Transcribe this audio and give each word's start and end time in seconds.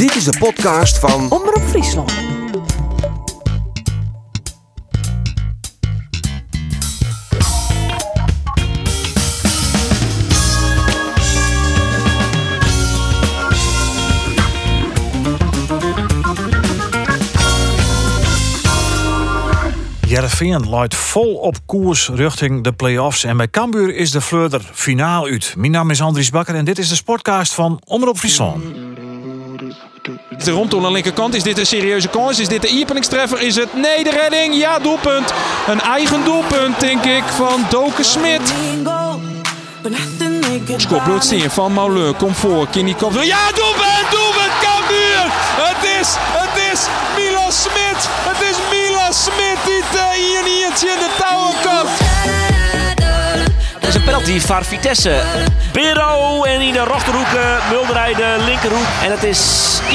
Dit 0.00 0.16
is 0.16 0.24
de 0.24 0.38
podcast 0.38 0.98
van 0.98 1.30
Omroep 1.30 1.62
Friesland. 1.62 2.12
Jereveen 20.06 20.68
luidt 20.68 20.94
vol 20.94 21.34
op 21.34 21.56
koers 21.66 22.08
richting 22.08 22.64
de 22.64 22.72
play-offs. 22.72 23.24
En 23.24 23.36
bij 23.36 23.48
Cambuur 23.48 23.94
is 23.94 24.10
de 24.10 24.20
Fleurder 24.20 24.70
finaal 24.72 25.26
uit. 25.26 25.54
Mijn 25.56 25.72
naam 25.72 25.90
is 25.90 26.00
Andries 26.00 26.30
Bakker 26.30 26.54
en 26.54 26.64
dit 26.64 26.78
is 26.78 26.88
de 26.88 26.94
sportcast 26.94 27.52
van 27.52 27.80
Omroep 27.84 28.18
Friesland. 28.18 28.64
De 30.44 30.50
rondtoon 30.50 30.80
aan 30.80 30.86
de 30.86 30.92
linkerkant. 30.92 31.34
Is 31.34 31.42
dit 31.42 31.58
een 31.58 31.66
serieuze 31.66 32.08
kans? 32.08 32.38
Is 32.38 32.48
dit 32.48 32.62
de 32.62 32.68
iepeningstreffer? 32.68 33.40
Is 33.40 33.56
het 33.56 33.74
nee, 33.74 34.04
de 34.04 34.10
redding? 34.10 34.54
Ja, 34.54 34.78
doelpunt. 34.78 35.32
Een 35.66 35.80
eigen 35.80 36.24
doelpunt, 36.24 36.80
denk 36.80 37.04
ik, 37.04 37.22
van 37.24 37.66
Doken 37.70 38.04
Smit. 38.04 38.54
Skoploodsteer 40.76 41.50
van 41.50 41.72
Mauleur. 41.72 42.14
Kom 42.14 42.34
voor. 42.34 42.68
Kinny 42.68 42.94
komt. 42.94 43.14
Ja, 43.24 43.52
doelpunt! 43.54 44.06
Doelpunt! 44.10 44.52
Cambuur! 44.60 45.24
Het 45.66 46.00
is, 46.00 46.08
het 46.16 46.72
is 46.72 46.80
Milan 47.16 47.52
Smit! 47.52 48.00
Het 48.28 48.40
is 48.50 48.56
Milan 48.70 49.14
Smit 49.14 49.58
die 49.64 49.82
het 49.84 50.14
hier 50.14 50.42
niet 50.42 50.82
in 50.82 50.98
de 50.98 51.10
touwen 51.18 51.54
komt. 51.62 52.49
Is 53.90 53.96
een 53.96 54.04
penalty 54.04 54.40
voor 54.40 54.64
Vitesse. 54.64 55.22
Bero 55.72 56.42
en 56.42 56.60
in 56.60 56.72
de 56.72 56.84
rechterhoek, 56.84 57.26
Mulderij 57.70 58.14
de 58.14 58.36
linkerhoek. 58.44 58.86
En 59.04 59.10
het 59.10 59.22
is 59.22 59.80
1-0. 59.88 59.94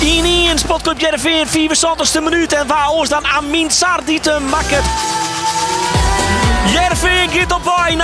Ini 0.00 0.48
in 0.48 0.58
Spotclub 0.58 1.00
Jereveen, 1.00 1.46
74ste 1.46 2.22
minuut. 2.22 2.52
En 2.52 2.66
waar 2.66 2.88
ons 2.88 3.08
dan 3.08 3.26
Amin 3.26 3.70
Sardi 3.70 4.20
te 4.20 4.38
makken. 4.50 4.82
Jervin 6.72 7.30
gaat 7.30 7.52
op 7.52 7.64
wij 7.64 7.94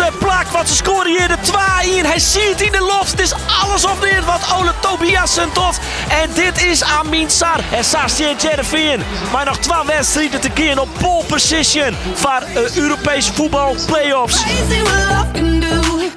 achtste 0.00 0.18
plak. 0.18 0.46
Wat 0.46 0.68
ze 0.68 0.74
scoren 0.74 1.16
hier 1.18 1.28
de 1.28 1.36
2 1.40 1.96
in. 1.96 2.04
Hij 2.04 2.18
ziet 2.18 2.60
in 2.60 2.72
de 2.72 2.80
loft. 2.80 3.10
Het 3.10 3.20
is 3.20 3.34
alles 3.62 3.84
of 3.84 4.00
dit 4.00 4.24
wat 4.24 4.54
Ole 4.58 4.72
Tobiasen 4.80 5.52
tot. 5.52 5.78
En 6.08 6.30
dit 6.34 6.64
is 6.64 6.82
Amin 6.82 7.30
Sar. 7.30 7.60
En 7.72 7.84
Sar 7.84 8.10
zit 8.10 8.42
Jervin. 8.42 9.00
Maar 9.32 9.44
nog 9.44 9.58
twee 9.58 9.86
wedstrijden 9.86 10.40
te 10.40 10.50
keren 10.50 10.82
op 10.82 10.88
pole 11.00 11.24
position. 11.24 11.94
Voor 12.14 12.42
uh, 12.54 12.76
Europese 12.76 13.32
voetbal 13.32 13.76
playoffs. 13.86 14.44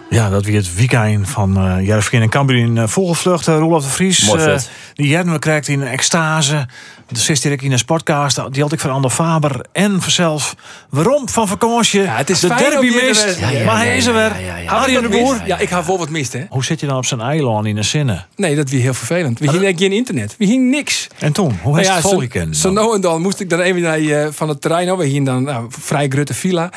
Ja, 0.10 0.30
dat 0.30 0.46
weer 0.46 0.58
het 0.58 0.76
weekend 0.76 1.30
van 1.30 1.66
uh, 1.88 2.14
en 2.14 2.30
Cambuur 2.30 2.58
in 2.58 2.76
uh, 2.76 2.84
vogelvlucht. 2.88 3.48
Uh, 3.48 3.58
Roelof 3.58 3.84
de 3.84 3.90
Vries. 3.90 4.26
Mooi 4.26 4.40
Uh, 4.40 4.46
vet. 4.46 4.70
die 4.94 5.08
Jerme 5.08 5.40
krijgt 5.40 5.68
in 5.68 5.82
een 5.82 5.88
extase. 5.88 6.68
De 7.12 7.20
zit 7.20 7.42
direct 7.42 7.62
in 7.62 7.72
een 7.72 7.78
sportcast. 7.80 8.42
Die 8.54 8.62
had 8.62 8.72
ik 8.72 8.80
van 8.80 8.90
Ander 8.92 9.12
Faber. 9.12 9.66
En 9.72 10.02
vanzelf. 10.02 10.56
Waarom? 10.90 11.30
Van 11.30 11.48
vakantie. 11.48 12.02
Ja, 12.02 12.16
het 12.16 12.30
is 12.30 12.40
de 12.40 12.48
derby 12.48 12.86
mist. 12.86 13.26
wezen. 13.26 13.40
Ja, 13.40 13.50
ja, 13.50 13.66
maar 13.66 13.76
hij 13.78 13.98
is 13.98 14.06
er 14.06 14.14
weer. 14.14 14.42
ja. 14.64 14.72
Arjen 14.72 15.02
de 15.02 15.10
Boer. 15.10 15.42
Ja, 15.46 15.58
ik 15.58 15.70
ga 15.70 15.84
vol 15.84 15.98
wat 15.98 16.10
mist, 16.10 16.34
hè? 16.34 16.46
Hoe 16.50 16.64
zit 16.64 16.80
je 16.80 16.86
dan 16.88 16.98
op 16.98 17.06
zijn 17.06 17.22
eiland 17.22 17.66
in 17.66 17.78
een 17.78 17.84
zinnen? 17.84 18.26
Nee, 18.36 18.56
dat 18.56 18.70
was 18.72 18.82
heel 18.82 18.94
vervelend. 18.94 19.40
We 19.40 19.48
gingen 19.48 19.78
geen 19.78 19.92
internet. 19.92 20.36
We 20.38 20.46
gingen 20.46 20.70
niks. 20.70 21.08
En 21.20 21.32
toen? 21.34 21.60
Hoe 21.62 21.72
Nou 21.72 21.80
is 21.82 21.88
ja, 21.88 21.94
het 21.94 22.04
zo, 22.04 22.10
volgekend? 22.10 22.58
zo 22.58 22.72
nou 22.72 22.96
en 22.96 23.02
dan 23.02 23.22
moest 23.22 23.40
ik 23.40 23.50
dan 23.50 23.60
even 23.60 23.82
naar, 23.82 23.98
eh, 24.00 24.28
van 24.32 24.50
het 24.50 24.62
terrein. 24.62 24.98
We 24.98 25.06
gingen 25.06 25.24
dan 25.24 25.44
nou, 25.44 25.66
vrij 25.70 26.08
grutte 26.08 26.34
villa. 26.34 26.70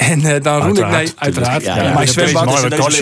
En 0.00 0.20
eh, 0.24 0.42
dan 0.42 0.60
roen 0.62 0.76
ik 0.76 0.82
Uiteraard, 0.82 0.92
nee, 1.04 1.12
uiteraard. 1.16 1.62
Ja, 1.62 1.76
Ja, 1.76 1.82
ja, 1.82 1.92
mijn 1.92 2.06
de 2.06 2.12
zwembad. 2.12 2.44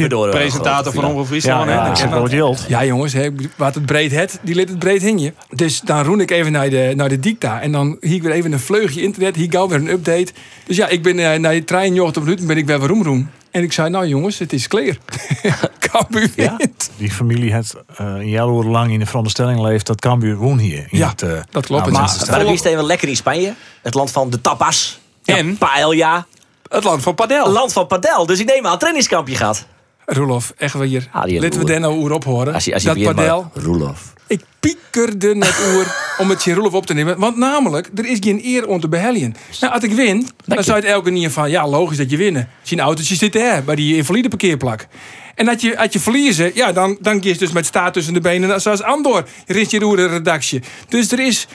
door, 0.09 0.29
eh, 0.29 0.35
Presentator 0.35 0.93
van 0.93 1.05
Omroep 1.05 1.21
ja, 1.23 1.27
Friesland. 1.29 1.65
hè? 1.65 1.71
ja, 1.73 1.77
Dat 1.77 1.87
dat 1.87 1.97
is 1.97 2.31
je. 2.31 2.37
geld. 2.37 2.65
Ja, 2.69 2.85
jongens, 2.85 3.13
hè, 3.13 3.29
wat 3.57 3.75
het 3.75 3.87
breed 3.87 4.11
het, 4.11 4.39
die 4.43 4.55
liet 4.55 4.69
het 4.69 4.79
breed 4.79 5.03
hingen. 5.03 5.35
Dus 5.51 5.81
dan 5.81 6.05
roen 6.05 6.21
ik 6.21 6.31
even 6.31 6.53
naar 6.53 6.71
de, 6.71 6.93
naar 6.97 7.09
de 7.09 7.21
dicta. 7.21 7.61
En 7.61 7.73
dan 7.73 7.97
hier 8.01 8.15
ik 8.15 8.23
weer 8.23 8.33
even 8.33 8.53
een 8.53 8.61
vleugje 8.61 9.03
internet. 9.03 9.37
Hier 9.37 9.47
gauw 9.51 9.69
weer 9.69 9.79
een 9.79 9.89
update. 9.89 10.33
Dus 10.67 10.77
ja, 10.77 10.89
ik 10.89 11.03
ben 11.03 11.19
eh, 11.33 11.39
naar 11.39 11.53
de 11.53 11.65
trein, 11.65 11.93
90 11.93 12.23
minuten, 12.23 12.47
ben 12.47 12.57
ik 12.57 12.67
weer 12.67 12.77
roem 12.79 13.31
En 13.51 13.63
ik 13.63 13.73
zei, 13.73 13.91
nou 13.91 14.07
jongens, 14.07 14.39
het 14.39 14.53
is 14.53 14.69
clear. 14.69 14.97
Cambuur 15.91 16.31
wint. 16.37 16.91
Die 16.97 17.11
familie 17.11 17.53
heeft 17.53 17.75
uh, 17.75 17.81
een 18.07 18.29
jaar 18.29 18.47
lang 18.47 18.93
in 18.93 18.99
de 18.99 19.07
veronderstelling 19.07 19.61
leeft 19.61 19.87
dat 19.87 20.01
Cambuur 20.01 20.37
woon 20.37 20.59
hier. 20.59 20.79
In 20.91 20.99
Ja, 20.99 21.09
het, 21.09 21.23
uh, 21.23 21.31
dat 21.51 21.67
klopt. 21.67 21.91
nou, 21.91 22.05
is- 22.05 22.17
maar- 22.19 22.31
Maar 22.31 22.39
dan 22.45 22.53
is 22.53 22.59
het 22.59 22.69
even 22.73 22.85
lekker 22.85 23.09
in 23.09 23.17
Spanje. 23.17 23.55
Het 23.83 23.95
land 23.95 24.11
van 24.11 24.31
de 24.31 24.41
tapas. 24.41 25.01
En? 25.25 25.59
Paella. 25.59 26.27
Het 26.69 26.85
land 26.85 27.03
van 27.03 27.15
Padel. 27.15 27.51
Land 27.51 27.73
van 27.73 27.87
padel. 27.87 28.27
Dus 28.27 28.41
ik 28.41 28.47
neem 28.47 28.67
aan 28.67 28.79
trainingskampje 28.79 29.35
gaat. 29.35 29.67
Roelof, 30.07 30.53
echt 30.57 30.73
wel 30.73 30.83
hier. 30.83 31.09
Ah, 31.13 31.31
Laten 31.33 31.59
we 31.61 31.65
daar 31.67 31.81
nou 31.81 31.99
oer 31.99 32.13
op 32.13 32.25
horen. 32.25 32.55
Als 32.55 32.65
je, 32.65 32.73
als 32.75 32.83
je 32.83 32.89
dat 32.89 32.99
maar- 32.99 33.15
padel. 33.15 33.51
Roelof. 33.55 34.13
Ik 34.27 34.41
piekerde 34.61 35.35
net 35.35 35.55
oer 35.75 35.87
om 36.19 36.31
het 36.31 36.45
je 36.45 36.55
Roelof 36.55 36.73
op 36.73 36.87
te 36.87 36.95
nemen. 36.95 37.19
Want 37.19 37.37
namelijk, 37.37 37.91
er 37.95 38.07
is 38.07 38.19
geen 38.21 38.41
eer 38.45 38.67
om 38.67 38.81
te 38.81 38.89
beheljen. 38.89 39.35
Nou, 39.61 39.73
als 39.73 39.83
ik 39.83 39.93
win, 39.93 40.29
dan 40.45 40.59
je. 40.59 40.63
zou 40.65 40.79
het 40.79 40.87
elke 40.87 41.13
keer 41.13 41.31
van... 41.31 41.51
Ja, 41.51 41.69
logisch 41.69 41.97
dat 41.97 42.11
je 42.11 42.17
winnen. 42.17 42.49
Zijn 42.63 42.81
autootje 42.81 43.15
zit 43.15 43.35
er, 43.37 43.65
bij 43.65 43.75
die 43.75 43.97
invalide 43.97 44.29
parkeerplak. 44.29 44.87
En 45.35 45.49
als 45.49 45.63
je, 45.63 45.79
als 45.79 45.93
je 45.93 46.01
verliezen, 46.01 46.51
ja, 46.55 46.73
dan, 46.73 46.99
dan 47.01 47.19
je 47.23 47.37
dus 47.37 47.53
met 47.53 47.67
staart 47.67 47.93
tussen 47.93 48.15
de 48.15 48.21
benen... 48.21 48.61
zoals 48.61 48.83
Andor, 48.83 49.25
rist 49.47 49.71
je 49.71 49.79
roer 49.79 49.97
de 49.97 50.07
redactie. 50.07 50.63
Dus 50.89 51.13
er 51.13 51.19
is 51.21 51.47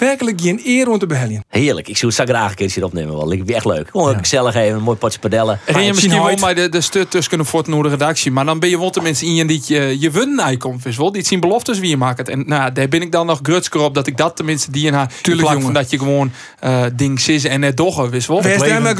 werkelijk 0.00 0.40
geen 0.40 0.60
eer 0.64 0.88
om 0.90 0.98
te 0.98 1.06
beheljen. 1.06 1.44
Heerlijk. 1.48 1.88
Ik 1.88 1.96
zou 1.96 2.12
het 2.12 2.28
zo 2.28 2.34
graag 2.34 2.50
een 2.50 2.56
keer 2.56 2.72
hier 2.74 2.84
opnemen. 2.84 3.16
Want 3.16 3.32
ik 3.32 3.38
vind 3.38 3.50
echt 3.50 3.64
leuk. 3.64 3.88
Gewoon 3.90 4.18
gezellig 4.18 4.54
even, 4.54 4.76
een 4.76 4.82
mooi 4.82 4.96
potje 4.96 5.18
padellen. 5.18 5.60
En 5.64 5.82
je 5.82 5.88
misschien 5.88 6.22
wel 6.22 6.36
maar 6.36 6.54
de, 6.54 6.68
de 6.68 6.80
stut 6.80 7.10
tussen 7.10 7.28
kunnen 7.28 7.82
de 7.82 7.88
redactie. 7.88 8.30
Maar 8.30 8.44
dan 8.44 8.58
ben 8.58 8.68
je 8.68 8.78
wel 8.78 8.90
tenminste 8.90 9.26
in 9.26 9.46
die 9.46 9.62
je, 9.66 10.00
je 10.00 10.10
winnen 10.10 10.44
aankomt. 10.44 10.82
Wist 10.82 10.98
wel. 10.98 11.12
Die 11.12 11.26
zien 11.26 11.40
beloftes 11.40 11.78
wie 11.78 11.90
je 11.90 11.96
maakt. 11.96 12.28
En 12.28 12.42
nou, 12.46 12.72
daar 12.72 12.88
ben 12.88 13.02
ik 13.02 13.12
dan 13.12 13.26
nog 13.26 13.38
grutsker 13.42 13.80
op 13.80 13.94
dat 13.94 14.06
ik 14.06 14.16
dat 14.16 14.36
tenminste 14.36 14.70
die 14.70 14.86
in 14.86 14.92
haar. 14.92 15.12
Tuurlijk, 15.22 15.48
van 15.48 15.58
jongen. 15.58 15.74
dat 15.74 15.90
je 15.90 15.98
gewoon 15.98 16.32
eh 16.58 16.82
ding 16.96 17.20
sissen 17.20 17.50
en 17.50 17.60
net 17.60 17.76
doggen. 17.76 18.10
Wist 18.10 18.26
wel. 18.28 18.42
Wees 18.42 18.46
Het 18.46 18.60
daar 18.60 18.68
leven- 18.68 18.82
maar 18.82 18.94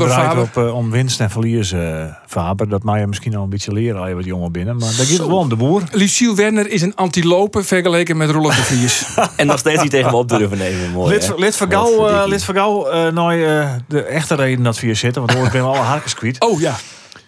eh, 0.00 0.06
draait 0.06 0.26
Faber. 0.28 0.42
op 0.42 0.56
eh, 0.56 0.74
om 0.74 0.90
winst 0.90 1.20
en 1.20 1.30
verlies, 1.30 1.72
eh, 1.72 2.04
Faber. 2.26 2.68
Dat 2.68 2.82
mag 2.82 2.98
je 2.98 3.06
misschien 3.06 3.36
al 3.36 3.42
een 3.42 3.48
beetje 3.48 3.72
leren 3.72 4.00
als 4.00 4.08
je 4.08 4.14
wat 4.14 4.24
jonger 4.24 4.50
binnen. 4.50 4.76
Maar 4.76 4.94
dat 4.96 5.06
gaat 5.06 5.26
wel 5.26 5.38
om 5.38 5.48
de 5.48 5.56
boer. 5.56 5.82
Luciel 5.90 6.34
Werner 6.34 6.70
is 6.70 6.82
een 6.82 6.94
antilope 6.94 7.62
vergeleken 7.62 8.16
met 8.16 8.30
Roelof 8.30 8.56
de 8.56 8.62
Vries. 8.62 9.04
En 9.36 9.46
nog 9.46 9.58
steeds 9.58 9.82
niet 9.82 9.90
tegen 9.90 10.10
me 10.12 10.18
op 10.18 10.28
durven 10.28 10.58
nemen. 10.58 10.90
Mooi, 10.90 11.10
Lid, 11.10 11.32
lid 11.36 11.56
van 11.56 11.70
Gauw, 11.70 12.26
lid 12.26 12.44
van 12.44 12.54
Gauw 12.54 13.10
nou, 13.10 13.44
eh, 13.44 13.70
de 13.88 14.02
echte 14.02 14.34
reden 14.34 14.64
dat 14.64 14.80
we 14.80 14.86
hier 14.86 14.96
zitten. 14.96 15.22
Want 15.22 15.34
anders 15.34 15.52
ben 15.52 15.62
we 15.62 15.68
alle 15.68 15.78
harkens 15.78 16.14
kwijt. 16.14 16.40
Oh 16.40 16.60
ja. 16.60 16.74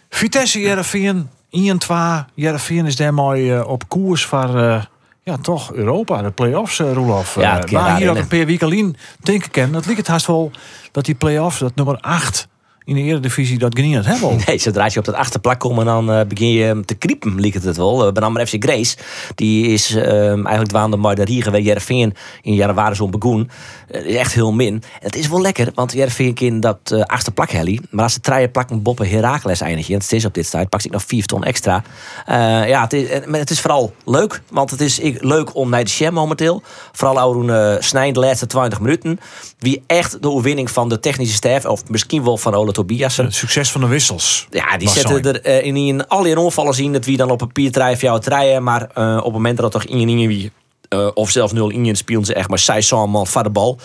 Vitesse, 0.08 0.60
Jereveen, 0.60 1.28
1-2. 1.50 2.30
Jereveen 2.34 2.86
is 2.86 2.96
daarmee 2.96 3.54
eh, 3.54 3.68
op 3.68 3.88
koers 3.88 4.24
voor... 4.24 4.58
eh, 4.58 4.82
ja, 5.22 5.36
toch 5.36 5.72
Europa, 5.72 6.22
de 6.22 6.30
play-offs, 6.30 6.78
Roelof. 6.78 7.34
Ja, 7.34 7.40
maar 7.40 7.68
hier 7.68 7.78
daarin, 7.78 8.10
ook 8.10 8.16
een 8.16 8.26
paar 8.26 8.46
weken 8.46 8.66
alleen 8.66 8.96
denken 9.22 9.50
kennen. 9.50 9.72
Dat 9.72 9.84
lijkt 9.84 10.00
het 10.00 10.08
haast 10.08 10.26
wel 10.26 10.50
dat 10.92 11.04
die 11.04 11.14
play-offs, 11.14 11.58
dat 11.58 11.74
nummer 11.74 11.98
8 12.00 12.48
in 12.84 12.94
de 12.94 13.02
Eredivisie, 13.02 13.58
dat 13.58 13.78
geen 13.78 13.92
het 13.92 14.06
hebben. 14.06 14.38
Nee, 14.46 14.58
zodra 14.58 14.84
je 14.92 14.98
op 14.98 15.04
dat 15.04 15.14
achterplak 15.14 15.60
komt, 15.60 15.78
en 15.78 15.84
dan 15.84 16.12
eh, 16.12 16.26
begin 16.26 16.48
je 16.48 16.80
te 16.84 16.94
kriepen, 16.94 17.40
lijkt 17.40 17.64
het 17.64 17.76
wel. 17.76 18.06
Uh, 18.06 18.12
Benammer 18.12 18.46
FC 18.46 18.54
Grace, 18.58 18.96
die 19.34 19.66
is 19.66 19.94
ehm, 19.94 20.06
eigenlijk 20.34 20.68
dwaande 20.68 20.96
maar 20.96 21.14
de 21.14 21.24
Riegen 21.24 21.52
waar 21.52 21.60
Jereveen 21.60 22.14
in 22.42 22.54
Jarre 22.54 22.94
zo'n 22.94 23.10
begoen. 23.10 23.50
Eh, 23.94 24.04
is 24.04 24.14
echt 24.16 24.34
heel 24.34 24.52
min. 24.52 24.74
En 24.74 24.82
het 25.00 25.16
is 25.16 25.28
wel 25.28 25.40
lekker, 25.40 25.70
want 25.74 25.92
Jereveen 25.92 26.34
kan 26.34 26.60
dat 26.60 26.78
uh. 26.90 27.80
Maar 27.90 28.02
als 28.02 28.12
ze 28.12 28.20
treien 28.20 28.50
plakken 28.50 28.82
boppen 28.82 29.08
Herakles 29.08 29.60
eindig 29.60 29.86
je, 29.86 29.92
en 29.92 29.98
het 29.98 30.12
is 30.12 30.24
op 30.24 30.34
dit 30.34 30.46
start, 30.46 30.68
pak 30.68 30.82
ik 30.82 30.90
nog 30.90 31.02
4 31.06 31.24
ton 31.26 31.44
extra. 31.44 31.82
Uh, 32.28 32.68
ja, 32.68 32.82
het 32.82 32.92
is, 32.92 33.08
maar 33.26 33.40
het 33.40 33.50
is 33.50 33.60
vooral 33.60 33.94
leuk, 34.04 34.42
want 34.50 34.70
het 34.70 34.80
is 34.80 34.98
ik, 34.98 35.22
leuk 35.22 35.54
om 35.54 35.70
naar 35.70 35.84
de 35.84 35.90
Sham 35.90 36.12
momenteel. 36.12 36.62
Vooral 36.92 37.18
Auroen 37.18 37.48
uh, 37.48 37.74
Snijn 37.78 38.12
de 38.12 38.20
laatste 38.20 38.46
20 38.46 38.80
minuten. 38.80 39.20
Wie 39.58 39.82
echt 39.86 40.22
de 40.22 40.30
overwinning 40.30 40.70
van 40.70 40.88
de 40.88 41.00
technische 41.00 41.34
staf, 41.34 41.64
of 41.64 41.88
misschien 41.88 42.24
wel 42.24 42.36
van 42.36 42.54
Ole 42.54 42.72
Tobiasen. 42.72 43.24
Het 43.24 43.34
succes 43.34 43.70
van 43.70 43.80
de 43.80 43.86
wissels. 43.86 44.46
Ja, 44.50 44.76
die 44.76 44.88
zetten 44.88 45.22
zijn. 45.24 45.42
er 45.42 45.60
uh, 45.60 45.66
in, 45.66 45.76
in 45.76 46.08
al 46.08 46.22
die 46.22 46.38
onvallen 46.38 46.74
zien 46.74 46.92
dat 46.92 47.04
wie 47.04 47.16
dan 47.16 47.30
op 47.30 47.38
papier 47.38 47.72
drijven 47.72 48.08
jou 48.08 48.20
treien. 48.20 48.62
Maar 48.62 48.82
op 49.18 49.24
het 49.24 49.32
moment 49.32 49.56
dat 49.56 49.74
er 49.74 49.80
toch 49.80 49.90
in 49.90 50.08
in 50.08 50.28
wie. 50.28 50.52
Uh, 50.94 51.10
of 51.14 51.30
zelfs 51.30 51.52
nul 51.52 51.70
in 51.70 51.96
spelen 51.96 52.24
ze 52.24 52.34
echt 52.34 52.48
maar 52.48 52.58
zij 52.58 52.80
samen 52.80 53.26
van 53.26 53.42
de 53.42 53.50
bal. 53.50 53.78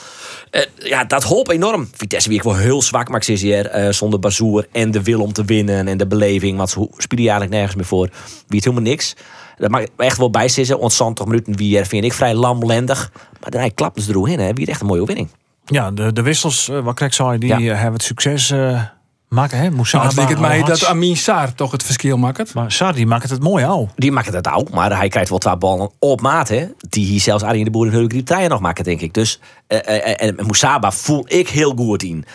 Uh, 0.52 0.62
ja, 0.76 1.04
dat 1.04 1.24
hoop 1.24 1.50
enorm. 1.50 1.90
Vitesse 1.94 2.30
wie 2.30 2.38
ik 2.38 2.44
wel 2.44 2.56
heel 2.56 2.82
zwak, 2.82 3.10
maar 3.10 3.28
ik 3.28 3.40
hier 3.40 3.86
uh, 3.86 3.92
zonder 3.92 4.20
Bazoer 4.20 4.68
en 4.72 4.92
de 4.92 5.04
wil 5.04 5.22
om 5.22 5.34
te 5.34 5.46
winnen 5.46 5.88
en 5.88 5.98
de 5.98 6.08
beleving. 6.08 6.58
Want 6.58 6.70
ze 6.70 6.88
spelen 6.98 7.24
eigenlijk 7.24 7.52
nergens 7.52 7.76
meer 7.76 7.86
voor. 7.86 8.10
Wie 8.48 8.56
het 8.56 8.64
helemaal 8.64 8.90
niks. 8.90 9.16
Dat 9.58 9.70
mag 9.70 9.84
echt 9.98 10.18
wel 10.18 10.30
bij 10.30 10.48
zitten. 10.48 10.80
Ons 10.80 10.96
20 10.96 11.26
minuten 11.26 11.56
wie 11.56 11.86
vind 11.86 12.04
ik 12.04 12.14
vrij 12.14 12.34
lamlendig. 12.34 13.12
Maar 13.42 13.52
daarna 13.52 13.70
klappen 13.76 14.02
ze 14.02 14.14
er 14.14 14.30
in. 14.30 14.40
Hè. 14.40 14.54
Wie 14.54 14.68
echt 14.68 14.82
een 14.82 14.88
mooie 14.88 15.06
winning. 15.06 15.30
Ja, 15.66 15.92
de, 15.92 16.14
de 16.14 16.22
wissels, 16.22 16.68
wat 16.84 16.96
krijg 16.96 17.14
zei, 17.14 17.38
die 17.38 17.50
ja. 17.50 17.76
hebben 17.76 17.94
het 17.94 18.04
succes 18.04 18.54
maken. 19.30 19.58
Hè? 19.58 19.72
Moussaba, 19.72 20.14
Nou, 20.14 20.28
het 20.28 20.40
mij 20.40 20.64
dat 20.64 20.86
Amin 20.86 21.18
Saar 21.18 21.54
toch 21.54 21.72
het 21.72 21.84
verschil 21.84 22.18
maakt. 22.18 22.54
Maar 22.54 22.72
Saar 22.72 22.94
die 22.94 23.06
maakt 23.06 23.30
het 23.30 23.44
mooi 23.44 23.66
al. 23.66 23.90
Die 23.96 24.12
maakt 24.12 24.34
het 24.34 24.48
al, 24.48 24.68
maar 24.74 24.98
hij 24.98 25.10
krijgt 25.10 25.30
wel 25.30 25.38
twee 25.38 25.58
ballen 25.58 25.90
op 26.00 26.22
maat. 26.22 26.48
Hè? 26.48 26.68
Die 26.90 27.06
hier 27.06 27.20
zelfs 27.20 27.44
Arjen 27.44 27.66
de 27.66 27.72
Boer 27.72 27.86
in 27.86 27.92
Hulk 27.94 28.10
die 28.10 28.24
treien 28.24 28.50
nog 28.50 28.60
maken, 28.60 28.84
denk 28.84 29.02
ik. 29.02 29.14
Dus 29.14 29.40
uh, 29.68 29.78
uh, 29.78 30.22
en 30.22 30.36
Moussaba 30.36 30.92
voel 30.92 31.26
ik 31.28 31.50
heel 31.50 31.74
goed 31.76 32.04
in. 32.04 32.26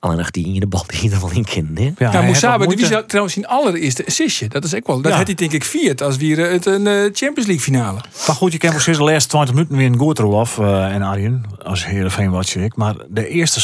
Alleen 0.00 0.16
nog 0.16 0.30
die 0.30 0.54
in 0.54 0.60
de 0.60 0.66
bal 0.66 0.84
die 0.86 1.10
er 1.10 1.20
wel 1.20 1.30
in 1.30 1.44
kind. 1.44 1.78
Hè? 1.78 1.92
Ja, 1.98 2.12
Nou, 2.12 2.58
wat 2.58 2.68
die 2.68 2.88
was 2.88 3.02
trouwens 3.06 3.34
zijn 3.34 3.46
allereerste 3.46 4.06
assistje. 4.06 4.48
Dat 4.48 4.64
is 4.64 4.74
ook 4.74 4.86
wel. 4.86 5.00
Dat 5.00 5.12
Ja. 5.12 5.16
had 5.18 5.26
hij 5.26 5.34
denk 5.34 5.52
ik 5.52 5.64
viert 5.64 6.02
als 6.02 6.16
weer 6.16 6.50
het 6.50 6.66
een 6.66 6.86
eh, 6.86 6.94
Champions 6.94 7.46
League 7.46 7.60
finale. 7.60 7.98
Maar 8.26 8.36
goed, 8.36 8.52
je 8.52 8.58
kan 8.58 8.70
precies 8.70 8.96
de 8.96 9.02
laatste 9.02 9.28
20 9.28 9.54
minuten 9.54 9.76
weer 9.76 9.86
een 9.86 9.98
goed 9.98 10.18
eh, 10.58 10.94
en 10.94 11.02
Arjen. 11.02 11.44
Als 11.62 11.86
Heerenveen 11.86 12.30
wat 12.30 12.54
ik. 12.54 12.76
Maar 12.76 12.94
de 13.08 13.28
eerste 13.28 13.60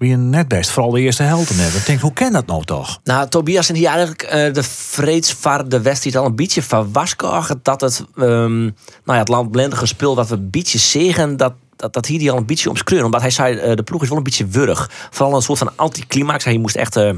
20 0.00 0.18
weer 0.18 0.18
net 0.18 0.48
best. 0.48 0.70
Vooral 0.70 0.92
de 0.92 1.00
eerste 1.00 1.22
helft 1.22 1.56
net. 1.56 1.74
Ik 1.74 1.86
denk, 1.86 2.00
hoe 2.00 2.12
kan 2.12 2.32
dat 2.32 2.46
nou 2.46 2.64
toch? 2.64 3.00
Nou, 3.04 3.28
Tobias 3.28 3.68
en 3.68 3.74
hier 3.74 3.88
eigenlijk 3.88 4.22
eh, 4.22 4.52
de 4.52 4.62
vreedsvaarde 4.62 5.80
wedstrijd 5.80 6.16
al 6.16 6.24
een 6.24 6.36
beetje 6.36 6.62
van 6.62 6.92
waskogen 6.92 7.60
dat 7.62 7.80
het, 7.80 8.04
ehm, 8.16 8.60
nou 8.60 8.72
ja, 9.04 9.18
het 9.18 9.28
landblendige 9.28 9.86
spul 9.86 10.14
wat 10.14 10.28
we 10.28 10.34
een 10.34 10.50
beetje 10.50 10.78
zeggen, 10.78 11.36
dat, 11.36 11.52
dat, 11.76 11.92
dat 11.92 12.06
hier 12.06 12.18
die 12.18 12.30
al 12.30 12.36
een 12.36 12.46
beetje 12.46 12.70
omskreuren. 12.70 13.06
Omdat 13.06 13.20
hij 13.20 13.30
zei, 13.30 13.56
eh, 13.56 13.76
de 13.76 13.82
ploeg 13.82 14.02
is 14.02 14.08
wel 14.08 14.18
een 14.18 14.24
beetje 14.24 14.46
wurg. 14.46 14.90
Vooral 15.10 15.34
een 15.34 15.42
soort 15.42 15.58
van 15.58 15.72
anticlimax. 15.76 16.44
Hij 16.44 16.58
moest 16.58 16.76
echt... 16.76 16.96
eh, 16.96 17.12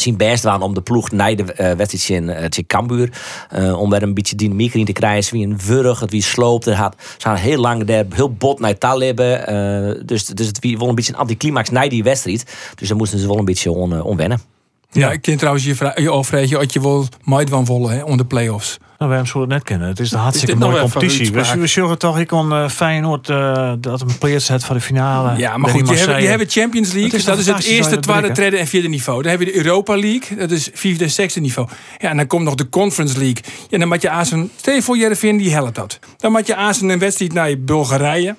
zien 0.00 0.16
best 0.16 0.42
waren 0.42 0.62
om 0.62 0.74
de 0.74 0.80
ploeg 0.80 1.10
naar 1.10 1.36
de 1.36 1.52
eh, 1.52 1.76
wedstrijd 1.76 2.22
in 2.22 2.28
uh, 2.28 2.66
Cambuur. 2.66 3.10
eh, 3.50 3.80
om 3.80 3.92
er 3.92 4.02
een 4.02 4.14
beetje 4.14 4.36
dynamiek 4.36 4.74
in 4.74 4.84
te 4.84 4.92
krijgen. 4.92 5.32
Wie 5.36 5.46
een 5.46 5.58
wurg, 5.58 6.00
het 6.00 6.10
wie 6.10 6.22
sloopt. 6.22 6.66
Er 6.66 6.74
had, 6.74 6.94
ze 7.18 7.28
hadden 7.28 7.44
heel 7.46 7.60
lang 7.60 7.84
daar 7.84 8.04
heel 8.10 8.32
bot 8.32 8.60
naar 8.60 8.78
taal 8.78 9.00
hebben. 9.00 9.46
eh, 9.46 10.02
dus, 10.04 10.26
dus 10.26 10.46
het 10.46 10.58
wie 10.58 10.78
een 10.88 10.94
beetje 10.94 11.12
een 11.12 11.18
anticlimax 11.18 11.70
naar 11.70 11.88
die 11.88 12.02
wedstrijd. 12.02 12.44
Dus 12.74 12.88
daar 12.88 12.96
moesten 12.96 13.18
ze 13.18 13.26
wel 13.26 13.38
een 13.38 13.44
beetje 13.44 13.70
on, 13.70 13.92
eh, 13.92 14.06
onwennen. 14.06 14.40
Ja, 14.90 15.12
ik 15.12 15.22
ken 15.22 15.36
trouwens 15.36 15.64
je, 15.64 15.74
je 16.48 16.56
dat 16.56 16.72
je 16.72 16.80
wel 16.80 17.06
meid 17.24 17.50
van 17.50 17.64
wollen 17.64 17.90
hè, 17.90 18.02
onder 18.02 18.16
de 18.16 18.24
play-offs. 18.24 18.78
Nou, 18.98 19.10
wij 19.10 19.20
hebben 19.20 19.40
het 19.40 19.48
net 19.48 19.62
kennen. 19.62 19.88
Het 19.88 20.00
is 20.00 20.12
een 20.12 20.18
hartstikke 20.18 20.56
nou 20.56 20.70
mooie 20.70 20.82
competitie. 20.82 21.32
We, 21.32 21.58
we 21.58 21.66
zorgen 21.66 21.98
toch, 21.98 22.18
ik 22.18 22.26
kon 22.26 22.52
eh, 22.52 22.68
Feyenoord 22.68 23.28
eh, 23.28 23.72
dat 23.78 24.00
een 24.00 24.18
pleert 24.18 24.42
zet 24.42 24.64
voor 24.64 24.74
de 24.74 24.80
finale. 24.80 25.38
Ja, 25.38 25.56
maar 25.56 25.70
goed, 25.70 25.88
je 25.88 25.94
hebt, 25.94 26.22
je 26.22 26.28
hebt 26.28 26.52
Champions 26.52 26.92
League. 26.92 27.10
Het 27.10 27.18
is 27.18 27.24
dat 27.24 27.38
is 27.38 27.46
het 27.46 27.64
eerste, 27.64 27.94
dat 27.94 28.04
dat 28.04 28.16
tweede, 28.16 28.32
derde 28.32 28.56
en 28.56 28.66
vierde 28.66 28.88
niveau. 28.88 29.22
Dan 29.22 29.30
heb 29.30 29.40
je 29.40 29.46
de 29.46 29.56
Europa 29.56 29.96
League. 29.96 30.36
Dat 30.36 30.50
is 30.50 30.70
vierde 30.72 31.04
en 31.04 31.10
zesde 31.10 31.40
niveau. 31.40 31.68
Ja, 31.98 32.10
en 32.10 32.16
dan 32.16 32.26
komt 32.26 32.44
nog 32.44 32.54
de 32.54 32.68
Conference 32.68 33.18
League. 33.18 33.42
Ja, 33.68 33.78
dan 33.78 33.88
moet 33.88 34.02
je 34.02 34.10
aan 34.10 34.26
zo'n... 34.26 34.50
Stel 34.56 34.74
je 34.74 34.82
voor, 34.82 34.96
Jerevin, 34.96 35.36
die 35.36 35.52
helpt 35.52 35.74
dat. 35.74 35.98
Dan 36.16 36.32
moet 36.32 36.46
je 36.46 36.54
aan 36.54 36.74
zo'n 36.74 36.98
wedstrijd 36.98 37.32
naar 37.32 37.58
Bulgarije. 37.58 38.36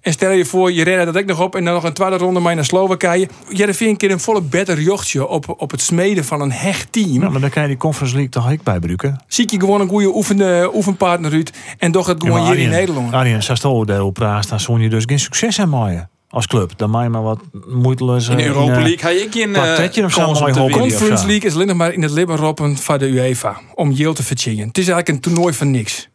En 0.00 0.12
stel 0.12 0.30
je 0.30 0.44
voor, 0.44 0.72
je 0.72 0.84
redde 0.84 1.04
dat 1.04 1.16
ik 1.16 1.26
nog 1.26 1.40
op 1.40 1.54
en 1.54 1.64
dan 1.64 1.74
nog 1.74 1.84
een 1.84 1.92
tweede 1.92 2.16
ronde 2.16 2.40
mee 2.40 2.54
naar 2.54 2.64
Slowakije. 2.64 3.28
Jereveen 3.48 3.96
keer 3.96 4.10
een 4.10 4.20
volle 4.20 4.42
better 4.42 4.80
jochtje 4.80 5.26
op, 5.26 5.54
op 5.56 5.70
het 5.70 5.80
smeden 5.80 6.24
van 6.24 6.40
een 6.40 6.52
hecht 6.52 6.92
team. 6.92 7.22
Ja, 7.22 7.28
maar 7.28 7.40
dan 7.40 7.50
kan 7.50 7.62
je 7.62 7.68
die 7.68 7.76
Conference 7.76 8.14
League 8.14 8.32
toch 8.32 8.52
ook 8.52 8.62
bijbruiken. 8.62 9.22
Zie 9.26 9.48
je 9.50 9.60
gewoon 9.60 9.80
een 9.80 9.88
goede 9.88 10.14
oefen, 10.14 10.60
eh, 10.60 10.74
oefenpartner 10.74 11.32
uit. 11.32 11.52
En 11.78 11.92
toch 11.92 12.06
het 12.06 12.22
Ja, 12.22 12.28
gewoon 12.28 12.42
maar 12.44 12.54
hier 12.54 12.60
in 12.60 12.66
Arjen- 12.68 12.80
Nederland. 12.80 13.12
Arjen, 13.12 13.42
zegt 13.42 13.64
oh, 13.64 13.86
de 13.86 14.04
op 14.04 14.14
praat, 14.14 14.48
dan 14.48 14.60
zon 14.60 14.80
je 14.80 14.88
dus 14.88 15.04
geen 15.06 15.18
succes 15.18 15.60
aan 15.60 15.68
maaien. 15.68 16.08
Als 16.30 16.46
club. 16.46 16.72
Dan 16.76 16.90
maak 16.90 17.02
je 17.02 17.08
maar 17.08 17.22
wat 17.22 17.40
moeiteloos. 17.68 18.28
In 18.28 18.36
de 18.36 18.42
eh, 18.42 18.48
Europa 18.48 18.72
eh, 18.72 18.76
League 18.78 18.98
ga 18.98 19.08
je 19.08 19.26
geen 19.30 19.54
eh, 19.54 19.62
kwartetje 19.62 20.04
of 20.04 20.12
zo 20.12 20.26
of 20.26 20.38
Conference. 20.70 21.26
League 21.26 21.48
is 21.48 21.54
alleen 21.54 21.66
nog 21.66 21.76
maar 21.76 21.92
in 21.92 22.02
het 22.02 22.10
libberroppen 22.10 22.76
van 22.76 22.98
de 22.98 23.06
UEFA. 23.06 23.60
Om 23.74 23.90
Yale 23.90 24.14
te 24.14 24.22
verchingen. 24.22 24.66
Het 24.68 24.78
is 24.78 24.88
eigenlijk 24.88 25.08
een 25.08 25.20
toernooi 25.32 25.54
van 25.54 25.70
niks. 25.70 26.08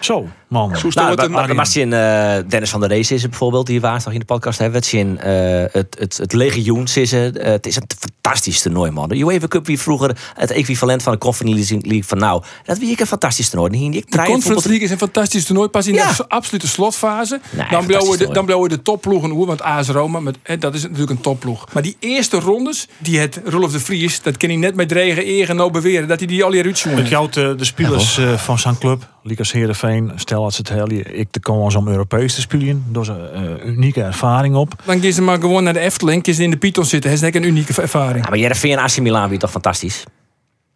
Zo, 0.00 0.28
man. 0.48 0.76
Zo 0.76 0.88
Nou, 0.88 1.10
het 1.10 1.18
maar- 1.18 1.30
maar- 1.30 1.54
maar 1.54 1.66
zien, 1.66 1.92
eh, 1.92 2.36
Dennis 2.48 2.70
van 2.70 2.80
der 2.80 2.88
Rees 2.88 3.10
is 3.10 3.22
er 3.22 3.28
bijvoorbeeld, 3.28 3.66
die 3.66 3.80
we 3.80 4.00
in 4.10 4.18
de 4.18 4.24
podcast 4.24 4.58
hebben. 4.58 4.76
Het 4.78 4.88
zien 4.88 5.18
eh, 5.18 5.64
het, 5.72 5.96
het, 5.98 6.16
het 6.16 6.32
legioen 6.32 6.86
is. 6.94 7.12
Eh, 7.12 7.20
het 7.32 7.66
is 7.66 7.76
een 7.76 7.82
fantastisch 7.98 8.62
toernooi, 8.62 8.90
man. 8.90 9.08
De 9.08 9.16
UEFA 9.16 9.48
Cup 9.48 9.66
wie 9.66 9.80
vroeger 9.80 10.16
het 10.34 10.50
equivalent 10.50 11.02
van 11.02 11.12
de 11.12 11.18
Conference 11.18 11.74
League 11.80 12.04
van 12.04 12.18
nou. 12.18 12.42
Dat 12.64 12.78
wie 12.78 12.90
ik 12.90 13.00
een 13.00 13.06
fantastisch 13.06 13.48
toernooi. 13.48 13.90
De 13.90 14.04
Conference 14.24 14.68
League 14.68 14.84
is 14.84 14.90
een 14.90 14.98
fantastisch 14.98 15.44
toernooi. 15.44 15.68
Pas 15.68 15.86
in 15.86 15.94
Ja. 15.94 16.12
de 16.12 16.28
absolute 16.28 16.68
slotfase. 16.68 17.40
Nee, 17.50 17.66
dan, 17.70 17.86
blowen 17.86 18.18
de, 18.18 18.28
dan 18.32 18.46
de 18.46 18.82
topploegen 18.82 19.30
hoe. 19.30 19.46
Want 19.46 19.62
AS 19.62 19.88
Roma, 19.88 20.20
met, 20.20 20.38
hè, 20.42 20.58
dat 20.58 20.74
is 20.74 20.82
natuurlijk 20.82 21.10
een 21.10 21.20
topploeg. 21.20 21.66
Maar 21.72 21.82
die 21.82 21.96
eerste 22.00 22.38
rondes, 22.40 22.88
die 22.98 23.18
het 23.18 23.40
Rolf 23.44 23.72
de 23.72 23.80
Vries, 23.80 24.22
dat 24.22 24.36
kan 24.36 24.48
hij 24.48 24.58
net 24.58 24.74
met 24.74 24.88
Dregen 24.88 25.26
eer 25.26 25.48
en 25.50 25.56
nou 25.56 25.70
beweren. 25.70 26.08
Dat 26.08 26.18
hij 26.18 26.28
die 26.28 26.44
al 26.44 26.50
hier 26.52 26.58
Het 26.64 26.66
uitzoen. 26.84 27.04
jouwt 27.04 27.34
de 27.34 27.64
spelers 27.64 28.18
eh, 28.18 28.32
van 28.32 28.58
zijn 28.58 28.78
club, 28.78 29.08
Likas 29.22 29.52
Heerenveen, 29.52 30.12
stel 30.14 30.35
dat 30.42 30.54
ze 30.54 30.60
het 30.60 30.68
heel, 30.68 31.14
ik 31.14 31.28
te 31.30 31.40
komen 31.40 31.76
om 31.76 31.88
Europees 31.88 32.34
te 32.34 32.40
spelen. 32.40 32.84
Door 32.88 33.04
ze 33.04 33.30
eh, 33.34 33.66
unieke 33.66 34.02
ervaring 34.02 34.54
op. 34.54 34.74
Dan 34.84 35.02
gaan 35.02 35.12
ze 35.12 35.22
maar 35.22 35.40
gewoon 35.40 35.64
naar 35.64 35.72
de 35.72 35.78
Efteling. 35.80 36.26
Ze 36.34 36.42
in 36.42 36.50
de 36.50 36.56
Python 36.56 36.84
zitten. 36.84 37.10
Dat 37.10 37.18
is 37.18 37.24
net 37.24 37.34
een 37.34 37.48
unieke 37.48 37.82
ervaring. 37.82 38.24
Ja, 38.24 38.30
maar 38.30 38.38
Jereveen 38.38 38.72
en 38.72 38.78
AC 38.78 38.98
Milan 38.98 39.28
wie 39.28 39.38
toch 39.38 39.50
fantastisch. 39.50 40.04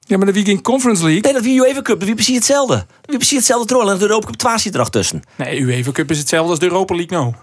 Ja, 0.00 0.16
maar 0.16 0.32
wie 0.32 0.44
in 0.44 0.62
Conference 0.62 1.02
League. 1.02 1.22
Nee, 1.22 1.32
dat 1.32 1.42
wie 1.42 1.60
UEFA 1.60 1.82
Cup, 1.82 1.98
dat 1.98 2.04
wie 2.04 2.14
precies 2.14 2.34
hetzelfde. 2.34 2.74
Dat 2.74 2.86
wie 3.06 3.16
precies 3.16 3.36
hetzelfde 3.36 3.66
toernooi. 3.66 3.92
En 3.92 3.98
de 3.98 4.04
Europa 4.04 4.26
Cup 4.26 4.36
12 4.36 4.60
zit 4.60 4.72
er 4.72 4.78
nog 4.78 4.90
tussen. 4.90 5.22
Nee, 5.36 5.60
UEFA 5.60 5.92
Cup 5.92 6.10
is 6.10 6.18
hetzelfde 6.18 6.50
als 6.50 6.58
de 6.58 6.66
Europa 6.66 6.94
League 6.94 7.18
nou. 7.18 7.34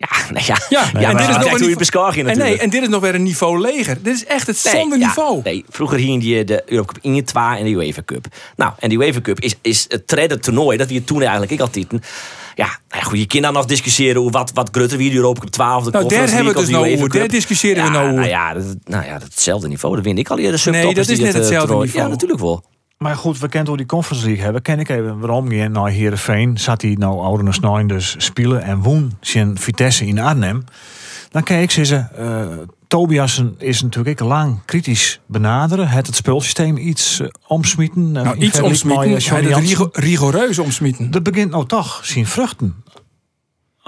Ja, 0.00 0.08
nee, 0.32 0.44
ja. 0.46 0.56
Ja, 0.68 0.90
ja 1.00 1.10
en 1.10 1.16
dit 1.16 1.28
is 1.28 1.36
nog 1.36 1.44
een 1.44 1.68
je 1.68 1.76
niveau- 1.76 2.28
En 2.30 2.38
nee, 2.38 2.58
en 2.58 2.70
dit 2.70 2.82
is 2.82 2.88
nog 2.88 3.00
weer 3.00 3.14
een 3.14 3.22
niveau 3.22 3.60
leger. 3.60 4.02
Dit 4.02 4.14
is 4.14 4.24
echt 4.24 4.46
het 4.46 4.60
Nee, 4.64 4.74
zonde 4.74 4.98
ja, 4.98 5.06
niveau. 5.06 5.40
nee, 5.44 5.64
vroeger 5.68 5.98
hingen 5.98 6.20
die 6.20 6.44
de 6.44 6.62
Europa 6.66 6.92
Cup 6.92 7.02
in 7.04 7.14
je 7.14 7.22
2 7.22 7.42
en 7.44 7.64
de 7.64 7.70
UEFA 7.70 8.02
Cup. 8.04 8.26
Nou, 8.56 8.72
en 8.78 8.88
die 8.88 8.98
UEFA 8.98 9.20
Cup 9.20 9.40
is, 9.40 9.54
is 9.62 9.84
het 9.88 10.08
derde 10.08 10.38
toernooi. 10.38 10.76
Dat 10.76 10.88
we 10.88 11.04
toen 11.04 11.20
eigenlijk 11.22 11.52
ik 11.52 11.60
altijd. 11.60 11.86
Ja, 12.54 12.66
nou 12.66 12.78
ja, 12.90 13.00
goed, 13.00 13.18
je 13.18 13.26
kan 13.26 13.40
dan 13.42 13.52
nog 13.52 13.64
discussiëren 13.64 14.20
hoe 14.22 14.30
wat, 14.30 14.50
wat 14.54 14.68
grutter 14.72 14.98
wie 14.98 15.10
de 15.10 15.16
Europa 15.16 15.40
Cup 15.40 15.50
12 15.50 15.84
de 15.84 15.90
Nou, 15.90 16.08
daar 16.08 16.30
hebben 16.30 16.54
we 16.54 16.60
dus 16.60 16.68
nou 16.68 16.92
over. 16.92 17.08
Daar 17.08 17.28
discussiëren 17.28 17.84
we 17.84 17.90
nou 17.90 18.02
over. 18.04 18.14
Nou 18.16 18.28
ja, 18.28 18.54
dat, 18.54 18.64
nou 18.84 19.04
ja, 19.04 19.18
hetzelfde 19.22 19.68
niveau. 19.68 19.94
Dat 19.94 20.04
win 20.04 20.18
ik 20.18 20.28
al 20.28 20.38
eerder 20.38 20.70
Nee, 20.70 20.94
dat 20.94 21.08
is 21.08 21.18
net 21.18 21.34
eh, 21.34 21.40
hetzelfde 21.40 21.74
niveau. 21.76 22.02
Ja, 22.04 22.08
natuurlijk 22.08 22.40
wel. 22.40 22.64
Maar 23.04 23.16
goed, 23.16 23.38
we 23.38 23.48
kennen 23.48 23.76
die 23.76 23.86
Conference 23.86 24.24
League 24.26 24.44
hebben. 24.44 24.62
Ken 24.62 24.78
ik 24.78 24.88
even 24.88 25.18
waarom 25.18 25.52
je 25.52 25.68
naar 25.68 25.88
Heerenveen 25.90 26.58
zat 26.58 26.82
hij 26.82 26.94
nou 26.98 27.20
ouder 27.20 27.44
dan 27.60 27.86
dus 27.86 28.14
spelen 28.18 28.62
en 28.62 28.78
woen 28.82 29.12
zijn 29.20 29.58
Vitesse 29.58 30.06
in 30.06 30.18
Arnhem. 30.18 30.64
Dan 31.30 31.42
kijk 31.42 31.70
ze, 31.70 31.96
eh 32.16 32.46
Tobiasen 32.88 33.54
is 33.58 33.82
natuurlijk 33.82 34.22
ook 34.22 34.28
lang 34.28 34.58
kritisch 34.64 35.20
benaderen. 35.26 35.88
Het 35.88 36.06
het 36.06 36.16
spelsysteem 36.16 36.76
iets 36.76 37.20
eh, 37.20 37.28
omsmieten. 37.46 38.16
eh, 38.16 38.22
Nou, 38.22 38.36
iets 38.36 38.60
omsmieten. 38.60 39.32
Hij 39.32 39.42
rigo- 39.42 39.88
rigoureus 39.92 40.58
omsmieten. 40.58 41.10
Dat 41.10 41.22
begint 41.22 41.50
nou 41.50 41.66
toch 41.66 42.00
zien 42.02 42.26
vruchten 42.26 42.74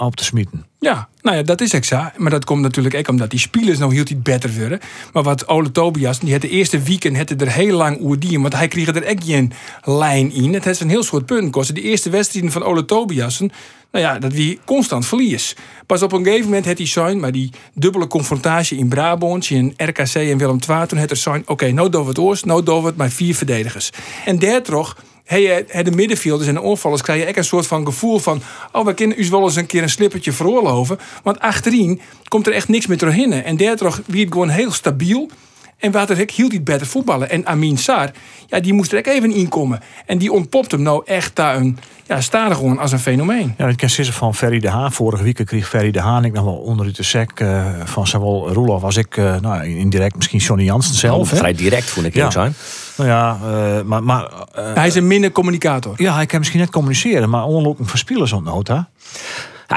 op 0.04 0.16
te 0.16 0.24
smieten. 0.24 0.66
Ja, 0.78 1.08
nou 1.22 1.36
ja, 1.36 1.42
dat 1.42 1.60
is 1.60 1.72
exact. 1.72 2.18
Maar 2.18 2.30
dat 2.30 2.44
komt 2.44 2.62
natuurlijk 2.62 2.94
ook 2.94 3.08
omdat 3.08 3.30
die 3.30 3.38
spelers 3.38 3.78
nou 3.78 3.94
hield 3.94 4.10
iets 4.10 4.22
beter 4.22 4.50
worden. 4.58 4.80
Maar 5.12 5.22
wat 5.22 5.48
Ole 5.48 5.72
Tobias, 5.72 6.18
die 6.18 6.32
had 6.32 6.40
de 6.40 6.48
eerste 6.48 6.82
weekend 6.82 7.16
hij 7.16 7.38
er 7.38 7.52
heel 7.52 7.76
lang 7.76 8.00
oerdien. 8.00 8.40
Want 8.40 8.54
hij 8.54 8.68
kreeg 8.68 8.86
er 8.86 9.02
echt 9.02 9.24
geen 9.24 9.52
lijn 9.82 10.32
in. 10.32 10.54
Het 10.54 10.64
heeft 10.64 10.80
een 10.80 10.88
heel 10.88 11.02
soort 11.02 11.26
punten 11.26 11.50
kosten. 11.50 11.74
De 11.74 11.82
eerste 11.82 12.10
wedstrijden 12.10 12.52
van 12.52 12.62
Ole 12.62 12.84
Tobiasen, 12.84 13.50
nou 13.90 14.04
ja, 14.04 14.18
dat 14.18 14.32
wie 14.32 14.60
constant 14.64 15.06
verlies. 15.06 15.56
Pas 15.86 16.02
op 16.02 16.12
een 16.12 16.24
gegeven 16.24 16.44
moment 16.44 16.66
had 16.66 16.78
hij 16.78 16.86
zijn, 16.86 17.20
maar 17.20 17.32
die 17.32 17.50
dubbele 17.74 18.06
confrontatie 18.06 18.78
in 18.78 18.88
Brabant, 18.88 19.50
in 19.50 19.74
RKC 19.76 20.14
en 20.14 20.38
Willem 20.38 20.58
II, 20.68 20.86
toen 20.86 20.98
had 20.98 21.10
er 21.10 21.16
zijn, 21.16 21.42
oké, 21.46 21.70
nou 21.70 21.88
doen 21.88 22.08
het 22.08 22.18
oors, 22.18 22.44
nou 22.44 22.62
doen 22.62 22.84
het 22.84 22.96
met 22.96 23.14
vier 23.14 23.34
verdedigers. 23.34 23.90
En 24.24 24.38
daar 24.38 24.62
toch 24.62 24.96
Hey, 25.24 25.64
eh, 25.64 25.84
de 25.84 25.90
middenvelders 25.90 26.48
en 26.48 26.54
de 26.54 26.60
onvallers 26.60 27.02
krijg 27.02 27.20
je 27.20 27.26
echt 27.26 27.36
een 27.36 27.44
soort 27.44 27.66
van 27.66 27.84
gevoel 27.86 28.18
van... 28.18 28.42
oh, 28.72 28.84
we 28.84 28.94
kunnen 28.94 29.20
u 29.20 29.28
wel 29.30 29.42
eens 29.42 29.56
een 29.56 29.66
keer 29.66 29.82
een 29.82 29.90
slippertje 29.90 30.32
veroorloven. 30.32 30.98
Want 31.22 31.40
achterin 31.40 32.00
komt 32.28 32.46
er 32.46 32.52
echt 32.52 32.68
niks 32.68 32.86
meer 32.86 32.98
doorheen. 32.98 33.32
En 33.32 33.56
daardoor 33.56 34.00
wie 34.06 34.24
het 34.24 34.32
gewoon 34.32 34.48
heel 34.48 34.72
stabiel. 34.72 35.30
En 35.78 35.90
wat 35.92 36.10
er 36.10 36.28
hield 36.34 36.52
hij 36.52 36.62
beter 36.62 36.86
voetballen. 36.86 37.30
En 37.30 37.46
Amin 37.46 37.78
Sar, 37.78 38.10
ja, 38.46 38.60
die 38.60 38.72
moest 38.72 38.92
er 38.92 38.98
ook 38.98 39.06
even 39.06 39.32
inkomen. 39.32 39.80
En 40.06 40.18
die 40.18 40.32
ontpopt 40.32 40.70
hem 40.70 40.82
nou 40.82 41.02
echt 41.04 41.36
daar 41.36 41.56
een... 41.56 41.78
Ja, 42.06 42.20
stadig 42.20 42.56
gewoon 42.56 42.78
als 42.78 42.92
een 42.92 42.98
fenomeen. 42.98 43.54
Ja, 43.58 43.68
ik 43.68 43.76
ken 43.76 43.90
Sisse 43.90 44.12
van 44.12 44.34
Ferry 44.34 44.58
de 44.58 44.68
Haan. 44.68 44.92
Vorige 44.92 45.22
week 45.22 45.42
kreeg 45.46 45.68
Ferry 45.68 45.90
de 45.90 46.00
Haan 46.00 46.24
ik 46.24 46.32
nog 46.32 46.44
wel 46.44 46.54
onder 46.54 46.94
de 46.94 47.02
sec 47.02 47.30
eh, 47.34 47.66
van 47.84 48.06
zowel 48.06 48.52
Roelof 48.52 48.82
als 48.82 48.96
ik, 48.96 49.16
eh, 49.16 49.40
nou, 49.40 49.64
indirect 49.66 50.16
misschien 50.16 50.38
Johnny 50.38 50.64
Jansen 50.64 50.94
zelf. 50.94 51.30
hè. 51.30 51.36
Vrij 51.36 51.52
direct, 51.52 51.90
vond 51.90 52.06
ik 52.06 52.14
Ja. 52.14 52.24
ja. 52.24 52.30
zijn. 52.30 52.54
Nou 52.96 53.08
ja, 53.10 53.38
eh, 53.42 53.82
maar, 53.84 54.02
maar 54.02 54.28
eh, 54.54 54.74
Hij 54.74 54.86
is 54.86 54.94
een 54.94 55.06
minder 55.06 55.32
communicator. 55.32 55.94
ja, 55.96 56.14
hij 56.14 56.26
kan 56.26 56.38
misschien 56.38 56.60
net 56.60 56.70
communiceren, 56.70 57.30
maar 57.30 57.44
onlopen 57.44 57.86
van 57.86 57.98
spelers 57.98 58.32
ontnoot, 58.32 58.70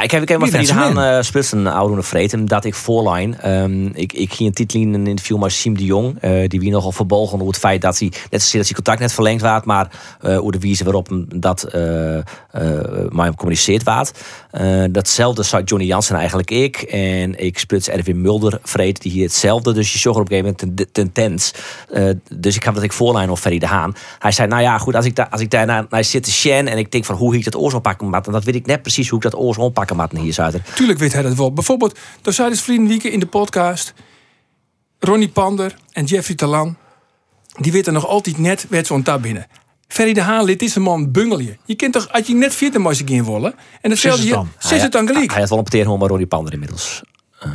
ik 0.03 0.11
heb, 0.11 0.21
ik 0.21 0.29
maar 0.29 0.39
Wie 0.39 0.51
van 0.51 0.59
die 0.59 0.73
Haan 0.73 1.17
uh, 1.17 1.21
Splitsen 1.21 1.67
oude 1.67 2.03
vreten 2.03 2.45
dat 2.45 2.65
ik 2.65 2.75
voorline. 2.75 3.35
ehm, 3.35 3.85
ik, 3.85 4.13
ik 4.13 4.33
ging 4.33 4.49
een 4.49 4.55
titel 4.55 4.79
in 4.79 4.93
een 4.93 5.07
interview 5.07 5.37
met 5.37 5.51
Siem 5.51 5.77
de 5.77 5.85
Jong. 5.85 6.17
eh, 6.21 6.47
die 6.47 6.59
wie 6.59 6.71
nogal 6.71 6.91
verbolgen 6.91 7.35
over 7.35 7.47
het 7.47 7.57
feit 7.57 7.81
dat 7.81 7.99
hij 7.99 8.07
net 8.07 8.41
zozeer 8.41 8.57
dat 8.57 8.63
zijn 8.63 8.73
contract 8.75 8.99
net 8.99 9.13
verlengd 9.13 9.41
waard, 9.41 9.65
maar 9.65 9.89
eh 10.21 10.37
hoe 10.37 10.51
de 10.51 10.59
wijze 10.59 10.83
waarop 10.83 11.07
dat 11.35 11.63
eh 11.63 12.17
eh 12.17 12.23
maar 13.09 13.25
hem 13.25 13.35
communiceerd 13.35 13.83
waard. 13.83 14.11
Eh, 14.51 14.83
datzelfde 14.91 15.43
zei 15.43 15.63
Johnny 15.63 15.87
Jansen 15.87 16.15
eigenlijk 16.15 16.51
ik. 16.51 16.77
En 16.81 17.39
ik 17.43 17.59
splits 17.59 17.89
Erwin 17.89 18.21
Mulder 18.21 18.59
vreet 18.63 19.01
die 19.01 19.11
hier 19.11 19.23
hetzelfde. 19.23 19.73
Dus 19.73 19.93
je 19.93 19.99
zorgt 19.99 20.19
op 20.19 20.31
een 20.31 20.37
gegeven 20.37 20.55
moment 20.61 20.77
ten, 20.77 20.91
ten 20.91 21.11
tens. 21.11 21.53
Eh, 21.89 22.09
dus 22.33 22.55
ik 22.55 22.63
heb 22.63 22.73
dat 22.73 22.83
ik 22.83 22.93
voorline 22.93 23.31
of 23.31 23.39
Ferry 23.39 23.59
de 23.59 23.67
Haan. 23.67 23.95
Hij 24.19 24.31
zei, 24.31 24.47
nou 24.47 24.61
ja, 24.61 24.77
goed, 24.77 24.95
als 24.95 25.05
ik, 25.05 25.15
daar 25.15 25.29
als 25.29 25.41
ik 25.41 25.49
daar 25.49 25.65
naar, 25.65 25.85
naar 25.89 26.03
zit 26.03 26.23
te 26.23 26.31
shen 26.31 26.67
en 26.67 26.77
ik 26.77 26.91
denk 26.91 27.05
van 27.05 27.15
hoe 27.15 27.35
ik 27.35 27.43
dat 27.43 27.55
oors 27.55 27.73
oppakken 27.73 28.07
moet, 28.09 28.23
dan 28.23 28.33
dat 28.33 28.43
weet 28.43 28.55
ik 28.55 28.65
net 28.65 28.81
precies 28.81 29.09
hoe 29.09 29.17
ik 29.17 29.23
dat 29.23 29.35
oors 29.35 29.57
hier. 30.21 30.61
Tuurlijk 30.75 30.99
weet 30.99 31.13
hij 31.13 31.21
dat 31.21 31.33
wel. 31.33 31.53
Bijvoorbeeld, 31.53 31.99
door 32.21 32.33
zeiden 32.33 32.57
vrienden 32.57 32.87
Wieken 32.87 33.11
in 33.11 33.19
de 33.19 33.25
podcast. 33.25 33.93
Ronnie 34.99 35.29
Pander 35.29 35.75
en 35.91 36.05
Jeffrey 36.05 36.35
Talan. 36.35 36.77
Die 37.59 37.71
weten 37.71 37.93
nog 37.93 38.07
altijd 38.07 38.37
net 38.37 38.65
werd 38.69 38.87
zo'n 38.87 39.03
tab 39.03 39.21
binnen. 39.21 39.47
Ferry 39.87 40.13
de 40.13 40.21
Haan, 40.21 40.45
dit 40.45 40.61
is 40.61 40.75
een 40.75 40.81
man 40.81 41.11
bungel 41.11 41.39
je. 41.39 41.57
Je 41.65 41.75
kunt 41.75 41.93
toch, 41.93 42.11
als 42.11 42.27
je 42.27 42.35
net 42.35 42.55
vierde 42.55 42.79
moest 42.79 43.01
gaan 43.05 43.25
willen. 43.25 43.55
En 43.81 43.89
hetzelfde 43.89 44.29
dan? 44.29 44.49
zes 44.57 44.81
het 44.81 44.91
dan 44.91 45.07
gelijk. 45.07 45.31
Hij 45.31 45.39
had 45.39 45.49
wel 45.49 45.57
een 45.57 45.63
peteerhond 45.63 45.99
maar 45.99 46.09
Ronnie 46.09 46.27
Pander 46.27 46.53
inmiddels. 46.53 47.01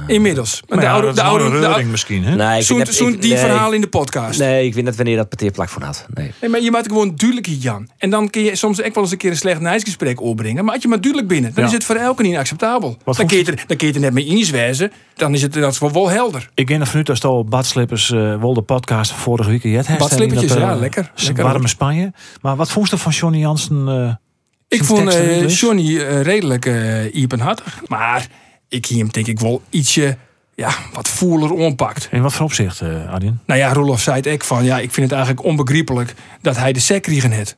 Inmiddels. 0.07 0.63
Maar 0.69 0.79
de 0.79 0.85
ja, 0.85 0.93
oude, 0.93 1.07
dat 1.07 1.17
de 1.17 1.23
oude, 1.23 1.67
oude- 1.67 1.85
misschien, 1.85 2.25
hè? 2.25 2.35
Nee, 2.37 2.61
ik- 2.61 3.21
die 3.21 3.31
nee, 3.31 3.39
verhaal 3.39 3.73
in 3.73 3.81
de 3.81 3.87
podcast. 3.89 4.39
Nee, 4.39 4.67
ik 4.67 4.75
weet 4.75 4.85
net 4.85 4.97
wanneer 4.97 5.17
dat 5.17 5.29
parteerplak 5.29 5.69
van 5.69 5.83
had. 5.83 6.07
Nee. 6.15 6.33
Nee, 6.41 6.51
maar 6.51 6.61
je 6.61 6.71
maakt 6.71 6.87
gewoon 6.87 7.13
duidelijk 7.17 7.47
hier, 7.47 7.57
Jan. 7.57 7.89
En 7.99 8.11
dan 8.11 8.31
kun 8.31 8.43
je 8.43 8.57
soms 8.57 8.83
ook 8.83 8.95
wel 8.95 9.03
eens 9.03 9.13
een 9.13 9.19
keer 9.19 9.31
een 9.31 9.37
slecht 9.37 9.61
nijsgesprek 9.61 10.21
opbrengen. 10.21 10.65
Maar 10.65 10.75
als 10.75 10.83
je 10.83 10.89
maar 10.89 11.01
duidelijk 11.01 11.33
binnen, 11.33 11.55
dan 11.55 11.63
Ja. 11.63 11.69
is 11.69 11.75
het 11.75 11.85
voor 11.85 11.95
elke 11.97 12.23
niet 12.23 12.37
acceptabel. 12.37 12.97
Wat 13.05 13.17
Dan 13.17 13.27
kun, 13.27 13.37
je 13.37 13.45
het 13.45 13.81
er, 13.81 13.87
je 13.87 13.93
er 13.93 14.01
net 14.01 14.13
mee 14.13 14.25
eens 14.27 14.51
wijzen. 14.51 14.93
Dan 15.15 15.35
is 15.35 15.43
het 15.43 15.53
dat 15.53 15.73
is 15.73 15.79
wel, 15.79 15.93
wel 15.93 16.11
helder. 16.11 16.49
Ik 16.55 16.67
ken 16.67 16.81
er 16.81 16.87
vanuit 16.87 17.11
als 17.11 17.23
al 17.25 17.45
Badslippers 17.45 18.11
uh, 18.11 18.41
wel 18.41 18.55
de 18.55 18.63
podcast 18.63 19.13
vorige 19.13 19.51
week. 19.51 19.63
Het 19.63 19.99
Badslippertjes, 19.99 20.53
ja, 20.53 20.75
lekker. 20.75 21.13
lekker 21.17 21.45
warme 21.45 21.69
Spanje. 21.69 22.13
Maar 22.41 22.57
wat 22.57 22.71
vond 22.71 22.91
je 22.91 22.97
van 22.97 23.13
Johnny 23.13 23.39
Jansen? 23.39 23.89
eh, 23.89 24.15
Ik 24.79 24.85
vond 24.85 25.15
eh, 25.15 25.39
dus? 25.39 25.61
Johnny 25.61 25.99
eh, 25.99 26.23
redelijk 26.23 26.67
uh, 26.67 27.15
iepenhartig. 27.15 27.81
Maar 27.87 28.27
ik 28.71 28.87
zie 28.87 28.99
hem 28.99 29.09
denk 29.09 29.27
ik 29.27 29.41
wel 29.41 29.63
ietsje 29.71 30.17
ja, 30.55 30.75
wat 30.93 31.09
voeler 31.09 31.53
onpakt. 31.53 32.09
In 32.11 32.23
wat 32.23 32.33
voor 32.33 32.45
opzicht, 32.45 32.81
uh, 32.81 33.13
Adin? 33.13 33.39
Nou 33.47 33.61
ja, 33.61 33.73
Roloff 33.73 34.03
zei 34.03 34.17
het 34.17 34.29
ook 34.29 34.45
van... 34.45 34.65
ja, 34.65 34.79
ik 34.79 34.91
vind 34.91 35.07
het 35.07 35.19
eigenlijk 35.19 35.45
onbegrijpelijk 35.45 36.15
dat 36.41 36.57
hij 36.57 36.73
de 36.73 36.81
sec 36.81 37.03
kregen 37.03 37.31
heeft. 37.31 37.57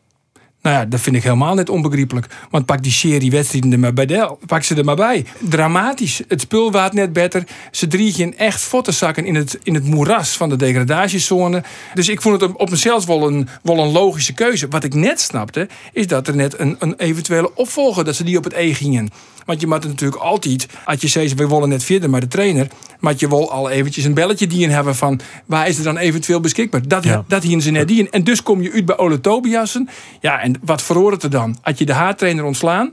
Nou 0.62 0.76
ja, 0.76 0.84
dat 0.84 1.00
vind 1.00 1.16
ik 1.16 1.22
helemaal 1.22 1.54
net 1.54 1.68
onbegrijpelijk. 1.68 2.26
Want 2.50 2.66
pak 2.66 2.82
die 2.82 2.92
serie 2.92 3.30
wedstrijden 3.30 3.72
er 3.72 3.78
maar 3.78 3.92
bij. 3.92 4.06
De, 4.06 4.36
pak 4.46 4.62
ze 4.62 4.74
er 4.74 4.84
maar 4.84 4.96
bij. 4.96 5.24
Dramatisch. 5.38 6.22
Het 6.28 6.40
spul 6.40 6.70
waard 6.70 6.92
net 6.92 7.12
beter. 7.12 7.44
Ze 7.70 7.86
driegen 7.86 8.38
echt 8.38 8.60
fottenzakken 8.60 9.24
in 9.24 9.34
het, 9.34 9.58
in 9.62 9.74
het 9.74 9.84
moeras 9.84 10.36
van 10.36 10.48
de 10.48 10.56
degradatiezone. 10.56 11.62
Dus 11.94 12.08
ik 12.08 12.22
vond 12.22 12.40
het 12.40 12.52
op 12.56 12.70
mezelf 12.70 13.06
wel 13.06 13.26
een, 13.26 13.48
wel 13.62 13.78
een 13.78 13.92
logische 13.92 14.32
keuze. 14.32 14.68
Wat 14.68 14.84
ik 14.84 14.94
net 14.94 15.20
snapte, 15.20 15.68
is 15.92 16.06
dat 16.06 16.28
er 16.28 16.36
net 16.36 16.58
een, 16.58 16.76
een 16.78 16.94
eventuele 16.96 17.54
opvolger... 17.54 18.04
dat 18.04 18.14
ze 18.14 18.24
die 18.24 18.36
op 18.36 18.44
het 18.44 18.52
E 18.52 18.74
gingen. 18.74 19.10
Want 19.44 19.60
je 19.60 19.66
moet 19.66 19.84
natuurlijk 19.86 20.22
altijd, 20.22 20.66
als 20.84 21.00
je 21.00 21.08
zegt 21.08 21.34
we 21.34 21.48
willen 21.48 21.68
net 21.68 21.84
verder, 21.84 22.10
maar 22.10 22.20
de 22.20 22.28
trainer, 22.28 22.66
maar 23.00 23.14
je 23.16 23.28
wil 23.28 23.50
al 23.52 23.70
eventjes 23.70 24.04
een 24.04 24.14
belletje 24.14 24.46
die 24.46 24.62
in 24.62 24.70
hebben 24.70 24.96
van 24.96 25.20
waar 25.46 25.68
is 25.68 25.78
er 25.78 25.84
dan 25.84 25.96
eventueel 25.96 26.40
beschikbaar. 26.40 26.88
Dat, 26.88 27.04
Ja. 27.04 27.24
dat 27.28 27.42
hier 27.42 27.60
ze 27.60 27.70
net 27.70 27.88
die 27.88 27.98
in. 27.98 28.10
En 28.10 28.24
dus 28.24 28.42
kom 28.42 28.62
je 28.62 28.72
uit 28.72 28.84
bij 28.84 28.96
Ole 28.98 29.20
Tobiassen. 29.20 29.88
Ja, 30.20 30.40
en 30.40 30.54
wat 30.64 30.82
verhoort 30.82 31.14
het 31.14 31.22
er 31.22 31.30
dan? 31.30 31.56
Had 31.62 31.78
je 31.78 31.84
de 31.84 31.92
haartrainer 31.92 32.44
ontslaan 32.44 32.92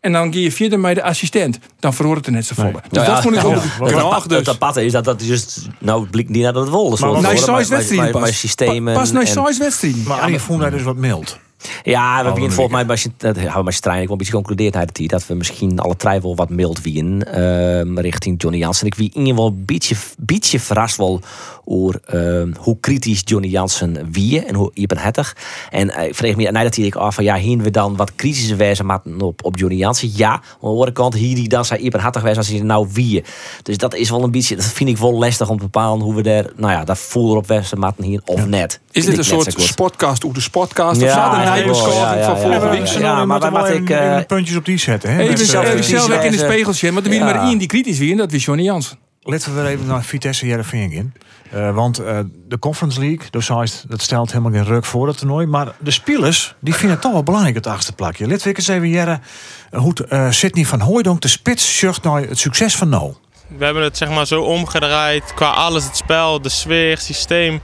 en 0.00 0.12
dan 0.12 0.32
ga 0.32 0.38
je 0.38 0.52
verder 0.52 0.80
met 0.80 0.94
de 0.94 1.02
assistent, 1.02 1.58
dan 1.80 1.94
verhoort 1.94 2.16
het 2.16 2.26
er 2.26 2.32
net 2.32 2.46
zo 2.46 2.54
volle. 2.54 2.72
Dus 2.72 2.80
Nou 2.90 3.06
ja, 3.06 3.12
dat 3.14 3.22
vond 3.22 3.36
ik 3.36 3.44
ook 3.44 3.54
ja. 3.90 4.20
Dus. 4.28 4.38
Het 4.38 4.48
aparte 4.48 4.84
is 4.84 4.92
dat 4.92 5.04
dat 5.04 5.24
juist, 5.26 5.68
nou 5.78 6.06
blikt 6.06 6.28
niet 6.28 6.42
naar 6.42 6.52
dat 6.52 6.62
het 6.62 6.70
wol. 6.72 6.90
Maar 6.90 7.10
Nee, 7.12 7.22
maar, 7.22 7.36
zes 7.38 7.68
wedstrijden 7.68 8.12
maar, 8.12 8.22
pas. 8.22 8.38
systemen. 8.38 8.94
Pas 8.94 9.12
naar 9.12 9.22
en- 9.22 9.28
zes 9.28 9.58
wedstrijden. 9.58 10.02
Maar 10.06 10.20
Arjen 10.20 10.40
vond 10.40 10.60
hij 10.60 10.70
dus 10.70 10.82
wat 10.82 10.96
mild. 10.96 11.38
Ja, 11.82 12.18
we 12.18 12.24
hebben 12.24 12.42
een 12.42 12.52
volgens 12.52 12.76
mij, 12.76 12.84
dat 13.16 13.36
maar 13.62 13.72
Strijn, 13.72 14.00
ik 14.00 14.02
wel 14.02 14.12
een 14.12 14.18
beetje 14.18 14.32
geconcludeerd 14.32 14.76
uit 14.76 15.08
dat 15.08 15.26
we 15.26 15.34
misschien 15.34 15.78
alle 15.78 15.96
twijfel 15.96 16.36
wat 16.36 16.48
mild 16.48 16.82
wien 16.82 17.24
ehm, 17.24 17.98
richting 17.98 18.42
Johnny 18.42 18.58
Jansen. 18.58 18.86
Ik 18.86 18.94
wie 18.94 19.10
in 19.14 19.26
geval 19.26 19.46
een 19.46 19.64
beetje, 19.64 19.96
beetje 20.18 20.60
verrast 20.60 20.96
wel 20.96 21.20
over 21.64 22.00
ehm, 22.04 22.52
hoe 22.58 22.76
kritisch 22.80 23.22
Johnny 23.24 23.48
Jansen 23.48 24.08
wie 24.12 24.44
en 24.44 24.54
hoe 24.54 24.70
hettig. 24.98 25.36
En 25.70 25.90
eh, 25.90 26.06
ik 26.06 26.14
vreeg 26.14 26.36
me 26.36 26.42
dat 26.64 26.74
hij 26.76 26.84
ik 26.84 26.94
af 26.94 27.14
van 27.14 27.24
ja, 27.24 27.36
hier 27.36 27.58
we 27.58 27.70
dan 27.70 27.96
wat 27.96 28.14
kritische 28.14 28.56
wijze 28.56 28.84
maken 28.84 29.20
op, 29.20 29.44
op 29.44 29.58
Johnny 29.58 29.78
Jansen. 29.78 30.10
Ja, 30.14 30.30
maar 30.30 30.40
aan 30.40 30.58
de 30.60 30.66
andere 30.66 30.92
kant 30.92 31.14
hier 31.14 31.34
die 31.34 31.48
dan 31.48 31.64
zijn 31.64 31.80
hettig 32.00 32.22
wijze 32.22 32.38
als 32.38 32.48
hij 32.48 32.60
nou 32.60 32.88
wie. 32.92 33.24
Dus 33.62 33.76
dat 33.76 33.94
is 33.94 34.10
wel 34.10 34.22
een 34.22 34.30
beetje, 34.30 34.56
dat 34.56 34.64
vind 34.64 34.88
ik 34.88 34.98
wel 34.98 35.12
lastig 35.12 35.48
om 35.48 35.56
te 35.56 35.64
bepalen 35.64 36.00
hoe 36.00 36.14
we 36.14 36.22
daar, 36.22 36.46
nou 36.56 36.72
ja, 36.72 36.84
daar 36.84 36.96
voelen 36.96 37.36
op 37.36 37.46
wezen 37.46 37.78
maten 37.78 38.04
hier 38.04 38.20
of 38.24 38.46
net. 38.46 38.80
Is 38.92 39.04
dit 39.04 39.18
een 39.18 39.24
soort 39.24 39.54
sportcast 39.56 40.24
of 40.24 40.32
de 40.32 40.40
sportcast? 40.40 41.00
Ja, 41.00 41.30
of 41.30 41.38
een 41.38 41.44
wel, 41.72 41.92
ja, 41.92 42.08
van 42.08 42.18
ja, 42.18 42.36
vorige 42.36 42.64
ja, 42.64 42.70
week? 42.70 42.86
ja. 42.86 42.98
Ja, 42.98 43.14
maar 43.14 43.26
maar 43.26 43.38
maar 43.40 43.50
wat 43.50 43.60
wat 43.60 43.70
ik, 43.70 43.90
eh, 43.90 44.18
puntjes 44.26 44.56
op 44.56 44.64
die 44.64 44.78
zetten. 44.78 45.12
Hè? 45.14 45.20
Even 45.20 45.46
zelf, 45.46 45.64
eh, 45.64 46.24
in 46.24 46.30
de 46.30 46.72
zien, 46.72 46.92
want 46.92 47.04
er 47.04 47.10
wie 47.12 47.20
Ja. 47.20 47.24
maar 47.24 47.42
één 47.42 47.58
die 47.58 47.68
kritisch 47.68 47.98
wie 47.98 48.10
en 48.10 48.16
dat 48.16 48.32
was 48.32 48.44
Johnny 48.44 48.64
Jansen. 48.64 48.98
Laten 49.22 49.54
we 49.54 49.60
weer 49.60 49.70
even 49.70 49.86
naar 49.86 50.04
Vitesse 50.04 50.46
Jereveen 50.46 50.92
in. 50.92 51.12
Eh, 51.50 51.74
want 51.74 51.98
eh, 51.98 52.18
de 52.48 52.58
Conference 52.58 53.00
League, 53.00 53.26
dus 53.30 53.50
dat 53.88 54.02
stelt 54.02 54.32
helemaal 54.32 54.52
geen 54.52 54.64
ruk 54.64 54.84
voor 54.84 55.06
dat 55.06 55.18
toernooi. 55.18 55.46
Maar 55.46 55.72
de 55.78 55.90
spelers, 55.90 56.54
die 56.60 56.72
vinden 56.72 56.90
het 56.90 57.00
toch 57.00 57.12
wel 57.12 57.22
belangrijk, 57.22 57.54
het 57.54 57.66
achtste 57.66 57.92
plakje. 57.92 58.26
Laten 58.26 58.48
we 58.48 58.54
eens 58.54 58.68
even 58.68 58.88
jaren 58.88 59.22
hoe 59.70 59.94
uh, 60.12 60.30
Sidney 60.30 60.64
van 60.64 60.80
Hooijdonk 60.80 61.20
de 61.20 61.28
spits 61.28 61.78
zorgt 61.78 62.02
naar 62.02 62.22
het 62.22 62.38
succes 62.38 62.76
van 62.76 62.88
Nou. 62.88 63.14
We 63.58 63.64
hebben 63.64 63.82
het 63.82 63.96
zeg 63.96 64.08
maar 64.08 64.26
zo 64.26 64.42
omgedraaid 64.42 65.34
qua 65.34 65.50
alles, 65.50 65.84
het 65.84 65.96
spel, 65.96 66.40
de 66.42 66.48
sfeer, 66.48 66.90
het 66.90 67.02
systeem. 67.02 67.60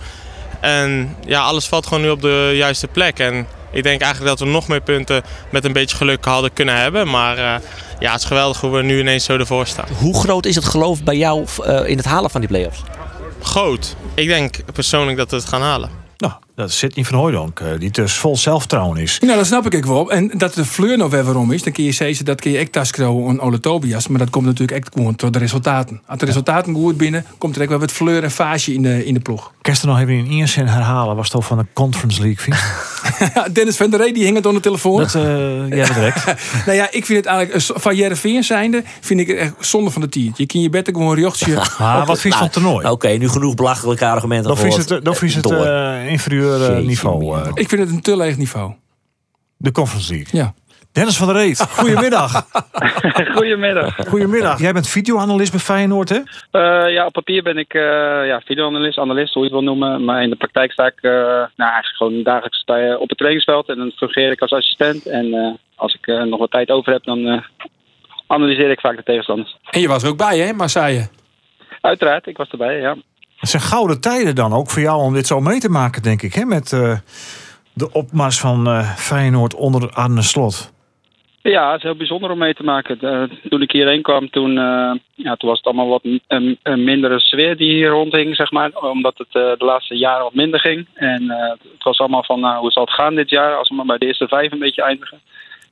En 0.60 1.16
ja, 1.26 1.40
alles 1.40 1.66
valt 1.66 1.86
gewoon 1.86 2.02
nu 2.02 2.10
op 2.10 2.22
de 2.22 2.52
juiste 2.54 2.86
plek. 2.86 3.18
En 3.18 3.46
ik 3.70 3.82
denk 3.82 4.00
eigenlijk 4.00 4.38
dat 4.38 4.46
we 4.46 4.54
nog 4.54 4.68
meer 4.68 4.80
punten 4.80 5.22
met 5.50 5.64
een 5.64 5.72
beetje 5.72 5.96
geluk 5.96 6.24
hadden 6.24 6.52
kunnen 6.52 6.76
hebben. 6.76 7.08
Maar 7.10 7.38
uh, 7.38 7.54
ja, 7.98 8.12
het 8.12 8.20
is 8.20 8.26
geweldig 8.26 8.60
hoe 8.60 8.70
we 8.70 8.82
nu 8.82 8.98
ineens 9.00 9.24
zo 9.24 9.36
ervoor 9.36 9.66
staan. 9.66 9.86
Hoe 9.98 10.20
groot 10.20 10.46
is 10.46 10.54
het 10.54 10.64
geloof 10.64 11.02
bij 11.02 11.16
jou 11.16 11.46
uh, 11.66 11.88
in 11.88 11.96
het 11.96 12.06
halen 12.06 12.30
van 12.30 12.40
die 12.40 12.48
play-offs? 12.48 12.82
Groot. 13.42 13.96
Ik 14.14 14.26
denk 14.26 14.56
persoonlijk 14.72 15.16
dat 15.16 15.30
we 15.30 15.36
het 15.36 15.48
gaan 15.48 15.62
halen. 15.62 16.05
Nou, 16.16 16.32
dat 16.54 16.68
is 16.68 16.78
Sidney 16.78 17.04
van 17.04 17.18
Hooijdonk, 17.18 17.60
uh, 17.60 17.68
die 17.78 17.90
dus 17.90 18.14
vol 18.14 18.36
zelfvertrouwen 18.36 18.98
is. 18.98 19.18
Nou, 19.18 19.36
dat 19.36 19.46
snap 19.46 19.66
ik 19.66 19.74
ook 19.74 19.84
wel. 19.84 20.10
En 20.10 20.30
dat 20.34 20.54
de 20.54 20.64
fleur 20.64 20.98
nog 20.98 21.10
weer 21.10 21.24
waarom 21.24 21.52
is, 21.52 21.62
dan 21.62 21.72
kun 21.72 21.84
je 21.84 21.92
zeggen 21.92 22.24
dat 22.24 22.40
kun 22.40 22.50
je 22.50 22.58
echt 22.58 22.72
taskro 22.72 23.28
en 23.28 23.40
Ole 23.40 23.60
Tobias. 23.60 24.08
Maar 24.08 24.18
dat 24.18 24.30
komt 24.30 24.44
natuurlijk 24.44 24.78
echt 24.78 24.88
gewoon 24.92 25.14
door 25.16 25.30
de 25.30 25.38
resultaten. 25.38 26.02
Als 26.06 26.18
de 26.18 26.26
resultaten 26.26 26.74
goed 26.74 26.96
binnen, 26.96 27.24
komt 27.38 27.56
er 27.56 27.62
ook 27.62 27.68
wel 27.68 27.78
wat 27.78 27.92
fleur 27.92 28.22
en 28.22 28.30
fase 28.30 28.74
in 28.74 28.82
de, 28.82 29.04
in 29.04 29.14
de 29.14 29.20
ploeg. 29.20 29.52
Kerst 29.62 29.82
er 29.82 29.88
nog 29.88 29.98
even 29.98 30.14
in 30.14 30.30
één 30.30 30.48
zin 30.48 30.66
herhalen, 30.66 31.16
was 31.16 31.24
het 31.24 31.34
toch 31.34 31.46
van 31.46 31.58
de 31.58 31.66
Conference 31.72 32.20
League, 32.20 32.42
vind 32.42 32.56
Dennis 33.52 33.76
van 33.76 33.90
der 33.90 34.00
Rey, 34.00 34.12
die 34.12 34.24
hing 34.24 34.36
het 34.36 34.46
aan 34.46 34.54
de 34.54 34.60
telefoon. 34.60 34.98
Dat, 34.98 35.14
uh, 35.14 35.22
ja, 35.68 35.86
direct. 35.94 36.24
nou 36.66 36.78
ja, 36.78 36.88
ik 36.90 37.06
vind 37.06 37.24
het 37.24 37.26
eigenlijk, 37.26 37.80
van 37.80 37.96
Jereveen 37.96 38.44
zijnde, 38.44 38.82
vind 39.00 39.20
ik 39.20 39.26
het 39.26 39.36
echt 39.36 39.52
zonde 39.58 39.90
van 39.90 40.02
de 40.02 40.08
tien. 40.08 40.32
Je 40.36 40.46
kan 40.46 40.60
je 40.60 40.70
beter 40.70 40.94
gewoon 40.94 41.12
een 41.12 41.20
jochtje... 41.20 41.54
maar 41.78 42.06
wat 42.06 42.20
vind 42.20 42.32
je 42.32 42.38
van 42.38 42.42
het 42.48 42.52
toernooi? 42.52 42.84
Oké, 42.84 42.88
okay, 42.88 43.16
nu 43.16 43.28
genoeg 43.28 43.54
belachelijke 43.54 44.06
argumenten 44.06 44.48
Dan 44.48 44.56
vind 44.56 44.74
je 44.74 44.94
het, 44.94 45.04
dan 45.04 45.14
vind 45.14 45.34
het 45.34 45.50
uh, 45.50 46.10
inferieur 46.10 46.78
uh, 46.78 46.86
niveau. 46.86 47.38
Uh, 47.38 47.46
ik 47.54 47.68
vind 47.68 47.80
het 47.82 47.90
een 47.90 48.00
te 48.00 48.16
leeg 48.16 48.36
niveau. 48.36 48.72
De 49.56 49.72
Conference 49.72 50.12
League? 50.12 50.40
Ja. 50.40 50.54
Dennis 50.96 51.16
van 51.16 51.26
der 51.26 51.36
Reet, 51.36 51.60
goedemiddag. 51.60 52.46
goedemiddag. 53.36 53.96
Goedemiddag. 54.08 54.60
Jij 54.60 54.72
bent 54.72 54.88
videoanalist 54.88 55.50
bij 55.50 55.60
Feyenoord, 55.60 56.08
hè? 56.08 56.16
Uh, 56.16 56.92
ja, 56.92 57.06
op 57.06 57.12
papier 57.12 57.42
ben 57.42 57.58
ik 57.58 57.74
uh, 57.74 57.82
ja, 58.26 58.40
videoanalist, 58.44 58.98
analist, 58.98 59.34
hoe 59.34 59.42
je 59.42 59.48
het 59.48 59.58
wil 59.58 59.74
noemen. 59.74 60.04
Maar 60.04 60.22
in 60.22 60.30
de 60.30 60.36
praktijk 60.36 60.72
sta 60.72 60.86
ik 60.86 60.98
uh, 61.02 61.12
nou, 61.12 61.46
eigenlijk 61.56 61.96
gewoon 61.96 62.22
dagelijks 62.22 62.64
op 63.00 63.08
het 63.08 63.18
trainingsveld. 63.18 63.68
En 63.68 63.76
dan 63.76 63.90
fungeer 63.90 64.30
ik 64.30 64.40
als 64.40 64.50
assistent. 64.50 65.06
En 65.06 65.58
als 65.74 65.98
ik 66.00 66.06
nog 66.06 66.38
wat 66.38 66.50
tijd 66.50 66.70
over 66.70 66.92
heb, 66.92 67.04
dan 67.04 67.44
analyseer 68.26 68.70
ik 68.70 68.80
vaak 68.80 68.96
de 68.96 69.02
tegenstanders. 69.02 69.56
En 69.70 69.80
je 69.80 69.88
was 69.88 70.02
er 70.02 70.08
ook 70.08 70.16
bij, 70.16 70.38
hè, 70.38 70.52
Marseille? 70.52 71.08
Uiteraard, 71.80 72.26
ik 72.26 72.36
was 72.36 72.48
erbij, 72.48 72.80
ja. 72.80 72.96
Het 73.36 73.48
zijn 73.48 73.62
gouden 73.62 74.00
tijden 74.00 74.34
dan 74.34 74.52
ook 74.52 74.70
voor 74.70 74.82
jou 74.82 75.02
om 75.02 75.14
dit 75.14 75.26
zo 75.26 75.40
mee 75.40 75.60
te 75.60 75.68
maken, 75.70 76.02
denk 76.02 76.22
ik, 76.22 76.34
hè? 76.34 76.44
Met 76.44 76.68
de 77.72 77.92
opmars 77.92 78.40
van 78.40 78.84
Feyenoord 78.84 79.54
onder 79.54 79.90
Arne 79.90 80.22
Slot. 80.22 80.74
Ja, 81.50 81.66
het 81.68 81.76
is 81.76 81.82
heel 81.82 81.94
bijzonder 81.96 82.30
om 82.30 82.38
mee 82.38 82.54
te 82.54 82.62
maken. 82.62 82.98
De, 82.98 83.28
toen 83.48 83.62
ik 83.62 83.70
hierheen 83.70 84.02
kwam, 84.02 84.30
toen, 84.30 84.50
uh, 84.50 84.92
ja, 85.14 85.36
toen 85.36 85.48
was 85.48 85.58
het 85.58 85.66
allemaal 85.66 85.88
wat 85.88 86.04
een, 86.26 86.58
een, 86.62 86.84
mindere 86.84 87.20
sfeer 87.20 87.56
die 87.56 87.70
hier 87.72 87.88
rondhing, 87.88 88.36
zeg 88.36 88.50
maar. 88.50 88.70
Omdat 88.72 89.18
het 89.18 89.26
uh, 89.26 89.52
de 89.58 89.64
laatste 89.64 89.96
jaren 89.96 90.22
wat 90.22 90.34
minder 90.34 90.60
ging. 90.60 90.86
En 90.94 91.30
het 91.72 91.82
was 91.82 91.98
allemaal 91.98 92.24
van, 92.24 92.40
nou, 92.40 92.58
hoe 92.58 92.70
zal 92.70 92.84
het 92.84 92.94
gaan 92.94 93.14
dit 93.14 93.30
jaar? 93.30 93.56
Als 93.56 93.68
we 93.68 93.74
maar 93.74 93.86
bij 93.86 93.98
de 93.98 94.06
eerste 94.06 94.28
vijf 94.28 94.52
een 94.52 94.58
beetje 94.58 94.82
eindigen. 94.82 95.20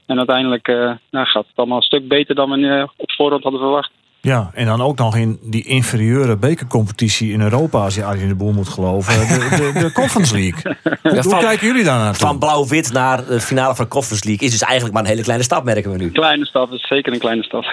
En 0.06 0.18
uiteindelijk 0.18 0.66
nou, 1.10 1.26
gaat 1.26 1.46
het 1.46 1.56
allemaal 1.56 1.76
een 1.76 1.82
stuk 1.82 2.08
beter 2.08 2.34
dan 2.34 2.50
we 2.50 2.88
op 2.96 3.12
voorhand 3.12 3.42
hadden 3.42 3.60
verwacht. 3.60 3.90
Ja, 4.24 4.50
en 4.54 4.66
dan 4.66 4.80
ook 4.82 4.98
nog 4.98 5.16
in 5.16 5.38
die 5.42 5.64
inferieure 5.66 6.36
bekercompetitie 6.36 7.32
in 7.32 7.40
Europa, 7.40 7.78
als 7.78 7.94
je 7.94 8.04
Arjen 8.04 8.28
de 8.28 8.34
Boer 8.34 8.54
moet 8.54 8.68
geloven. 8.68 9.12
De, 9.28 9.72
de, 9.72 9.78
de 9.80 9.92
Conference 9.92 10.34
League. 10.34 10.62
Hoe, 10.82 10.98
Ja, 11.02 11.10
hoe 11.22 11.30
van- 11.30 11.40
kijken 11.40 11.66
jullie 11.66 11.84
daar 11.84 11.98
naar? 11.98 12.14
Van 12.14 12.38
blauw-wit 12.38 12.92
naar 12.92 13.26
de 13.26 13.40
finale 13.40 13.74
van 13.74 13.88
Conference 13.88 14.26
League 14.28 14.46
is 14.46 14.52
dus 14.52 14.62
eigenlijk 14.62 14.94
maar 14.94 15.02
een 15.02 15.08
hele 15.08 15.22
kleine 15.22 15.44
stap, 15.44 15.64
merken 15.64 15.90
we 15.90 15.96
nu. 15.98 16.10
Kleine 16.10 16.46
stap, 16.46 16.70
dat 16.70 16.78
is 16.78 16.86
zeker 16.88 17.12
een 17.12 17.18
kleine 17.18 17.42
stap. 17.42 17.64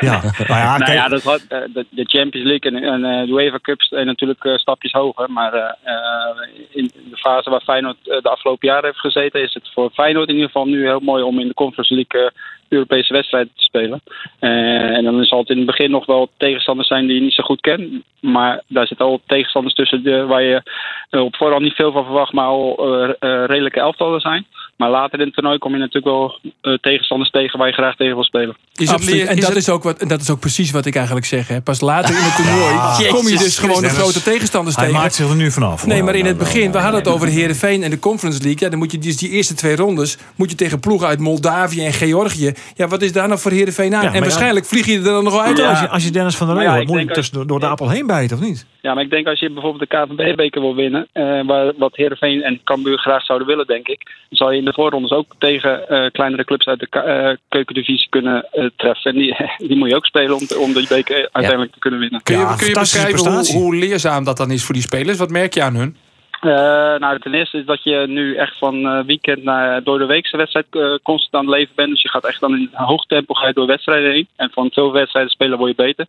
Ja, 0.00 0.20
nou 0.22 0.60
ja, 0.60 0.78
nou 0.78 0.92
ja, 0.92 1.08
dat 1.08 1.22
had, 1.22 1.40
eh, 1.48 1.58
de, 1.74 1.86
de 1.90 2.04
Champions 2.04 2.46
League 2.46 2.70
en, 2.70 2.76
en 2.84 3.04
eh, 3.04 3.26
de 3.26 3.32
UEFA 3.32 3.58
Cups 3.62 3.88
zijn 3.88 4.06
natuurlijk 4.06 4.44
eh, 4.44 4.54
stapjes 4.56 4.92
hoger. 4.92 5.30
Maar 5.30 5.52
eh, 5.52 5.62
eh, 5.82 6.48
in 6.70 6.90
de 7.10 7.16
fase 7.16 7.50
waar 7.50 7.60
Feyenoord 7.60 7.96
de 8.04 8.28
afgelopen 8.30 8.68
jaren 8.68 8.84
heeft 8.84 9.00
gezeten, 9.00 9.42
is 9.42 9.54
het 9.54 9.70
voor 9.74 9.90
Feyenoord 9.90 10.28
in 10.28 10.34
ieder 10.34 10.50
geval 10.50 10.66
nu 10.66 10.82
heel 10.86 11.00
mooi 11.00 11.22
om 11.22 11.38
in 11.40 11.48
de 11.48 11.54
Conference 11.54 11.94
League 11.94 12.32
Europese 12.68 13.12
wedstrijden 13.12 13.52
te 13.56 13.62
spelen. 13.62 14.00
Eh, 14.38 14.96
en 14.96 15.04
dan 15.04 15.24
zal 15.24 15.38
het 15.38 15.50
in 15.50 15.56
het 15.56 15.66
begin 15.66 15.90
nog 15.90 16.06
wel 16.06 16.30
tegenstanders 16.36 16.88
zijn 16.88 17.06
die 17.06 17.14
je 17.14 17.20
niet 17.20 17.34
zo 17.34 17.42
goed 17.42 17.60
kent. 17.60 18.02
Maar 18.20 18.62
daar 18.66 18.86
zitten 18.86 19.06
al 19.06 19.20
tegenstanders 19.26 19.74
tussen 19.74 20.02
de, 20.02 20.26
waar 20.26 20.42
je 20.42 20.62
eh, 21.10 21.20
op 21.20 21.36
voorhand 21.36 21.62
niet 21.62 21.74
veel 21.74 21.92
van 21.92 22.04
verwacht, 22.04 22.32
maar 22.32 22.46
al 22.46 22.76
eh, 23.18 23.44
redelijke 23.46 23.80
elftallen 23.80 24.20
zijn. 24.20 24.46
Maar 24.78 24.90
later 24.90 25.18
in 25.18 25.24
het 25.24 25.34
toernooi 25.34 25.58
kom 25.58 25.72
je 25.72 25.78
natuurlijk 25.78 26.04
wel 26.06 26.38
eh, 26.60 26.72
tegenstanders 26.80 27.30
tegen 27.30 27.58
waar 27.58 27.68
je 27.68 27.72
graag 27.74 27.96
tegen 27.96 28.14
wil 28.14 28.24
spelen. 28.24 28.56
Is 28.74 28.86
het, 28.90 28.96
Absoluut. 28.98 29.26
en 29.26 29.34
Is 29.36 29.40
dat, 29.40 29.48
het- 29.48 29.58
is 29.58 29.68
ook 29.68 29.82
wat, 29.82 29.98
en 29.98 30.08
dat 30.08 30.20
is 30.20 30.30
ook 30.30 30.40
precies 30.40 30.70
wat 30.70 30.86
ik 30.86 30.94
eigenlijk 30.96 31.26
zeg. 31.26 31.48
Hè. 31.48 31.60
Pas 31.62 31.80
later 31.80 32.14
in 32.14 32.20
het 32.22 32.36
toernooi 32.36 33.08
kom 33.12 33.28
je 33.28 33.38
dus 33.38 33.58
gewoon 33.58 33.82
de 33.82 33.88
grote 33.88 34.22
tegenstanders 34.22 34.76
Hij 34.76 34.84
tegen. 34.86 35.00
maakt 35.00 35.14
zich 35.14 35.28
er 35.28 35.36
nu 35.36 35.50
vanaf. 35.50 35.86
Nee, 35.86 36.02
maar 36.02 36.14
in 36.14 36.24
het 36.26 36.38
begin, 36.38 36.72
we 36.72 36.78
hadden 36.78 37.00
het 37.00 37.08
over 37.08 37.26
de 37.26 37.32
Heerenveen 37.32 37.82
en 37.82 37.90
de 37.90 37.98
Conference 37.98 38.38
League. 38.42 38.60
Ja, 38.60 38.68
dan 38.68 38.78
moet 38.78 38.92
je 38.92 38.98
dus 38.98 39.16
die 39.16 39.30
eerste 39.30 39.54
twee 39.54 39.76
rondes 39.76 40.18
moet 40.36 40.50
je 40.50 40.56
tegen 40.56 40.80
ploegen 40.80 41.08
uit 41.08 41.18
Moldavië 41.18 41.84
en 41.84 41.92
Georgië. 41.92 42.52
Ja, 42.74 42.88
wat 42.88 43.02
is 43.02 43.12
daar 43.12 43.28
nou 43.28 43.40
voor 43.40 43.50
Heerenveen 43.50 43.94
aan? 43.94 44.02
Ja, 44.02 44.08
en 44.08 44.14
ja- 44.14 44.20
waarschijnlijk 44.20 44.66
vlieg 44.66 44.86
je 44.86 44.96
er 44.96 45.02
dan 45.04 45.24
nog 45.24 45.32
wel 45.32 45.42
uit. 45.42 45.58
Ja. 45.58 45.68
Als 45.70 45.80
je, 45.80 45.88
als 45.88 46.04
je 46.04 46.10
Dennis 46.10 46.36
van 46.36 46.46
der 46.46 46.56
Leeuwen 46.56 46.86
moet 46.86 47.00
je 47.00 47.06
tussen 47.06 47.46
door 47.46 47.60
de 47.60 47.66
appel 47.66 47.88
heen 47.90 48.06
bijten, 48.06 48.36
of 48.36 48.42
niet? 48.42 48.66
Ja, 48.80 48.94
maar 48.94 49.04
ik 49.04 49.10
denk 49.10 49.26
als 49.26 49.40
je 49.40 49.50
bijvoorbeeld 49.50 49.90
de 49.90 49.96
KVB-beker 49.96 50.60
wil 50.60 50.74
winnen, 50.74 51.06
eh, 51.12 51.46
waar, 51.46 51.72
wat 51.78 51.96
Heerenveen 51.96 52.42
en 52.42 52.60
Cambuur 52.64 52.98
graag 52.98 53.24
zouden 53.24 53.48
willen, 53.48 53.66
denk 53.66 53.88
ik, 53.88 54.04
dan 54.04 54.38
zal 54.38 54.50
je 54.52 54.58
in 54.58 54.64
de 54.68 54.74
voorrondes 54.74 55.10
ook 55.10 55.34
tegen 55.38 55.88
eh, 55.88 56.10
kleinere 56.10 56.44
clubs 56.44 56.66
uit 56.66 56.80
de 56.80 56.88
eh, 56.88 57.36
keukendivisie 57.48 58.08
kunnen 58.08 58.48
eh, 58.52 58.66
treffen. 58.76 59.12
En 59.12 59.18
die, 59.18 59.36
die 59.68 59.76
moet 59.76 59.88
je 59.88 59.96
ook 59.96 60.06
spelen 60.06 60.36
om, 60.36 60.46
om 60.58 60.72
die 60.72 60.88
beker 60.88 61.28
uiteindelijk 61.32 61.72
te 61.72 61.78
kunnen 61.78 62.00
winnen. 62.00 62.22
Kun 62.22 62.38
je, 62.38 62.54
kun 62.56 62.66
je 62.66 62.78
beschrijven 62.78 63.56
hoe, 63.56 63.76
leerzaam 63.76 64.24
dat 64.24 64.36
dan 64.36 64.50
is 64.50 64.64
voor 64.64 64.74
die 64.74 64.82
spelers? 64.82 65.18
Wat 65.18 65.30
merk 65.30 65.54
je 65.54 65.62
aan 65.62 65.74
hun? 65.74 65.96
Eh, 66.40 66.50
nou, 66.98 67.18
ten 67.18 67.34
eerste 67.34 67.58
is 67.58 67.64
dat 67.64 67.82
je 67.82 68.04
nu 68.08 68.36
echt 68.36 68.58
van 68.58 68.86
eh, 68.86 69.04
weekend 69.04 69.42
naar 69.42 69.82
door 69.82 69.98
de 69.98 70.06
weekse 70.06 70.36
wedstrijd 70.36 70.66
eh, 70.70 70.94
constant 71.02 71.34
aan 71.34 71.50
het 71.50 71.58
leven 71.58 71.72
bent. 71.74 71.90
Dus 71.90 72.02
je 72.02 72.08
gaat 72.08 72.24
echt 72.24 72.40
dan 72.40 72.54
in 72.54 72.70
hoog 72.72 73.06
tempo 73.06 73.34
ga 73.34 73.46
je 73.46 73.52
door 73.52 73.66
wedstrijden 73.66 74.12
heen. 74.12 74.28
En 74.36 74.50
van 74.52 74.70
veel 74.70 74.92
wedstrijden 74.92 75.32
spelen 75.32 75.58
word 75.58 75.76
je 75.76 75.82
beter. 75.82 76.06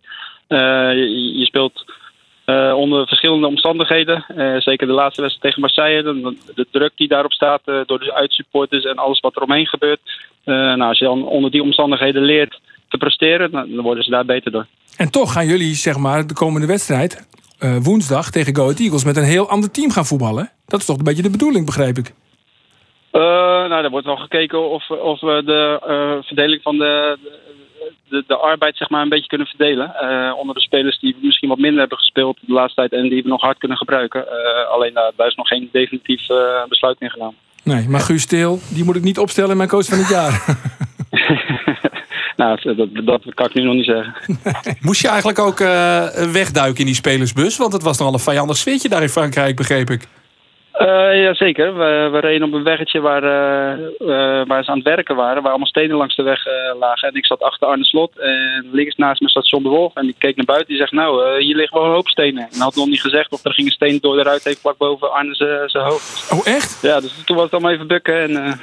Eh, 0.47 0.93
je, 0.93 1.37
je 1.37 1.45
speelt 1.45 1.85
eh, 2.49 2.73
onder 2.75 3.07
verschillende 3.07 3.47
omstandigheden. 3.47 4.25
Eh, 4.27 4.55
zeker 4.57 4.87
de 4.87 4.93
laatste 4.93 5.21
wedstrijd 5.21 5.41
tegen 5.41 5.61
Marseille. 5.61 6.33
De 6.55 6.67
druk 6.71 6.91
die 6.95 7.07
daarop 7.07 7.31
staat 7.31 7.61
eh, 7.65 7.75
door 7.85 7.99
de 7.99 8.13
uitsupporters 8.13 8.83
en 8.83 8.95
alles 8.95 9.19
wat 9.19 9.35
er 9.35 9.41
omheen 9.41 9.67
gebeurt. 9.67 9.99
Nou, 10.43 10.81
als 10.81 10.99
je 10.99 11.05
dan 11.05 11.27
onder 11.27 11.51
die 11.51 11.61
omstandigheden 11.61 12.21
leert 12.21 12.59
te 12.87 12.97
presteren, 12.97 13.51
dan, 13.51 13.75
dan 13.75 13.83
worden 13.83 14.03
ze 14.03 14.09
daar 14.09 14.25
beter 14.25 14.51
door. 14.51 14.65
En 14.97 15.11
toch 15.11 15.33
gaan 15.33 15.45
jullie, 15.45 15.73
zeg 15.75 15.97
maar, 15.97 16.27
de 16.27 16.33
komende 16.33 16.67
wedstrijd, 16.67 17.27
woensdag 17.81 18.31
tegen 18.31 18.55
Go 18.55 18.63
Ahead 18.63 18.79
Eagles, 18.79 19.03
met 19.03 19.17
een 19.17 19.23
heel 19.23 19.49
ander 19.49 19.71
team 19.71 19.91
gaan 19.91 20.05
voetballen. 20.05 20.51
Dat 20.65 20.79
is 20.79 20.85
toch 20.85 20.97
een 20.97 21.03
beetje 21.03 21.23
de 21.23 21.29
bedoeling, 21.29 21.65
begrijp 21.65 21.97
ik. 21.97 22.13
Nou, 23.11 23.83
er 23.83 23.89
wordt 23.89 24.05
wel 24.05 24.17
gekeken 24.17 24.69
of, 24.69 24.89
of 24.89 25.19
we 25.19 25.41
de 25.45 25.79
verdeling 26.25 26.61
van 26.61 26.77
de, 26.77 27.17
de, 27.23 27.39
de 28.09 28.35
arbeid 28.35 28.77
zeg 28.77 28.89
maar, 28.89 29.01
een 29.01 29.09
beetje 29.09 29.27
kunnen 29.27 29.47
verdelen. 29.47 29.95
eh, 29.95 30.33
onder 30.37 30.55
de 30.55 30.61
spelers 30.61 30.99
die 30.99 31.15
misschien 31.21 31.49
wat 31.49 31.57
minder 31.57 31.79
hebben 31.79 31.97
gespeeld 31.97 32.37
de 32.41 32.53
laatste 32.53 32.79
tijd 32.79 32.91
en 32.91 33.09
die 33.09 33.23
we 33.23 33.29
nog 33.29 33.41
hard 33.41 33.57
kunnen 33.57 33.77
gebruiken. 33.77 34.27
Eh, 34.27 34.69
alleen 34.69 34.93
daar, 34.93 35.11
daar 35.15 35.27
is 35.27 35.35
nog 35.35 35.47
geen 35.47 35.69
definitief 35.71 36.29
eh, 36.29 36.37
besluit 36.67 36.95
in 36.99 37.09
genomen. 37.09 37.35
Nee, 37.63 37.87
maar 37.89 37.99
Guus 37.99 38.21
Steel, 38.21 38.59
die 38.73 38.83
moet 38.83 38.95
ik 38.95 39.03
niet 39.03 39.19
opstellen 39.19 39.51
in 39.51 39.57
mijn 39.57 39.69
coach 39.69 39.85
van 39.85 39.97
het 39.97 40.09
jaar. 40.09 40.33
nou, 42.37 42.75
dat, 42.75 42.89
dat 43.05 43.33
kan 43.33 43.45
ik 43.45 43.53
nu 43.53 43.63
nog 43.63 43.73
niet 43.73 43.85
zeggen. 43.85 44.15
Moest 44.81 45.01
je 45.01 45.07
eigenlijk 45.07 45.39
ook 45.39 45.59
eh, 45.59 46.07
wegduiken 46.31 46.79
in 46.79 46.85
die 46.85 46.95
spelersbus? 46.95 47.57
Want 47.57 47.73
het 47.73 47.83
was 47.83 47.97
nogal 47.97 48.13
een 48.13 48.19
vijandig 48.19 48.57
sfeertje 48.57 48.89
daar 48.89 49.01
in 49.01 49.09
Frankrijk, 49.09 49.55
begreep 49.55 49.89
ik. 49.89 50.07
Eh 50.79 51.21
Jazeker, 51.23 51.77
we, 51.77 52.09
we 52.11 52.19
reden 52.19 52.47
op 52.47 52.53
een 52.53 52.63
weggetje 52.63 52.99
waar, 52.99 53.23
eh, 53.23 53.71
eh, 53.99 54.47
waar 54.47 54.63
ze 54.63 54.69
aan 54.71 54.77
het 54.77 54.85
werken 54.87 55.15
waren, 55.15 55.41
waar 55.41 55.49
allemaal 55.51 55.67
stenen 55.67 55.95
langs 55.97 56.15
de 56.15 56.23
weg 56.23 56.39
lagen. 56.79 57.07
En 57.09 57.15
ik 57.15 57.25
zat 57.25 57.41
achter 57.41 57.67
Arne 57.67 57.83
Slot 57.85 58.19
en 58.19 58.69
links 58.71 58.95
naast 58.95 59.21
me 59.21 59.29
zat 59.29 59.49
John 59.49 59.63
de 59.63 59.69
Wolf. 59.69 59.95
En 59.95 60.03
die 60.05 60.15
keek 60.17 60.35
naar 60.35 60.45
buiten 60.45 60.67
die 60.67 60.77
zegt, 60.77 60.91
nou, 60.91 61.25
eh, 61.25 61.37
hier 61.45 61.55
liggen 61.55 61.77
wel 61.77 61.87
een 61.87 61.93
hoop 61.93 62.07
stenen. 62.07 62.43
En 62.43 62.49
hij 62.51 62.59
had 62.59 62.75
nog 62.75 62.87
niet 62.87 63.01
gezegd 63.01 63.31
of 63.31 63.45
er 63.45 63.53
ging 63.53 63.67
een 63.67 63.73
steen 63.73 63.97
door 64.01 64.15
de 64.15 64.23
ruit 64.23 64.43
heen 64.43 64.55
vlak 64.55 64.77
boven 64.77 65.11
Arne 65.13 65.35
zijn 65.67 65.83
hoofd. 65.85 66.31
Oh, 66.33 66.47
echt? 66.47 66.79
Ja, 66.81 66.99
dus 66.99 67.23
toen 67.25 67.35
was 67.35 67.45
het 67.45 67.53
allemaal 67.53 67.71
even 67.71 67.87
bukken. 67.87 68.21
En, 68.21 68.43
eh, 68.45 68.53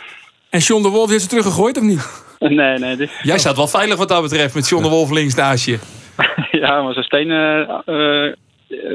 En 0.51 0.59
John 0.61 0.83
de 0.83 0.89
Wolf 0.89 1.11
heeft 1.11 1.23
ze 1.23 1.29
teruggegooid 1.29 1.77
of 1.77 1.83
niet? 1.83 2.25
nee, 2.39 2.79
nee, 2.79 2.97
die- 2.97 3.11
Jij 3.23 3.39
staat 3.39 3.57
wel 3.57 3.67
veilig 3.69 3.97
wat 3.97 4.09
dat 4.09 4.23
betreft 4.23 4.55
met 4.55 4.69
John 4.69 4.83
de 4.83 4.89
Wolf 4.89 5.11
links 5.11 5.35
naast 5.35 5.67
je. 5.67 5.79
ja, 6.63 6.83
maar 6.83 6.93
zo'n 6.95 7.03
steen, 7.03 7.31
eh, 7.31 7.61
eh, 7.87 8.33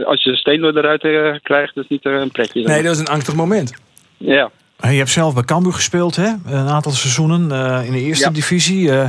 als 0.06 0.24
je 0.24 0.30
een 0.30 0.36
steen 0.36 0.62
door 0.62 0.74
de 0.74 0.82
ruit 0.82 1.04
eh, 1.04 1.40
krijgt, 1.44 1.78
is 1.78 1.86
niet 1.88 2.06
eh, 2.06 2.12
een 2.14 2.32
pretje. 2.32 2.60
zeg 2.60 2.68
Nee, 2.68 2.76
maar. 2.76 2.84
dat 2.86 2.94
is 2.94 3.00
een 3.00 3.08
angstig 3.14 3.36
moment. 3.36 3.74
Ja. 4.18 4.52
Hey, 4.80 4.92
je 4.92 4.98
hebt 4.98 5.10
zelf 5.10 5.34
bij 5.34 5.44
Cambuur 5.44 5.74
gespeeld, 5.74 6.16
hè? 6.16 6.28
Een 6.46 6.68
aantal 6.68 6.92
seizoenen 6.92 7.52
eh, 7.52 7.86
in 7.86 7.92
de 7.92 8.00
eerste 8.02 8.26
Ja. 8.26 8.32
divisie. 8.32 8.92
Eh, 8.92 9.08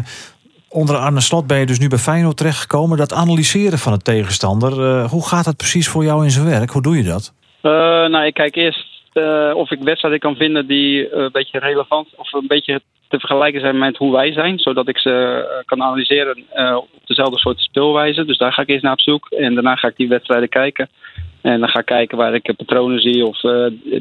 onder 0.68 0.96
Arne 0.96 1.20
Slot 1.20 1.46
ben 1.46 1.58
je 1.58 1.66
dus 1.66 1.78
nu 1.78 1.88
bij 1.88 1.98
Feyenoord 1.98 2.36
terechtgekomen. 2.36 2.98
Dat 2.98 3.12
analyseren 3.12 3.78
van 3.78 3.92
de 3.92 3.98
tegenstander, 3.98 4.72
eh, 4.84 5.10
hoe 5.10 5.26
gaat 5.28 5.44
dat 5.44 5.56
precies 5.56 5.88
voor 5.88 6.04
jou 6.04 6.24
in 6.24 6.30
zijn 6.30 6.44
werk? 6.46 6.70
Hoe 6.70 6.82
doe 6.82 6.96
je 6.96 7.02
dat? 7.02 7.32
Eh, 7.60 7.70
nou, 7.72 8.26
ik 8.26 8.34
kijk 8.34 8.56
eerst 8.56 8.86
eh, 9.12 9.52
of 9.54 9.70
ik 9.70 9.82
wedstrijden 9.82 10.20
kan 10.20 10.36
vinden 10.36 10.66
die 10.66 11.08
eh, 11.08 11.22
een 11.22 11.32
beetje 11.32 11.58
relevant 11.58 12.08
of 12.16 12.32
een 12.32 12.46
beetje 12.46 12.80
te 13.08 13.18
vergelijken 13.18 13.60
zijn 13.60 13.78
met 13.78 13.96
hoe 13.96 14.12
wij 14.12 14.32
zijn. 14.32 14.58
Zodat 14.58 14.88
ik 14.88 14.98
ze 14.98 15.10
eh, 15.10 15.64
kan 15.64 15.82
analyseren 15.82 16.44
op 16.76 16.88
dezelfde 17.04 17.38
soort 17.38 17.60
speelwijze. 17.60 18.24
Dus 18.24 18.38
daar 18.38 18.52
ga 18.52 18.62
ik 18.62 18.68
eerst 18.68 18.82
naar 18.82 18.92
op 18.92 19.00
zoek. 19.00 19.26
En 19.30 19.54
daarna 19.54 19.76
ga 19.76 19.88
ik 19.88 19.96
die 19.96 20.08
wedstrijden 20.08 20.48
kijken. 20.48 20.88
En 21.40 21.60
dan 21.60 21.68
ga 21.68 21.78
ik 21.78 21.86
kijken 21.86 22.18
waar 22.18 22.34
ik 22.34 22.56
patronen 22.56 23.00
zie 23.00 23.26
of 23.26 23.40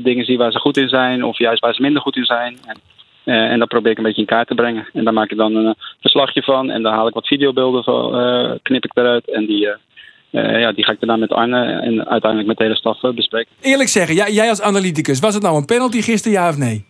dingen 0.01 0.25
zie 0.25 0.37
waar 0.37 0.51
ze 0.51 0.59
goed 0.59 0.77
in 0.77 0.89
zijn. 0.89 1.23
Of 1.23 1.37
juist 1.37 1.61
waar 1.61 1.73
ze 1.73 1.81
minder 1.81 2.01
goed 2.01 2.15
in 2.15 2.25
zijn. 2.25 2.57
En, 2.65 2.79
en 3.49 3.59
dat 3.59 3.67
probeer 3.67 3.91
ik 3.91 3.97
een 3.97 4.03
beetje 4.03 4.21
in 4.21 4.27
kaart 4.27 4.47
te 4.47 4.55
brengen. 4.55 4.87
En 4.93 5.03
daar 5.03 5.13
maak 5.13 5.31
ik 5.31 5.37
dan 5.37 5.55
een 5.55 5.75
verslagje 5.99 6.43
van. 6.43 6.69
En 6.69 6.81
dan 6.81 6.93
haal 6.93 7.07
ik 7.07 7.13
wat 7.13 7.27
videobeelden 7.27 7.83
van, 7.83 8.59
knip 8.61 8.85
ik 8.85 8.97
eruit. 8.97 9.29
En 9.29 9.45
die, 9.45 9.67
eh, 10.31 10.59
ja, 10.59 10.71
die 10.71 10.83
ga 10.83 10.91
ik 10.91 10.99
daarna 10.99 11.15
met 11.15 11.31
Arne 11.31 11.65
en 11.65 12.07
uiteindelijk 12.07 12.47
met 12.47 12.57
de 12.57 12.63
hele 12.63 12.75
staf 12.75 13.03
eh, 13.03 13.11
bespreken. 13.11 13.51
Eerlijk 13.61 13.89
zeggen, 13.89 14.15
jij, 14.15 14.31
jij 14.31 14.49
als 14.49 14.61
analyticus, 14.61 15.19
was 15.19 15.33
het 15.33 15.43
nou 15.43 15.57
een 15.57 15.65
penalty 15.65 16.01
gisteren, 16.01 16.37
ja 16.37 16.49
of 16.49 16.57
nee? 16.57 16.85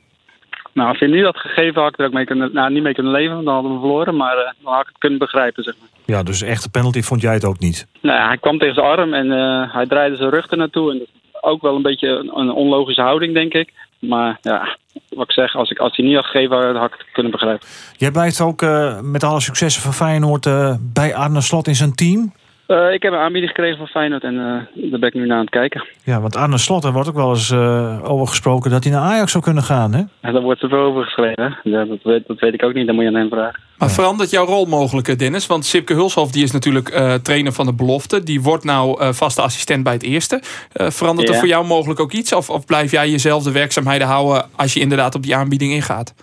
Nou, 0.74 0.90
als 0.90 1.00
je 1.00 1.08
nu 1.08 1.24
had 1.24 1.38
gegeven, 1.38 1.82
had 1.82 1.94
ik 1.94 2.00
er 2.00 2.06
ook 2.06 2.14
mee 2.14 2.26
kunnen, 2.26 2.54
nou, 2.54 2.72
niet 2.74 2.84
mee 2.84 2.94
kunnen 2.94 3.12
leven, 3.12 3.34
want 3.34 3.46
dan 3.46 3.54
hadden 3.54 3.74
we 3.74 3.80
verloren. 3.80 4.16
Maar 4.16 4.38
eh, 4.38 4.52
dan 4.64 4.74
had 4.74 4.82
ik 4.82 4.88
het 4.88 4.98
kunnen 4.98 5.20
begrijpen, 5.20 5.64
zeg 5.64 5.76
maar. 5.80 5.90
Ja, 6.06 6.24
dus 6.24 6.42
echte 6.42 6.70
penalty 6.70 7.02
vond 7.02 7.22
jij 7.22 7.34
het 7.34 7.46
ook 7.46 7.60
niet. 7.60 7.88
Nou, 8.02 8.18
ja, 8.18 8.28
hij 8.28 8.38
kwam 8.38 8.58
tegen 8.58 8.76
zijn 8.76 8.86
arm 8.86 9.14
en 9.14 9.32
eh, 9.32 9.74
hij 9.74 9.86
draaide 9.88 10.16
zijn 10.16 10.30
rug 10.30 10.52
er 10.52 10.58
naartoe. 10.58 10.92
En 10.92 10.98
dat 10.98 11.08
is 11.08 11.42
ook 11.42 11.62
wel 11.62 11.76
een 11.76 11.82
beetje 11.82 12.08
een, 12.08 12.40
een 12.40 12.52
onlogische 12.52 13.02
houding, 13.02 13.34
denk 13.34 13.54
ik. 13.54 13.74
Maar 14.00 14.38
ja, 14.42 14.78
wat 15.10 15.30
ik 15.30 15.32
zeg, 15.32 15.56
als, 15.56 15.70
ik, 15.70 15.80
als 15.80 15.96
hij 15.96 16.06
niet 16.06 16.16
had 16.16 16.26
gegeven, 16.26 16.76
had 16.76 16.94
ik 16.94 16.98
het 16.98 17.12
kunnen 17.12 17.32
begrijpen. 17.32 17.68
Jij 17.98 18.12
blijft 18.12 18.42
ook 18.42 18.62
eh, 18.62 19.00
met 19.02 19.24
alle 19.24 19.42
successen 19.42 19.82
van 19.82 19.94
Feyenoord 19.94 20.46
eh, 20.46 20.76
bij 20.80 21.16
Arne 21.16 21.42
Slot 21.42 21.68
in 21.68 21.76
zijn 21.76 21.96
team. 21.96 22.34
Eh, 22.72 22.94
ik 22.94 23.04
heb 23.04 23.14
een 23.14 23.20
aanbieding 23.20 23.52
gekregen 23.52 23.78
van 23.78 23.88
Feyenoord 23.88 24.24
en 24.24 24.38
eh, 24.38 24.90
daar 24.92 25.00
ben 25.00 25.10
ik 25.10 25.14
nu 25.14 25.26
naar 25.26 25.38
aan 25.38 25.42
het 25.42 25.50
kijken. 25.50 25.88
Ja, 26.04 26.22
want 26.22 26.36
Arne 26.36 26.58
Slot, 26.58 26.84
er 26.84 26.92
wordt 26.92 27.10
ook 27.10 27.16
wel 27.16 27.30
eens 27.30 27.52
eh, 27.52 28.12
over 28.12 28.28
gesproken 28.28 28.72
dat 28.72 28.84
hij 28.84 28.94
naar 28.94 29.02
Ajax 29.02 29.32
zou 29.32 29.44
kunnen 29.44 29.64
gaan, 29.64 29.94
hè? 29.94 30.02
En 30.22 30.34
daar 30.34 30.42
wordt 30.42 30.60
zoveel 30.60 30.80
over 30.80 31.04
geschreven. 31.04 31.58
Ja, 31.64 31.86
dat, 31.86 31.98
weet, 32.04 32.28
dat 32.28 32.40
weet 32.40 32.54
ik 32.54 32.64
ook 32.64 32.74
niet, 32.74 32.86
dan 32.86 32.96
moet 32.96 33.04
je 33.04 33.10
aan 33.10 33.16
hem 33.16 33.30
vragen. 33.30 33.60
Maar 33.78 33.90
verandert 33.90 34.30
jouw 34.30 34.46
rol 34.46 34.66
mogelijk, 34.66 35.20
Dennis? 35.20 35.48
Want 35.48 35.66
Sipke 35.66 35.94
Hulshoff 35.94 36.32
die 36.32 36.44
is 36.44 36.52
natuurlijk 36.52 36.90
eh, 36.90 37.14
trainer 37.14 37.52
van 37.52 37.66
de 37.66 37.74
belofte. 37.74 38.24
Die 38.24 38.42
wordt 38.42 38.64
nou 38.64 39.02
eh, 39.02 39.10
vaste 39.12 39.42
assistent 39.42 39.84
bij 39.84 39.94
het 39.94 40.04
eerste. 40.04 40.42
Eh, 40.74 40.90
verandert 40.90 41.28
er 41.28 41.34
Ja. 41.34 41.40
voor 41.40 41.50
jou 41.50 41.66
mogelijk 41.66 42.00
ook 42.00 42.12
iets? 42.12 42.34
Of, 42.34 42.50
of 42.50 42.66
blijf 42.66 42.92
jij 42.92 43.10
jezelf 43.10 43.44
de 43.44 43.52
werkzaamheden 43.52 44.08
houden 44.08 44.46
als 44.56 44.74
je 44.74 44.80
inderdaad 44.80 45.16
op 45.16 45.24
die 45.24 45.36
aanbieding 45.36 45.74
ingaat? 45.74 46.14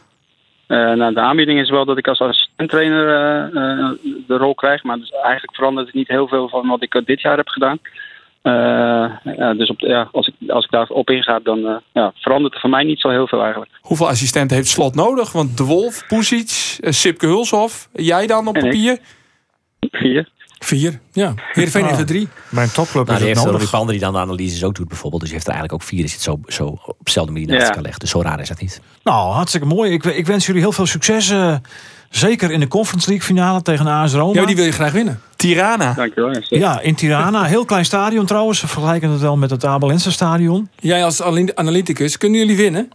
Eh, 0.66 0.92
nou, 0.92 1.14
de 1.14 1.20
aanbieding 1.20 1.61
is 1.61 1.70
wel 1.70 1.84
dat 1.84 1.98
ik 1.98 2.08
als 2.08 2.47
assistent-trainer 2.68 3.08
eh, 3.08 3.78
eh, 3.78 3.90
de 4.26 4.36
rol 4.36 4.54
krijg. 4.54 4.82
Maar 4.82 4.96
dus 4.98 5.10
eigenlijk 5.10 5.54
verandert 5.54 5.86
het 5.86 5.94
niet 5.96 6.08
heel 6.08 6.28
veel 6.28 6.48
van 6.48 6.68
wat 6.68 6.82
ik 6.82 6.94
eh, 6.94 7.04
dit 7.04 7.20
jaar 7.20 7.36
heb 7.36 7.48
gedaan. 7.48 7.78
Eh, 8.42 8.52
ja, 9.36 9.54
dus 9.54 9.70
op, 9.70 9.80
ja, 9.80 10.08
als, 10.12 10.26
ik, 10.38 10.50
als 10.50 10.64
ik 10.64 10.70
daarop 10.70 11.10
inga, 11.10 11.40
dan 11.42 11.66
eh, 11.66 11.76
ja, 11.92 12.12
verandert 12.14 12.54
er 12.54 12.60
voor 12.60 12.70
mij 12.70 12.84
niet 12.84 13.00
zo 13.00 13.08
heel 13.08 13.26
veel 13.26 13.40
eigenlijk. 13.42 13.70
Hoeveel 13.80 14.08
assistenten 14.08 14.56
heeft 14.56 14.68
Slot 14.68 14.94
nodig? 14.94 15.32
Want 15.32 15.56
De 15.56 15.64
Wolf, 15.64 16.06
Poesic, 16.06 16.78
Sipke 16.80 17.26
Hulshoff. 17.26 17.88
Jij 17.92 18.26
dan 18.26 18.46
op 18.48 18.54
En 18.56 18.64
ik. 18.64 18.70
papier? 18.70 18.98
Vier. 19.90 20.28
Vier. 20.58 21.00
Ja. 21.12 21.34
Heerenveen 21.52 21.84
heeft 21.86 21.98
er 21.98 22.06
drie. 22.06 22.28
Bij 22.50 22.62
een 22.64 22.70
topclub 22.72 23.06
Nou, 23.06 23.16
is 23.18 23.18
die 23.24 23.28
het 23.28 23.38
heeft 23.38 23.52
nodig. 23.52 23.70
Pander 23.70 23.90
die 23.92 24.00
dan 24.00 24.12
de 24.12 24.18
analyses 24.18 24.64
ook 24.64 24.74
doet 24.74 24.88
bijvoorbeeld. 24.88 25.20
Dus 25.22 25.30
die 25.30 25.38
heeft 25.38 25.48
er 25.50 25.54
eigenlijk 25.58 25.82
ook 25.82 25.88
vier. 25.88 26.04
Is 26.04 26.12
het 26.12 26.22
zo, 26.22 26.40
zo 26.46 26.64
op 26.86 26.96
dezelfde 27.04 27.32
manier 27.32 27.46
naast 27.48 27.60
Ja. 27.60 27.66
elkaar 27.66 27.82
leggen. 27.82 28.00
Dus 28.00 28.10
zo 28.10 28.22
raar 28.22 28.40
is 28.40 28.48
dat 28.48 28.60
niet. 28.60 28.80
Nou, 29.02 29.32
hartstikke 29.32 29.66
mooi. 29.66 29.92
Ik, 29.92 30.04
ik 30.04 30.26
wens 30.26 30.46
jullie 30.46 30.60
heel 30.60 30.72
veel 30.72 30.86
succes. 30.86 31.30
eh, 31.30 31.56
zeker 32.10 32.50
in 32.50 32.60
de 32.60 32.68
Conference 32.68 33.08
League 33.08 33.26
finale 33.26 33.62
tegen 33.62 33.86
AS 33.86 34.14
Roma. 34.14 34.40
Ja, 34.40 34.46
die 34.46 34.56
wil 34.56 34.64
je 34.64 34.72
graag 34.72 34.92
winnen. 34.92 35.20
Tirana. 35.36 35.92
Dankjewel. 35.94 36.28
Ja, 36.28 36.40
zeker. 36.40 36.58
Ja, 36.58 36.80
in 36.80 36.94
Tirana. 36.94 37.44
Heel 37.44 37.64
klein 37.64 37.84
stadion 37.84 38.26
trouwens. 38.26 38.60
We 38.60 38.66
vergelijken 38.68 39.10
het 39.10 39.20
wel 39.20 39.36
met 39.36 39.50
het 39.50 39.64
Abelense 39.64 40.12
stadion. 40.12 40.68
Jij 40.80 41.04
als 41.04 41.22
analyticus, 41.54 42.18
kunnen 42.18 42.38
jullie 42.38 42.56
winnen? 42.56 42.90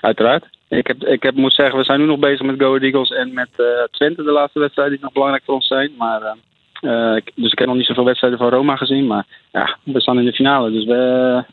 Uiteraard. 0.00 0.44
Ik, 0.68 0.86
heb, 0.86 1.02
ik 1.04 1.22
heb, 1.22 1.34
moet 1.34 1.54
zeggen, 1.54 1.78
we 1.78 1.84
zijn 1.84 2.00
nu 2.00 2.06
nog 2.06 2.18
bezig 2.18 2.46
met 2.46 2.54
Go 2.58 2.66
Ahead 2.66 2.82
Eagles 2.82 3.10
en 3.10 3.32
met 3.34 3.48
eh, 3.56 3.64
Twente, 3.90 4.22
de 4.22 4.30
laatste 4.32 4.58
wedstrijden 4.58 4.94
die 4.94 5.02
nog 5.04 5.12
belangrijk 5.12 5.42
voor 5.44 5.54
ons 5.54 5.66
zijn. 5.66 5.90
Maar, 5.98 6.22
eh, 6.22 7.10
eh, 7.10 7.16
ik- 7.16 7.32
dus 7.34 7.52
ik 7.52 7.58
heb 7.58 7.68
nog 7.68 7.76
niet 7.76 7.86
zoveel 7.86 8.04
wedstrijden 8.04 8.38
van 8.38 8.48
Roma 8.48 8.76
gezien. 8.76 9.06
Maar 9.06 9.26
ja, 9.52 9.76
we 9.82 10.00
staan 10.00 10.18
in 10.18 10.24
de 10.24 10.32
finale. 10.32 10.70
Dus 10.70 10.84
we, 10.84 10.94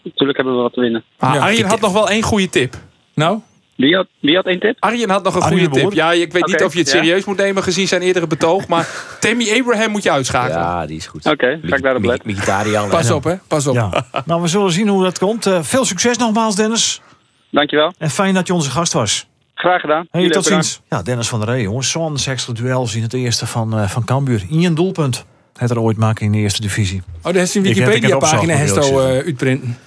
natuurlijk 0.03 0.37
hebben 0.37 0.55
we 0.55 0.61
wat 0.61 0.73
te 0.73 0.79
winnen. 0.81 1.03
Ja, 1.19 1.27
Arjen 1.37 1.65
had 1.67 1.81
nog 1.81 1.93
wel 1.93 2.09
één 2.09 2.21
goede 2.23 2.49
tip. 2.49 2.73
Nou? 3.13 3.39
Wie 3.75 3.95
had, 3.95 4.07
wie 4.19 4.35
had 4.35 4.45
één 4.45 4.59
tip? 4.59 4.75
Arjen 4.79 5.09
had 5.09 5.23
nog 5.23 5.35
een 5.35 5.41
Arjen 5.41 5.59
goede 5.59 5.73
de 5.73 5.79
tip. 5.79 5.93
Ja, 5.93 6.11
ik 6.11 6.31
weet 6.31 6.45
niet 6.45 6.63
of 6.63 6.73
je 6.73 6.79
het 6.79 6.91
ja. 6.91 6.97
serieus 6.97 7.25
moet 7.25 7.37
nemen 7.37 7.63
gezien 7.63 7.87
zijn 7.87 8.01
eerdere 8.01 8.27
betoog. 8.27 8.67
Maar 8.67 8.87
Tammy 9.19 9.59
Abraham 9.59 9.91
moet 9.91 10.03
je 10.03 10.11
uitschakelen. 10.11 10.59
Ja, 10.59 10.85
die 10.85 10.97
is 10.97 11.07
goed. 11.07 11.25
Oké, 11.25 11.59
ga 11.63 11.75
ik 11.75 11.83
daarop 11.83 12.03
letten. 12.03 12.31
Mkhitaryan. 12.31 12.89
Pas 12.89 13.11
op, 13.11 13.23
hè? 13.23 13.35
Pas 13.47 13.67
op. 13.67 13.75
Ja. 13.75 14.05
nou, 14.25 14.41
we 14.41 14.47
zullen 14.47 14.71
zien 14.71 14.87
hoe 14.87 15.03
dat 15.03 15.19
komt. 15.19 15.45
Eh, 15.45 15.61
veel 15.61 15.85
succes 15.85 16.17
nogmaals, 16.17 16.55
Dennis. 16.55 17.01
Dankjewel. 17.49 17.93
En 17.97 18.09
fijn 18.09 18.33
dat 18.33 18.47
je 18.47 18.53
onze 18.53 18.69
gast 18.69 18.93
was. 18.93 19.27
Graag 19.53 19.81
gedaan. 19.81 20.07
Hey, 20.11 20.29
tot 20.29 20.45
ziens. 20.45 20.81
Ja, 20.89 21.01
Dennis 21.01 21.27
van 21.27 21.39
der 21.39 21.49
Rey, 21.49 21.61
jongens. 21.61 21.91
Zo'n 21.91 22.17
sexual 22.17 22.55
duels 22.55 22.95
in 22.95 23.01
het 23.01 23.13
eerste 23.13 23.45
van, 23.45 23.77
eh 23.77 23.89
van 23.89 24.05
Cambuur. 24.05 24.45
In 24.49 24.63
een 24.63 24.75
doelpunt. 24.75 25.25
Het 25.57 25.69
er 25.69 25.79
ooit 25.79 25.97
maken 25.97 26.25
in 26.25 26.31
de 26.31 26.37
eerste 26.37 26.61
divisie. 26.61 27.01
Oh, 27.21 27.33
daar 27.33 27.41
is 27.41 27.55
een 27.55 27.61
Wikipedia-pagina 27.61 28.65
al 28.65 28.77
ook 28.77 28.99
eh, 28.99 29.05
uitprinten. 29.05 29.77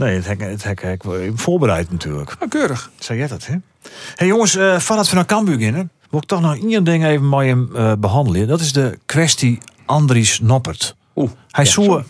Nee, 0.00 0.14
het 0.16 0.26
hek, 0.26 0.40
het 0.40 0.64
hek, 0.64 0.82
hek 0.82 1.02
voorbereid 1.34 1.90
natuurlijk. 1.90 2.36
Oh, 2.40 2.48
keurig. 2.48 2.90
Zeg 2.98 3.16
jij 3.16 3.26
dat, 3.26 3.46
hè? 3.46 3.54
hey, 4.14 4.26
jongens, 4.26 4.56
eh 4.56 4.78
voordat 4.78 5.08
we 5.08 5.14
naar 5.14 5.26
Cambuur 5.26 5.56
beginnen... 5.56 5.90
wil 6.10 6.20
ik 6.20 6.26
toch 6.26 6.40
nog 6.40 6.56
één 6.56 6.84
ding 6.84 7.04
even 7.04 7.28
met 7.28 7.40
hem 7.40 7.76
eh, 7.76 7.92
behandelen. 7.98 8.48
Dat 8.48 8.60
is 8.60 8.72
de 8.72 8.98
kwestie 9.06 9.58
Andries 9.86 10.40
Noppert. 10.40 10.96
Oeh, 11.16 11.30
Hij 11.50 11.64
zou 11.64 12.02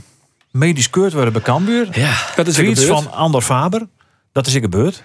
medisch 0.50 0.90
keurd 0.90 1.12
worden 1.12 1.33
bij 1.33 1.42
Cambuur. 1.42 1.98
Ja. 1.98 2.14
Dat 2.37 2.46
is 2.46 2.57
gebeurd. 2.57 2.85
van 2.85 3.12
Andor 3.12 3.42
Faber. 3.42 3.87
Dat 4.33 4.46
is 4.46 4.55
ik 4.55 4.62
gebeurd. 4.62 5.03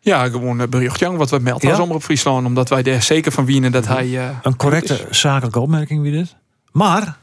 Ja, 0.00 0.28
gewoon 0.28 0.58
een 0.58 0.70
bericht 0.70 0.98
Jan, 0.98 1.16
wat 1.16 1.30
we 1.30 1.38
melden 1.38 1.68
Ja? 1.68 1.76
als 1.76 1.88
op 1.88 2.02
Friesland. 2.02 2.46
Omdat 2.46 2.68
wij 2.68 2.82
er 2.82 3.02
zeker 3.02 3.32
van 3.32 3.44
wienen 3.44 3.72
dat 3.72 3.86
hij... 3.86 4.18
eh, 4.18 4.36
Een 4.42 4.56
correcte 4.56 5.06
zakelijke 5.10 5.60
opmerking 5.60 6.02
wie 6.02 6.12
dit. 6.12 6.36
Maar 6.72 7.16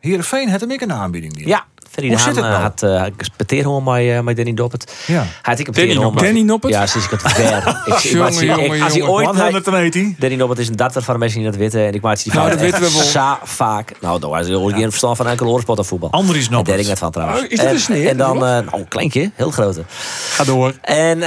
Heerenveen 0.00 0.50
had 0.50 0.60
hem 0.60 0.70
ik 0.70 0.80
een 0.80 0.92
aanbieding. 0.92 1.32
Die. 1.34 1.46
Ja, 1.46 1.64
Ferry 1.94 2.08
Hoe 2.08 2.16
de 2.16 2.22
zit 2.22 2.34
Haan 2.34 2.44
het 2.44 2.52
nou? 2.52 2.90
eh, 2.90 3.00
had 3.00 3.10
uh, 3.10 3.12
gespeteerd 3.16 3.62
gewoon 3.62 3.84
met, 3.84 3.94
eh, 4.08 4.20
met 4.20 4.36
Danny 4.36 4.54
Doppert. 4.54 4.92
Ja. 5.06 5.14
Hij 5.20 5.28
had 5.42 5.58
ik 5.58 5.66
een 5.66 5.72
Danny 5.72 5.94
Noppert. 5.94 6.24
Danny 6.24 6.40
Noppert? 6.42 6.72
Ja, 6.72 6.86
sinds 6.86 7.06
ik 7.10 7.12
het 7.12 7.32
ver. 7.32 7.56
ik, 7.86 7.94
ik, 7.94 7.98
Jongen, 7.98 8.26
als 8.26 8.38
hij 8.38 8.46
jongen. 8.46 9.08
ooit... 9.14 9.26
Wat 9.26 9.34
hij- 9.36 9.50
het 9.50 9.70
weet 9.70 9.94
hij? 9.94 10.14
Danny 10.18 10.36
Noppert 10.36 10.60
is 10.60 10.68
een 10.68 10.76
datter 10.76 11.02
van 11.02 11.14
de 11.14 11.20
mensen 11.20 11.40
die 11.40 11.50
dat 11.50 11.58
weten. 11.58 11.86
En 11.86 11.94
ik 11.94 12.00
maak 12.00 12.22
die 12.22 12.32
Nou, 12.32 12.46
fout 12.46 12.52
dat 12.60 12.70
weten 12.70 12.80
we 12.90 12.96
wel. 12.96 13.04
Sa 13.06 13.38
vaak. 13.42 13.92
Nou, 14.00 14.20
daar 14.20 14.30
was 14.30 14.46
heel 14.46 14.68
geen 14.68 14.88
verstand 14.88 15.16
van 15.16 15.26
enkele 15.26 15.48
oorsport 15.50 15.78
of 15.78 15.86
voetbal. 15.86 16.10
Andries 16.10 16.44
En 16.44 16.48
daar 16.50 16.52
Noppert. 16.58 16.80
ik 16.80 16.86
net 16.86 16.98
van 16.98 17.10
trouwens. 17.10 17.40
Oh, 17.42 17.50
is 17.50 17.56
dat 17.58 17.66
en, 17.66 17.72
een 17.74 17.80
sneer? 17.80 18.08
En 18.08 18.16
dan, 18.16 18.34
eh, 18.36 18.40
nou, 18.42 18.66
een 18.72 18.88
kleintje, 18.88 19.30
heel 19.34 19.50
grote. 19.50 19.82
Ga 20.30 20.44
door. 20.44 20.72
En, 20.80 21.22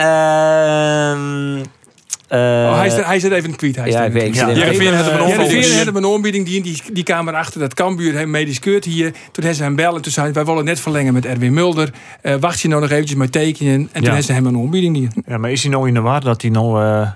ehm 2.27 2.41
eh, 2.41 2.69
Oh, 2.69 2.77
hij, 2.77 2.89
hij 2.89 3.21
er 3.23 3.31
even 3.31 3.55
kwijt. 3.55 3.75
Hij 3.75 3.87
is 3.87 3.93
ja, 3.93 4.03
ik 4.03 4.11
weet 4.11 4.37
had 4.37 4.55
hem 4.55 5.19
een 5.19 5.39
aanbieding. 5.41 5.95
Een 5.95 6.05
aanbieding 6.05 6.45
die, 6.45 6.61
die, 6.61 6.81
die 6.93 7.03
kamer 7.03 7.33
achter 7.33 7.59
dat 7.59 7.73
Kambuur 7.73 8.13
heeft 8.13 8.27
medisch 8.27 8.59
keurt 8.59 8.85
hier. 8.85 9.11
Toen 9.11 9.19
hebben 9.33 9.55
ze 9.55 9.63
hem 9.63 9.75
bellen. 9.75 10.01
Toen 10.01 10.11
zei 10.11 10.25
hij, 10.25 10.35
wij 10.35 10.45
willen 10.45 10.65
net 10.65 10.79
verlengen 10.79 11.13
met 11.13 11.25
Erwin 11.25 11.53
Mulder. 11.53 11.89
Eh, 12.21 12.35
wacht 12.39 12.59
je 12.59 12.67
nou 12.67 12.81
nog 12.81 12.89
eventjes 12.89 13.17
met 13.17 13.31
tekenen. 13.31 13.73
En 13.73 13.87
toen 13.91 14.01
Ja. 14.01 14.07
hebben 14.07 14.23
ze 14.23 14.33
hem 14.33 14.45
een 14.45 14.55
aanbieding 14.55 14.93
die. 14.95 15.07
Ja, 15.27 15.37
maar 15.37 15.51
is 15.51 15.61
hij 15.61 15.71
nou 15.71 15.87
in 15.87 15.93
de 15.93 16.01
war 16.01 16.21
dat 16.21 16.41
hij 16.41 16.51
nou 16.51 16.83
uh, 16.83 17.09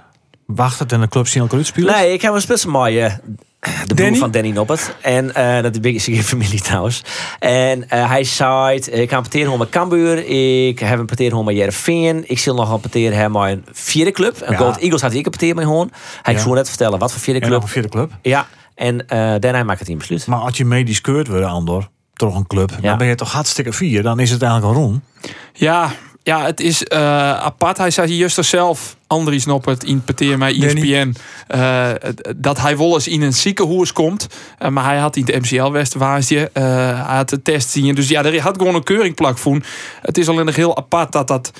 wacht 0.45 0.91
en 0.91 1.01
de 1.01 1.07
club 1.07 1.27
zien 1.27 1.41
elkaar 1.41 1.57
uitspelen? 1.57 1.93
Nee, 1.95 2.13
ik 2.13 2.21
heb 2.21 2.33
een 2.33 2.41
spitsen 2.41 2.69
mooie. 2.69 3.19
De 3.87 3.93
broer 3.93 3.95
Danny? 3.97 4.17
van 4.17 4.31
Danny 4.31 4.49
Noppert. 4.51 4.95
En 5.01 5.35
eh, 5.35 5.61
dat 5.63 5.85
is 5.85 6.07
een 6.07 6.23
familie 6.23 6.61
trouwens. 6.69 7.01
En 7.39 7.89
eh, 7.89 8.09
hij 8.09 8.23
zei, 8.23 8.75
ik 8.77 9.09
ga 9.09 9.15
een 9.15 9.21
parteren 9.21 9.57
met 9.57 9.69
Cambuur. 9.69 10.17
Ik 10.67 10.79
heb 10.79 10.99
een 10.99 11.05
parteren 11.05 11.45
met 11.45 11.55
Jereveen. 11.55 12.23
Ik 12.27 12.39
zal 12.39 12.55
nog 12.55 12.71
een 12.73 12.79
parteren 12.79 13.17
hebben 13.17 13.41
met 13.41 13.51
een 13.51 13.63
vierde 13.71 14.11
club. 14.11 14.41
Een 14.41 14.51
Ja. 14.51 14.57
Gold 14.57 14.77
Eagles 14.77 15.01
had 15.01 15.11
ik 15.13 15.25
een 15.25 15.31
parteren 15.31 15.55
met 15.55 15.65
gewoon. 15.65 15.91
Hij 16.21 16.33
Ja. 16.33 16.39
zou 16.39 16.55
net 16.55 16.67
vertellen 16.69 16.99
wat 16.99 17.11
voor 17.11 17.21
vierde 17.21 17.39
En 17.39 17.47
club. 17.47 17.61
een 17.61 17.67
vierde 17.67 17.89
club. 17.89 18.11
Ja, 18.21 18.47
en 18.75 19.07
eh 19.07 19.33
daarna 19.39 19.63
maakt 19.63 19.79
het 19.79 19.89
een 19.89 19.97
besluit. 19.97 20.27
Maar 20.27 20.39
als 20.39 20.57
je 20.57 20.65
medisch 20.65 21.01
keurt 21.01 21.27
wordt, 21.27 21.45
Andor, 21.45 21.89
toch 22.13 22.35
een 22.35 22.47
club, 22.47 22.71
Ja. 22.81 22.89
dan 22.89 22.97
ben 22.97 23.07
je 23.07 23.15
toch 23.15 23.31
hartstikke 23.31 23.73
vier. 23.73 24.03
Dan 24.03 24.19
is 24.19 24.31
het 24.31 24.41
eigenlijk 24.41 24.75
al 24.75 24.81
rond. 24.83 25.01
Ja, 25.53 25.91
ja, 26.23 26.45
het 26.45 26.59
is 26.59 26.83
eh, 26.83 26.99
apart. 27.33 27.77
Hij 27.77 27.91
zei 27.91 28.13
juist 28.13 28.37
er 28.37 28.43
zelf, 28.43 28.95
Andries 29.07 29.45
Noppert, 29.45 29.83
in 29.83 30.03
Peteer 30.03 30.37
mij 30.37 30.61
ESPN, 30.61 31.13
eh, 31.47 31.89
dat 32.35 32.59
hij 32.59 32.77
wel 32.77 32.93
eens 32.93 33.07
in 33.07 33.21
een 33.21 33.33
ziekenhuis 33.33 33.93
komt. 33.93 34.27
Eh, 34.57 34.69
maar 34.69 34.83
hij 34.83 34.97
had 34.97 35.15
in 35.15 35.25
het 35.25 35.41
MCL 35.41 35.71
Westwaasje, 35.71 36.49
eh 36.53 36.63
hij 37.07 37.15
had 37.15 37.29
de 37.29 37.41
test 37.41 37.69
zien. 37.69 37.95
Dus 37.95 38.07
ja, 38.07 38.23
er 38.23 38.41
had 38.41 38.57
gewoon 38.57 38.75
een 38.75 38.83
keuring 38.83 39.15
plak 39.15 39.37
voor. 39.37 39.61
Het 40.01 40.17
is 40.17 40.29
alleen 40.29 40.45
nog 40.45 40.55
heel 40.55 40.77
apart 40.77 41.11
dat 41.11 41.27
dat 41.27 41.51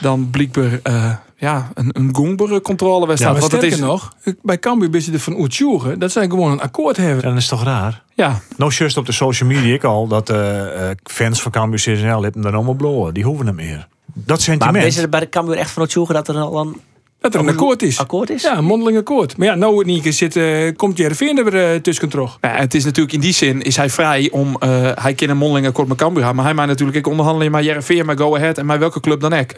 dan 0.00 0.30
blijkbaar 0.30 0.80
eh, 0.82 1.14
ja, 1.36 1.70
een, 1.74 1.90
een 1.92 2.08
gongbere 2.12 2.60
controle 2.60 3.06
was. 3.06 3.20
Ja, 3.20 3.32
maar 3.32 3.40
Want 3.40 3.52
het 3.52 3.62
is, 3.62 3.78
nog, 3.78 4.12
bij 4.42 4.58
Cambuur 4.58 4.90
ben 4.90 5.02
ze 5.02 5.12
er 5.12 5.20
van 5.20 5.38
Oetsjoegen. 5.38 5.98
Dat 5.98 6.12
zij 6.12 6.28
gewoon 6.28 6.52
een 6.52 6.60
akkoord 6.60 6.96
hebben. 6.96 7.22
Dan 7.22 7.36
is 7.36 7.48
toch 7.48 7.64
raar? 7.64 8.02
ja, 8.14 8.40
Nou, 8.56 8.72
just 8.72 8.96
op 8.96 9.06
de 9.06 9.12
social 9.12 9.48
media 9.48 9.74
ik 9.74 9.84
al 9.84 10.06
dat 10.06 10.30
eh, 10.30 10.90
eh, 10.90 10.96
fans 11.04 11.42
van 11.42 11.52
Cambuur 11.52 11.78
CSNL 11.78 12.22
hebben 12.22 12.42
dan 12.42 12.54
allemaal 12.54 12.74
blowen. 12.74 13.14
Die 13.14 13.24
hoeven 13.24 13.46
hem 13.46 13.54
meer. 13.54 13.88
Dat 14.14 14.28
Maar 14.28 14.40
sentiment. 14.40 14.84
is 14.84 14.96
er 14.96 15.08
bij 15.08 15.20
de 15.20 15.28
Cambuur 15.28 15.56
echt 15.56 15.70
van 15.70 15.82
het 15.82 15.92
zoeken 15.92 16.14
dat 16.14 16.28
er 16.28 16.36
al 16.36 16.58
een 16.60 16.80
Dat 17.20 17.34
er 17.34 17.40
een 17.40 17.48
akkoord 17.48 17.82
is. 17.82 17.98
akkoord 17.98 18.30
is? 18.30 18.42
Ja, 18.42 18.56
een 18.56 18.64
mondeling 18.64 18.98
akkoord. 18.98 19.36
Maar 19.36 19.46
ja, 19.46 19.54
nou 19.54 19.78
het 19.78 19.86
niet 19.86 20.14
zit, 20.14 20.36
eh, 20.36 20.76
komt 20.76 20.96
Jereveen 20.96 21.38
er 21.38 21.44
weer 21.50 21.74
uh, 21.74 21.80
tussen 21.80 22.08
terug. 22.08 22.38
Ja, 22.40 22.50
het 22.50 22.74
is 22.74 22.84
natuurlijk 22.84 23.14
in 23.14 23.20
die 23.20 23.32
zin 23.32 23.62
is 23.62 23.76
hij 23.76 23.90
vrij 23.90 24.28
om. 24.32 24.56
eh, 24.58 24.90
hij 24.94 25.14
kan 25.14 25.28
een 25.28 25.36
mondeling 25.36 25.66
akkoord 25.66 25.88
met 25.88 25.96
Cambuur 25.96 26.18
hebben, 26.24 26.36
maar 26.36 26.44
hij 26.44 26.54
maakt 26.54 26.68
natuurlijk 26.68 26.98
ik 26.98 27.06
onderhandelen 27.06 27.52
met 27.52 27.64
Jereveen, 27.64 28.06
met 28.06 28.18
Go 28.18 28.36
Ahead 28.36 28.58
en 28.58 28.66
met 28.66 28.78
welke 28.78 29.00
club 29.00 29.20
dan 29.20 29.32
ook. 29.32 29.54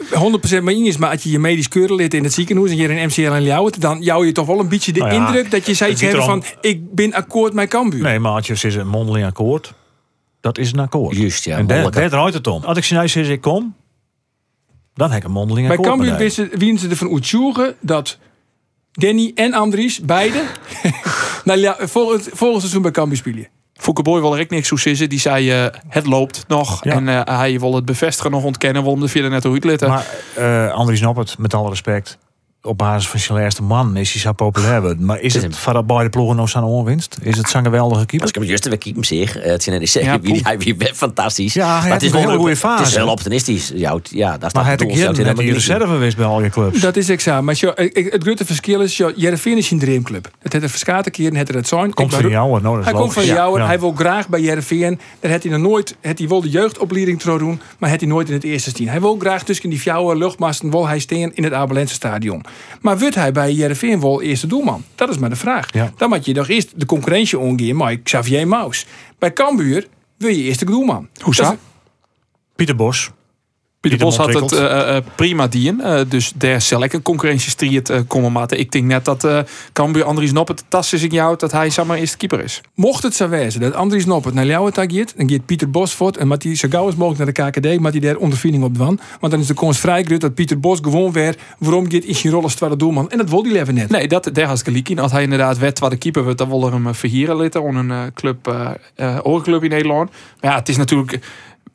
100% 0.59 0.63
mee 0.63 0.75
eens, 0.75 0.97
maar 0.97 1.09
als 1.09 1.23
je 1.23 1.31
je 1.31 1.39
medisch 1.39 1.67
keuren 1.67 1.95
lid 1.95 2.13
in 2.13 2.23
het 2.23 2.33
ziekenhuis 2.33 2.71
en 2.71 2.77
je 2.77 2.89
een 2.89 3.07
MCL 3.07 3.21
en 3.21 3.43
Ljouwert, 3.43 3.81
dan 3.81 4.01
jou 4.01 4.25
je 4.25 4.31
toch 4.31 4.47
wel 4.47 4.59
een 4.59 4.69
beetje 4.69 4.91
de 4.93 4.99
Nou 4.99 5.13
ja, 5.13 5.27
indruk 5.27 5.51
dat 5.51 5.65
je 5.65 5.73
zoiets 5.73 6.01
het 6.01 6.11
hebt 6.11 6.23
gaat 6.23 6.31
van 6.31 6.43
ik 6.61 6.93
ben 6.93 7.13
akkoord 7.13 7.53
met 7.53 7.69
Cambuur. 7.69 8.01
Nee, 8.01 8.19
maar 8.19 8.31
als 8.31 8.47
je 8.47 8.53
is 8.53 8.75
een 8.75 8.87
mondeling 8.87 9.25
akkoord, 9.25 9.73
dat 10.41 10.57
is 10.57 10.71
een 10.71 10.79
akkoord. 10.79 11.17
Juist, 11.17 11.43
ja. 11.45 11.57
en 11.57 11.67
daar 11.67 11.91
draait 12.09 12.33
het 12.33 12.47
om. 12.47 12.63
Als 12.63 12.77
ik 12.77 12.83
zei, 12.83 13.07
nou 13.07 13.29
ik 13.29 13.41
kom, 13.41 13.75
dan 14.93 15.09
heb 15.09 15.19
ik 15.19 15.25
een 15.25 15.31
mondeling 15.31 15.67
Bij. 15.67 15.77
Cambuur 15.77 16.17
wisten 16.17 16.49
wien 16.57 16.77
ze 16.77 16.89
ervan 16.89 17.07
Oetsjoegen 17.07 17.75
dat 17.79 18.17
Danny 18.91 19.31
en 19.35 19.53
Andries, 19.53 19.99
beide, 19.99 20.43
nou, 21.43 21.59
ja, 21.59 21.77
volgend, 21.79 22.29
volgend 22.33 22.59
seizoen 22.61 22.81
bij 22.81 22.91
Cambuur 22.91 23.17
spelen. 23.17 23.47
Fouke 23.73 24.01
Boy 24.01 24.21
wil 24.21 24.35
er 24.35 24.41
ook 24.41 24.49
niks 24.49 24.67
zo 24.67 24.75
zitten. 24.75 25.09
Die 25.09 25.19
zei 25.19 25.51
eh, 25.51 25.65
het 25.87 26.05
loopt 26.05 26.45
nog. 26.47 26.83
Ja. 26.83 26.91
En 26.91 27.07
eh, 27.07 27.37
hij 27.37 27.59
wil 27.59 27.75
het 27.75 27.85
bevestigen 27.85 28.31
nog 28.31 28.43
ontkennen. 28.43 28.83
Wil 28.83 28.91
hem 28.91 29.01
de 29.01 29.07
vierde 29.07 29.29
net 29.29 29.45
uitlitten. 29.45 29.89
Maar 29.89 30.05
eh 30.35 30.71
Andries 30.71 31.01
Noppert, 31.01 31.37
met 31.37 31.53
alle 31.53 31.69
respect, 31.69 32.17
op 32.65 32.77
basis 32.77 33.09
van 33.09 33.19
zijn 33.19 33.39
eerste 33.39 33.63
man 33.63 33.97
is 33.97 34.11
hij 34.11 34.21
zo 34.21 34.31
populair 34.31 34.81
worden. 34.81 35.05
Maar 35.05 35.19
is 35.19 35.33
Het 35.33 35.57
van 35.57 35.85
beide 35.85 36.09
ploegen 36.09 36.35
nog 36.35 36.49
zo'n 36.49 36.63
onwinst? 36.63 37.17
Is 37.21 37.37
het 37.37 37.49
zo'n 37.49 37.63
geweldige 37.63 38.05
keeper? 38.05 38.21
Als 38.21 38.29
ik 38.29 38.35
hem 38.35 38.45
juist 38.45 38.67
weer 38.67 38.77
keep 38.77 38.93
hem 38.93 39.03
zeg, 39.03 39.37
eh, 39.37 39.51
het 39.51 39.67
is 39.67 39.79
niet 39.79 39.89
zeggen 39.89 40.21
wie 40.21 40.39
hij 40.43 40.57
wie 40.57 40.75
bent 40.75 40.95
fantastisch. 40.95 41.53
Ja, 41.53 41.81
maar 41.81 41.91
het 41.91 42.03
is 42.03 42.11
een 42.11 42.17
hele 42.17 42.35
goede 42.37 42.49
Het 42.49 42.57
is 42.57 42.59
fase. 42.59 42.97
wel 42.97 43.07
optimistisch. 43.07 43.71
Ja, 43.75 43.99
ja, 44.09 44.35
staat 44.35 44.53
Maar 44.53 44.63
hij 44.63 44.71
het 44.71 44.81
had 44.81 44.89
ik 44.89 44.95
die 44.95 45.05
helemaal 45.05 45.43
niet 45.43 45.53
reserve 45.53 45.87
geweest 45.87 46.17
bij 46.17 46.25
al 46.25 46.43
je 46.43 46.49
clubs. 46.49 46.79
Dat 46.79 46.95
is 46.95 47.09
examen. 47.09 47.43
Maar 47.43 47.55
het 47.75 48.23
grote 48.23 48.45
verschil 48.45 48.81
is, 48.81 48.97
Jereveen 49.15 49.57
is 49.57 49.71
een 49.71 49.79
dreamclub. 49.79 50.29
Het 50.39 50.51
heeft 50.51 50.63
er 50.63 50.69
verschillende 50.69 51.11
keren 51.11 51.35
het 51.35 51.49
er 51.49 51.55
het 51.55 51.67
zijn. 51.67 51.93
Komt 51.93 52.13
van 52.13 52.29
jou, 52.29 52.61
nou, 52.61 52.63
dat 52.63 52.79
is 52.79 52.85
Hij 52.85 52.93
komt 52.93 53.13
van 53.13 53.25
jou 53.25 53.59
en 53.59 53.65
hij 53.65 53.79
wil 53.79 53.91
graag 53.91 54.29
bij 54.29 54.41
Jereveen. 54.41 54.99
Daar 55.19 55.31
heeft 55.31 55.43
hij 55.43 55.51
nog 55.51 55.61
nooit, 55.61 55.95
heeft 56.01 56.19
hij 56.19 56.27
wel 56.27 56.41
de 56.41 56.49
jeugdopleiding 56.49 57.19
te 57.19 57.37
doen, 57.37 57.61
maar 57.77 57.89
heeft 57.89 58.01
hij 58.01 58.09
nooit 58.09 58.27
in 58.27 58.33
het 58.33 58.43
eerste 58.43 58.71
team. 58.71 58.89
Hij 58.89 59.01
wil 59.01 59.17
graag 59.19 59.43
tussen 59.43 59.69
die 59.69 59.79
fjouwe 59.79 60.15
luchtmasten 60.17 60.69
wil 60.69 60.87
hij 60.87 60.99
staan 60.99 61.31
in 61.33 61.43
het 61.43 61.53
Abelense 61.53 61.93
stadion. 61.93 62.45
Maar 62.81 62.99
wordt 62.99 63.15
hij 63.15 63.31
bij 63.31 63.51
Jereveen 63.53 63.99
wel 64.01 64.21
eerste 64.21 64.47
doelman? 64.47 64.83
Dat 64.95 65.09
is 65.09 65.17
maar 65.17 65.29
de 65.29 65.35
vraag. 65.35 65.73
Ja. 65.73 65.91
Dan 65.97 66.09
moet 66.09 66.25
je 66.25 66.33
nog 66.33 66.47
eerst 66.49 66.79
de 66.79 66.85
concurrentie 66.85 67.39
omgaan 67.39 67.77
met 67.77 67.99
Xavier 68.03 68.47
Maus. 68.47 68.85
Bij 69.19 69.33
Cambuur 69.33 69.87
wil 70.17 70.29
je 70.29 70.43
eerste 70.43 70.65
doelman. 70.65 71.09
Hoe 71.21 71.35
Dat 71.35 71.45
zo? 71.45 71.51
is- 71.51 71.57
Pieter 72.55 72.75
Bos. 72.75 73.11
Pieter 73.83 73.99
Bos 73.99 74.17
had 74.17 74.33
het 74.33 74.51
eh, 74.51 74.95
eh, 74.95 75.03
prima 75.15 75.47
dien. 75.47 75.81
Eh, 75.81 76.01
dus 76.07 76.31
daar 76.35 76.61
zal 76.61 76.83
een 76.83 77.01
concurrentiestrijd 77.01 77.89
uh, 77.89 77.97
komen. 78.07 78.47
Ik 78.47 78.71
denk 78.71 78.85
net 78.85 79.05
dat 79.05 79.23
eh 79.23 79.39
Cambuur 79.73 80.03
Andries 80.03 80.31
Noppert 80.31 80.59
het 80.59 80.69
tas 80.69 80.93
is 80.93 81.03
in 81.03 81.09
jou 81.09 81.37
dat 81.37 81.51
hij 81.51 81.69
zeg 81.69 81.85
maar 81.85 81.97
eerste 81.97 82.17
keeper 82.17 82.43
is. 82.43 82.61
Mocht 82.75 83.03
het 83.03 83.15
zo 83.15 83.29
wezen 83.29 83.61
dat 83.61 83.73
Andries 83.73 84.05
Noppert 84.05 84.33
naar 84.33 84.45
Ljouwert 84.45 84.77
gaat, 84.77 85.13
dan 85.17 85.29
gaat 85.29 85.45
Pieter 85.45 85.69
Bos 85.69 85.93
voort 85.93 86.17
en 86.17 86.27
moet 86.27 86.43
hij 86.43 86.55
zo 86.55 86.67
gauw 86.71 86.85
als 86.85 86.95
mogelijk 86.95 87.35
naar 87.35 87.51
de 87.51 87.59
KKD, 87.59 87.79
maar 87.79 87.91
hij 87.91 87.99
daar 87.99 88.15
ondervinding 88.15 88.63
op 88.63 88.73
dwan. 88.73 88.99
Want 89.19 89.31
dan 89.31 89.41
is 89.41 89.47
de 89.47 89.53
kans 89.53 89.79
vrij 89.79 90.03
groot 90.03 90.21
dat 90.21 90.33
Pieter 90.33 90.59
Bos 90.59 90.79
gewoon 90.81 91.11
weer 91.11 91.35
waarom 91.57 91.91
gaat 91.91 92.03
in 92.03 92.15
zijn 92.15 92.33
rol 92.33 92.43
als 92.43 92.55
tweede 92.55 92.75
doelman. 92.75 93.09
En 93.09 93.17
dat 93.17 93.29
wil 93.29 93.43
die 93.43 93.51
leven 93.51 93.73
net. 93.73 93.89
Nee, 93.89 94.07
dat, 94.07 94.29
daar 94.33 94.45
had 94.47 94.67
ik 94.67 94.89
in. 94.89 94.99
Als 94.99 95.11
hij 95.11 95.23
inderdaad 95.23 95.57
werd 95.57 95.89
de 95.89 95.97
keeper 95.97 96.23
wordt, 96.23 96.37
dan 96.37 96.49
wil 96.49 96.65
er 96.65 96.73
hem 96.73 96.95
verhieren 96.95 97.37
litten. 97.37 97.63
On 97.63 97.75
een 97.75 98.13
club, 98.13 98.47
eh, 98.95 99.19
oorclub 99.23 99.63
in 99.63 99.69
Nederland. 99.69 100.09
Maar 100.41 100.51
ja, 100.51 100.57
het 100.57 100.69
is 100.69 100.77
natuurlijk... 100.77 101.19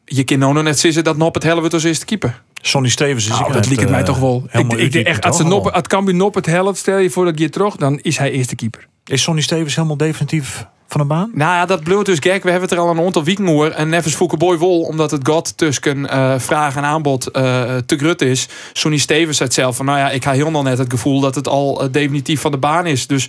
Je 0.08 0.24
kan 0.24 0.38
nou 0.38 0.52
nog 0.52 0.62
net 0.62 0.78
zeggen 0.78 1.04
dat 1.04 1.16
Noppert 1.16 1.44
helft 1.44 1.72
als 1.72 1.84
eerste 1.84 2.04
keeper. 2.04 2.42
Sonny 2.60 2.88
Stevens 2.88 3.24
is 3.24 3.30
Nou, 3.30 3.52
dat 3.52 3.68
liep 3.68 3.78
het 3.78 3.90
mij 3.90 3.98
eh, 3.98 4.04
toch 4.04 4.18
wel. 4.18 4.42
Ik, 4.44 4.52
helemaal 4.52 4.78
ik 4.78 4.92
denk 4.92 5.06
echt, 5.06 5.24
als, 5.24 5.36
ze? 5.36 5.44
Noppert, 5.44 5.74
als 5.74 5.86
Cambuur 5.86 6.14
Noppert 6.14 6.46
helpt, 6.46 6.78
stel 6.78 6.98
je 6.98 7.10
voor 7.10 7.24
dat 7.24 7.38
je 7.38 7.48
terug, 7.48 7.76
dan 7.76 7.98
is 7.98 8.18
hij 8.18 8.30
eerste 8.30 8.54
keeper. 8.54 8.86
Is 9.04 9.22
Sonny 9.22 9.40
Stevens 9.40 9.74
helemaal 9.74 9.96
definitief 9.96 10.66
van 10.86 11.00
de 11.00 11.06
baan? 11.06 11.30
Nou 11.34 11.52
ja, 11.52 11.66
dat 11.66 11.82
bloot 11.82 12.06
dus 12.06 12.18
gek. 12.20 12.42
We 12.42 12.50
hebben 12.50 12.68
het 12.68 12.78
er 12.78 12.84
al 12.84 12.90
een 12.90 13.00
aantal 13.00 13.24
weken 13.24 13.48
over. 13.48 13.72
En 13.72 13.88
Neves 13.88 14.16
Boy 14.16 14.56
Wol, 14.56 14.82
omdat 14.82 15.10
het 15.10 15.28
God 15.28 15.56
tussen 15.56 16.08
eh, 16.08 16.38
vraag 16.38 16.76
en 16.76 16.84
aanbod 16.84 17.30
eh, 17.30 17.76
te 17.86 17.96
grut 17.96 18.22
is. 18.22 18.48
Sonny 18.72 18.98
Stevens 18.98 19.36
zei 19.36 19.48
het 19.48 19.58
zelf 19.58 19.76
van, 19.76 19.86
nou 19.86 19.98
ja, 19.98 20.10
ik 20.10 20.24
heel 20.24 20.50
nog 20.50 20.62
net 20.62 20.78
het 20.78 20.90
gevoel 20.90 21.20
dat 21.20 21.34
het 21.34 21.48
al 21.48 21.88
definitief 21.90 22.40
van 22.40 22.50
de 22.50 22.58
baan 22.58 22.86
is. 22.86 23.06
Dus 23.06 23.28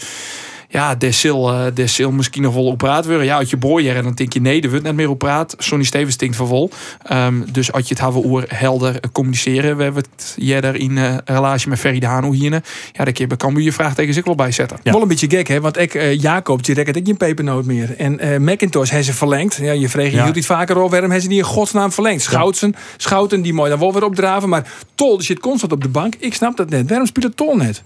ja, 0.72 0.96
zal, 1.10 1.54
eh, 1.54 1.86
zal 1.88 2.12
misschien 2.12 2.42
nog 2.42 2.54
wel 2.54 2.66
op 2.66 2.78
praat 2.78 3.06
worden. 3.06 3.26
Ja, 3.26 3.36
uit 3.38 3.50
je 3.50 3.58
boy 3.58 3.88
en 3.88 4.04
dan 4.04 4.14
denk 4.14 4.34
je 4.34 4.42
nee, 4.42 4.62
er 4.62 4.70
wordt 4.70 4.84
net 4.84 4.96
meer 4.96 5.10
op 5.10 5.20
praat. 5.20 5.56
Sonny 5.58 5.84
Stevens 5.84 6.18
denkt 6.18 6.36
van 6.36 6.48
vol. 6.48 6.70
Ehm, 7.04 7.42
dus 7.52 7.72
als 7.72 7.88
je 7.88 7.94
het 7.94 8.04
hebben 8.04 8.22
oor 8.22 8.44
helder 8.48 9.00
communiceren. 9.12 9.78
We 9.78 9.84
hebben 9.84 10.04
het 10.12 10.36
jij 10.38 10.62
in 10.62 10.98
eh, 10.98 11.04
een 11.04 11.22
relatie 11.26 11.70
met 11.70 11.80
Ferry 11.80 12.00
de 12.00 12.06
Hano 12.06 12.32
hier. 12.32 12.52
Ja, 12.52 12.62
dan 13.04 13.04
kun 13.04 13.14
je 13.14 13.28
bij 13.28 13.38
Cambuur 13.38 13.64
je 13.64 13.72
vraagtekens 13.74 14.18
ook 14.18 14.26
wel 14.26 14.36
bijzetten. 14.36 14.78
Ja. 14.84 14.92
Wel 14.92 15.02
een 15.02 15.08
beetje 15.08 15.30
gek, 15.30 15.48
hè? 15.48 15.62
Want 15.62 15.78
ik, 15.78 15.94
eh, 15.94 16.20
Jacob, 16.20 16.64
die 16.64 16.76
rekt 16.76 16.96
ik 16.96 17.06
geen 17.06 17.18
pepernoot 17.18 17.66
meer. 17.66 17.96
En 17.98 18.20
eh 18.20 18.40
McIntosh 18.40 18.90
heeft 18.90 19.06
ze 19.06 19.14
verlengd. 19.14 19.56
Ja, 19.56 19.72
je 19.72 19.90
vreeg 19.90 20.12
je 20.12 20.18
Ja. 20.18 20.24
hield 20.24 20.46
vaker 20.46 20.76
over. 20.76 20.90
Waarom 20.90 21.10
hebben 21.10 21.22
ze 21.22 21.28
die 21.30 21.38
in 21.38 21.44
godsnaam 21.44 21.92
verlengd? 21.92 22.22
Schouten, 22.22 22.76
Schouten, 22.98 23.42
die 23.42 23.54
mooi 23.54 23.70
dan 23.70 23.80
wel 23.80 23.94
weer 23.94 24.04
opdraven. 24.04 24.50
Maar 24.50 24.68
Tol 24.96 25.18
die 25.18 25.26
zit 25.26 25.40
constant 25.40 25.72
op 25.72 25.82
de 25.82 25.90
bank. 25.90 26.16
Ik 26.20 26.34
snap 26.34 26.58
dat 26.58 26.70
net. 26.70 26.90
Waarom 26.90 27.08
speelt 27.08 27.38
Tol 27.38 27.56
net? 27.56 27.84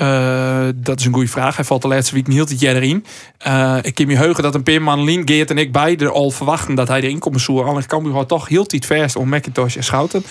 Eh, 0.00 0.68
dat 0.74 1.00
is 1.00 1.06
een 1.06 1.12
goede 1.12 1.28
vraag. 1.28 1.56
Hij 1.56 1.64
valt 1.64 1.82
de 1.82 1.88
laatste 1.88 2.14
week 2.14 2.26
niet 2.26 2.36
heel 2.36 2.46
het 2.46 2.60
jaar 2.60 2.74
erin. 2.74 3.04
Eh, 3.38 3.76
ik 3.82 3.94
kan 3.94 4.06
me 4.06 4.16
heugen 4.16 4.42
dat 4.42 4.54
een 4.54 4.62
paar 4.62 4.82
man 4.82 5.04
Lien, 5.04 5.22
Geert 5.28 5.50
en 5.50 5.58
ik 5.58 5.72
beide 5.72 6.10
al 6.10 6.30
verwachten 6.30 6.74
dat 6.74 6.88
hij 6.88 7.00
erin 7.00 7.18
komt. 7.18 7.40
Zo, 7.40 7.62
Alleen 7.62 7.86
Cambuur 7.86 8.12
had 8.12 8.28
toch 8.28 8.48
heel 8.48 8.64
iets 8.68 8.86
vers 8.86 9.16
om 9.16 9.28
McIntosh 9.28 9.76
en 9.76 9.84
Schouten. 9.84 10.24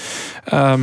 Ehm, 0.45 0.81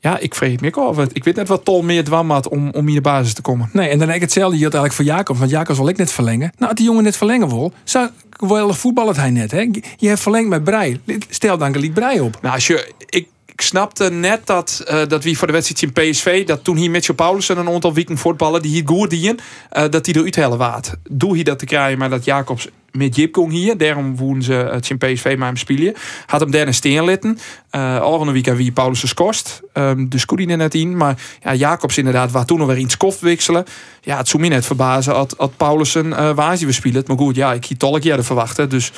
ja, 0.00 0.18
ik 0.18 0.34
vrees 0.34 0.58
me 0.58 0.74
ook 0.74 0.98
af. 0.98 1.06
Ik 1.12 1.24
weet 1.24 1.36
net 1.36 1.48
wat 1.48 1.64
Tol 1.64 1.82
meer 1.82 2.04
dwam 2.04 2.30
had 2.30 2.48
om, 2.48 2.70
om 2.70 2.88
in 2.88 2.94
de 2.94 3.00
basis 3.00 3.34
te 3.34 3.42
komen. 3.42 3.68
Nee, 3.72 3.88
en 3.88 3.98
dan 3.98 4.06
heb 4.06 4.16
ik 4.16 4.22
hetzelfde 4.22 4.56
hier 4.56 4.64
eigenlijk 4.64 4.94
voor 4.94 5.04
Jacob. 5.04 5.36
Want 5.36 5.50
Jacob 5.50 5.76
wil 5.76 5.88
ik 5.88 5.96
net 5.96 6.12
verlengen. 6.12 6.52
Nou, 6.56 6.70
als 6.70 6.74
die 6.74 6.86
jongen 6.86 7.02
net 7.02 7.16
verlengen 7.16 7.48
wil, 7.48 7.72
zou 7.84 8.10
wel 8.38 8.74
voetballen 8.74 9.16
hij 9.16 9.30
net. 9.30 9.50
Hè? 9.50 9.70
Je 9.96 10.08
hebt 10.08 10.20
verlengd 10.20 10.48
met 10.48 10.64
Brei. 10.64 11.00
Stel 11.28 11.58
dan 11.58 11.72
gelijk 11.72 11.94
Brei 11.94 12.20
op. 12.20 12.38
Nou, 12.42 12.54
als 12.54 12.66
je, 12.66 12.92
ik, 13.08 13.28
ik 13.54 13.60
snapte 13.60 14.10
net 14.10 14.46
dat, 14.46 14.82
eh, 14.86 15.06
dat 15.08 15.24
wie 15.24 15.38
voor 15.38 15.46
de 15.46 15.52
wedstrijd 15.52 15.82
in 15.82 16.10
PSV, 16.10 16.46
dat 16.46 16.64
toen 16.64 16.76
hier 16.76 16.90
Mitchell 16.90 17.14
Paulussen 17.14 17.58
een 17.58 17.68
aantal 17.68 17.94
weken 17.94 18.18
voetballen, 18.18 18.62
die 18.62 18.70
hier 18.70 18.82
goed 18.86 19.10
dienen, 19.10 19.38
uh, 19.72 19.84
dat 19.90 20.04
die 20.04 20.16
eruit 20.16 20.36
hellen 20.36 20.58
waard. 20.58 20.94
Doe 21.10 21.34
hier 21.34 21.44
dat 21.44 21.58
te 21.58 21.64
krijgen, 21.64 21.98
maar 21.98 22.10
dat 22.10 22.24
Jacobs 22.24 22.68
met 22.90 23.16
Jip 23.16 23.32
kon 23.32 23.50
hier. 23.50 23.76
Daarom 23.76 24.16
woen 24.16 24.42
ze 24.42 24.52
het 24.52 24.90
in 24.90 24.98
PSV 24.98 25.34
maar 25.38 25.46
hem 25.46 25.56
spelen. 25.56 25.94
Had 26.26 26.40
hem 26.40 26.50
daar 26.50 26.66
een 26.66 26.74
steen 26.74 27.04
litten. 27.04 27.38
Uh, 27.70 28.30
weekend 28.32 28.56
wie 28.56 28.72
Paulus 28.72 29.14
kost. 29.14 29.60
Um, 29.72 30.08
dus 30.08 30.24
kon 30.24 30.36
hij 30.36 30.56
net 30.56 30.74
in. 30.74 30.96
Maar 30.96 31.18
ja, 31.42 31.54
Jacobs 31.54 31.98
inderdaad, 31.98 32.30
waar 32.30 32.44
toen 32.44 32.58
nog 32.58 32.66
weer 32.66 32.78
iets 32.78 32.96
koft 32.96 33.20
wisselen. 33.20 33.64
Ja, 34.00 34.16
het 34.16 34.28
zou 34.28 34.42
me 34.42 34.48
net 34.48 34.66
verbazen 34.66 35.14
had 35.14 35.56
Paulussen 35.56 36.06
uh, 36.06 36.34
waar 36.34 36.56
we 36.56 36.72
spelen. 36.72 37.04
Maar 37.06 37.16
goed, 37.16 37.36
ja, 37.36 37.52
ik 37.52 37.64
hier 37.64 37.78
tolk 37.78 38.02
jaar 38.02 38.24
verwachten. 38.24 38.68
Dus 38.68 38.92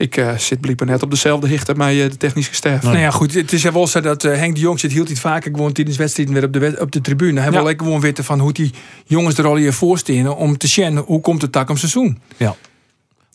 ik 0.00 0.16
uh, 0.16 0.36
zit 0.38 0.60
blijkbaar 0.60 0.86
net 0.88 1.02
op 1.02 1.10
dezelfde 1.10 1.48
hicht 1.48 1.76
met 1.76 1.94
uh, 1.94 2.02
de 2.10 2.16
technische 2.16 2.54
staf. 2.54 2.82
Nou 2.82 2.98
ja, 2.98 3.10
goed. 3.10 3.34
Het 3.34 3.52
is 3.52 3.62
wel 3.62 3.86
zo 3.86 4.00
dat 4.00 4.24
uh, 4.24 4.34
Henk 4.34 4.54
de 4.54 4.60
Jong 4.60 4.80
zit 4.80 4.92
hield 4.92 5.08
iets 5.08 5.20
vaker 5.20 5.50
gewoon 5.50 5.72
tijdens 5.72 5.96
wedstrijden 5.96 6.34
weer 6.34 6.44
op 6.44 6.52
de, 6.52 6.76
op 6.80 6.92
de 6.92 7.00
tribune. 7.00 7.40
Hij 7.40 7.50
ja. 7.50 7.56
wil 7.56 7.68
ik 7.68 7.78
gewoon 7.78 8.00
weten 8.00 8.24
van 8.24 8.38
hoe 8.38 8.52
die 8.52 8.70
jongens 9.04 9.38
er 9.38 9.46
al 9.46 9.56
hier 9.56 9.72
voorstenen 9.72 10.36
om 10.36 10.56
te 10.56 10.66
zien 10.66 10.96
hoe 10.96 11.20
komt 11.20 11.42
het 11.42 11.52
tak 11.52 11.70
om 11.70 11.76
seizoen. 11.76 12.18
Ja. 12.36 12.56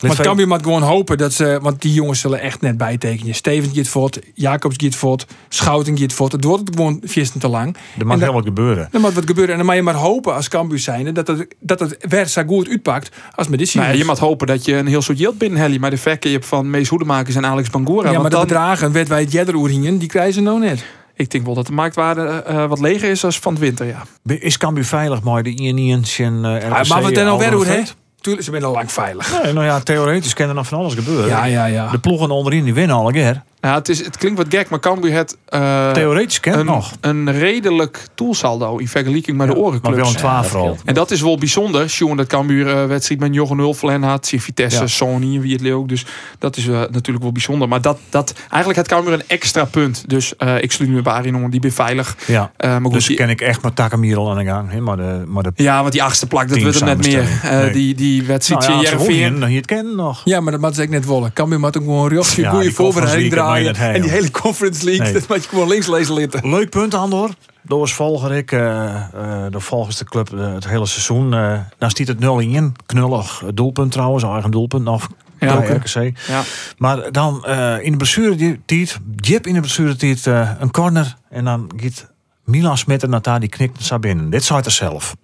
Maar 0.02 0.22
kan 0.22 0.38
je 0.38 0.46
maar 0.46 0.60
gewoon 0.60 0.82
hopen 0.82 1.18
dat 1.18 1.34
ze, 1.34 1.60
want 1.62 1.82
die 1.82 1.94
jongens 1.94 2.20
zullen 2.20 2.40
echt 2.40 2.62
net 2.62 2.78
bijtekenen. 2.78 3.36
Steven 3.36 3.76
gaat 3.76 3.88
voort, 3.88 4.20
Jacobs 4.34 4.76
gaat 4.78 4.96
voort, 4.96 5.26
Schouten 5.50 5.98
gaat 5.98 6.14
voort. 6.14 6.32
Het 6.32 6.44
wordt 6.44 6.70
gewoon 6.76 7.02
viersten 7.04 7.40
te 7.40 7.48
lang. 7.48 7.78
Er 8.00 8.06
mag 8.06 8.20
helemaal 8.20 8.42
gebeuren. 8.42 8.90
Er 8.92 9.00
moet 9.00 9.14
wat 9.14 9.26
gebeuren. 9.26 9.52
En 9.52 9.58
dan 9.58 9.66
mag 9.66 9.76
je 9.76 9.82
maar 9.82 9.94
hopen 9.94 10.34
als 10.34 10.48
Cambuur 10.48 10.80
zijn 10.80 11.14
dat 11.14 11.28
het, 11.28 11.56
dat 11.60 11.80
het 11.80 11.98
weer 12.10 12.28
zo 12.28 12.44
goed 12.48 12.70
uitpakt 12.70 13.16
als 13.36 13.48
met 13.48 13.60
dit 13.60 13.74
nou 13.74 13.88
ja, 13.88 13.94
Je 13.94 14.06
mag 14.06 14.20
hopen 14.20 14.48
dat 14.48 14.66
je 14.66 14.76
een 14.76 14.88
heel 14.88 15.02
soort 15.02 15.18
yield 15.18 15.38
binnen 15.38 15.60
Helly, 15.60 15.78
maar 15.78 15.90
de 15.90 15.98
verkeer 15.98 16.44
van 16.44 16.70
Mees 16.70 16.88
Hoedemakers 16.88 17.36
en 17.36 17.46
Alex 17.46 17.70
Bangora. 17.70 18.12
Ja, 18.12 18.20
maar 18.20 18.30
de 18.30 18.36
dan... 18.36 18.46
bedragen, 18.46 18.92
werd 18.92 19.08
wij 19.08 19.22
het 19.22 19.32
Jedderoeringen, 19.32 19.98
die 19.98 20.08
krijgen 20.08 20.34
ze 20.34 20.42
nou 20.42 20.60
net. 20.60 20.86
Ik 21.16 21.32
denk 21.32 21.46
wel 21.46 21.54
dat 21.54 21.68
de 21.68 21.74
marktwaarde 21.74 22.44
uh, 22.50 22.66
wat 22.66 22.80
leger 22.80 23.10
is 23.10 23.26
als 23.26 23.40
van 23.40 23.54
het 23.54 23.62
winter, 23.62 23.86
ja. 23.86 24.04
Is 24.24 24.58
Cambuur 24.58 24.86
veilig, 24.86 25.22
maar 25.22 25.44
de 25.44 25.56
INI'ns 25.56 26.20
en 26.20 26.34
uh, 26.44 26.56
RKC, 26.56 26.88
Maar 26.88 27.02
wat 27.02 27.14
dan 27.14 27.26
nou 27.26 27.40
weer 27.40 27.52
doen, 27.52 27.66
hè? 27.66 27.82
Tuurlijk, 28.26 28.46
ze 28.46 28.52
zijn 28.52 28.64
al 28.64 28.72
lang 28.72 28.92
veilig. 28.92 29.42
Nee, 29.44 29.54
nou 29.54 29.66
ja, 29.66 29.80
theoretisch 29.80 30.34
kan 30.34 30.48
er 30.48 30.54
nog 30.54 30.68
van 30.68 30.78
alles 30.80 30.94
gebeuren. 30.94 31.28
Ja, 31.28 31.46
ja, 31.46 31.66
ja. 31.66 31.90
De 31.92 31.98
ploegen 31.98 32.30
onderin 32.30 32.64
die 32.64 32.74
winnen 32.74 32.96
al 32.96 33.08
een 33.08 33.14
keer. 33.14 33.42
Ja, 33.66 33.74
het, 33.74 33.90
is, 33.90 34.06
het 34.06 34.18
klinkt 34.18 34.38
wat 34.38 34.48
gek, 34.50 34.70
maar 34.70 34.80
Cambuur 34.80 35.14
het 35.14 35.38
uh, 35.50 35.92
theoretisch 35.92 36.40
kent 36.40 36.56
een, 36.56 36.66
nog 36.66 36.92
een 37.02 37.32
redelijk 37.32 38.08
toelsaldo 38.16 38.78
in 38.78 38.88
vergelijking 38.88 39.38
met 39.38 39.48
ja, 39.48 39.54
de 39.54 39.60
orenclubs. 39.60 39.96
Maar 39.96 40.06
wel 40.06 40.42
een 40.42 40.50
12 40.52 40.84
En 40.86 40.94
dat 40.94 41.12
is 41.12 41.22
wel 41.22 41.38
bijzonder. 41.38 41.90
Sjoen 41.90 42.18
dat 42.18 42.28
Cambuur 42.28 42.68
uh, 42.68 42.86
wedstrijd 42.86 43.20
met 43.20 43.34
Jochen 43.34 43.58
Hulflen 43.58 44.04
had, 44.04 44.34
Vitesse, 44.36 44.80
ja. 44.80 44.88
Sony 44.88 45.36
en 45.36 45.42
wie 45.42 45.54
het 45.54 45.62
leuk. 45.62 45.88
Dus 45.88 46.06
dat 46.40 46.58
is 46.58 46.66
uh, 46.66 46.74
natuurlijk 46.74 47.24
wel 47.24 47.32
bijzonder. 47.32 47.68
Maar 47.68 47.82
dat, 47.82 48.00
dat 48.10 48.34
eigenlijk 48.40 48.76
het 48.76 48.88
Cambuur 48.88 49.14
een 49.14 49.24
extra 49.28 49.66
punt. 49.66 50.04
Dus 50.10 50.34
ik 50.60 50.72
sluit 50.72 50.92
nu 50.92 51.02
bij 51.02 51.14
Arie 51.14 51.50
die 51.50 51.60
ben 51.60 51.72
veilig. 51.72 52.18
Ja. 52.28 52.52
maar 52.58 52.82
goed, 52.82 52.94
dus 52.94 53.06
die, 53.06 53.16
ken 53.16 53.30
ik 53.30 53.42
echt 53.42 53.62
met 53.62 53.76
Takamir 53.76 54.18
al 54.18 54.32
aan 54.32 54.38
de 54.38 54.46
gang. 54.46 54.72
Hè? 54.72 54.82
Maar 54.82 54.98
de, 54.98 55.24
maar 55.28 55.44
de 55.44 55.52
ja, 55.56 55.80
want 55.80 55.92
die 55.92 56.04
achtste 56.04 56.28
plak 56.28 56.50
dat 56.50 56.62
wordt 56.62 56.80
er 56.80 56.86
net 56.86 57.06
meer. 57.06 57.24
Nee. 57.44 57.72
die 57.72 57.96
die 57.96 58.24
wedstrijd 58.24 58.68
nou, 58.68 58.82
ja, 58.82 58.90
Jervin. 58.90 59.50
Je 59.50 59.56
het 59.56 59.66
kennen 59.66 59.96
nog. 59.96 60.22
Ja, 60.24 60.40
maar 60.40 60.52
dat 60.52 60.62
moet 60.62 60.80
ik 60.80 60.90
net 60.90 61.06
wollen. 61.06 61.34
Cambuur 61.34 61.60
moet 61.60 61.78
ook 61.78 61.84
gewoon 61.84 62.12
een 62.12 62.46
goede 62.46 62.72
voorbereiding 62.72 63.32
draaien 63.32 63.55
en 63.64 64.02
die 64.02 64.12
hele 64.12 64.32
Conference 64.32 64.86
League. 64.86 65.04
Nee. 65.04 65.14
Dat 65.14 65.28
moet 65.28 65.44
je 65.44 65.50
gewoon 65.50 65.68
links 65.68 65.88
lezen 65.88 66.14
litten. 66.14 66.50
Leuk 66.50 66.70
punt, 66.70 66.94
Andor. 66.94 67.30
Doors 67.62 67.94
volger 67.94 68.34
ik, 68.34 68.52
uh, 68.52 68.62
uh, 68.62 69.46
de 69.50 69.60
volgens 69.60 69.98
de 69.98 70.06
club 70.06 70.34
uh, 70.34 70.54
het 70.54 70.68
hele 70.68 70.86
seizoen. 70.86 71.30
dan 71.78 71.90
stiet 71.90 72.08
het 72.08 72.20
0 72.20 72.40
in. 72.40 72.74
Knullig 72.86 73.44
doelpunt 73.54 73.92
trouwens, 73.92 74.24
eigen 74.24 74.52
doelpunt 74.52 74.84
nog. 74.84 75.08
Ja. 75.40 75.54
RKC. 75.54 76.18
Ja. 76.28 76.42
Maar 76.78 77.12
dan 77.12 77.46
in 77.82 77.92
de 77.92 77.98
blessuretijd, 77.98 79.00
Jip 79.16 79.48
in 79.48 79.54
de 79.54 79.60
blessuretijd, 79.60 80.26
een 80.60 80.72
corner. 80.72 81.16
En 81.30 81.46
dan 81.46 81.72
gaat 81.76 82.14
Milan 82.46 82.78
Smit 82.78 83.04
en 83.04 83.10
Nata 83.10 83.40
die 83.40 83.50
knikt 83.50 83.90
naar 83.90 84.00
binnen. 84.00 84.30
Dit 84.30 84.44
zei 84.44 84.62
er 84.64 84.72
zelf. 84.72 85.16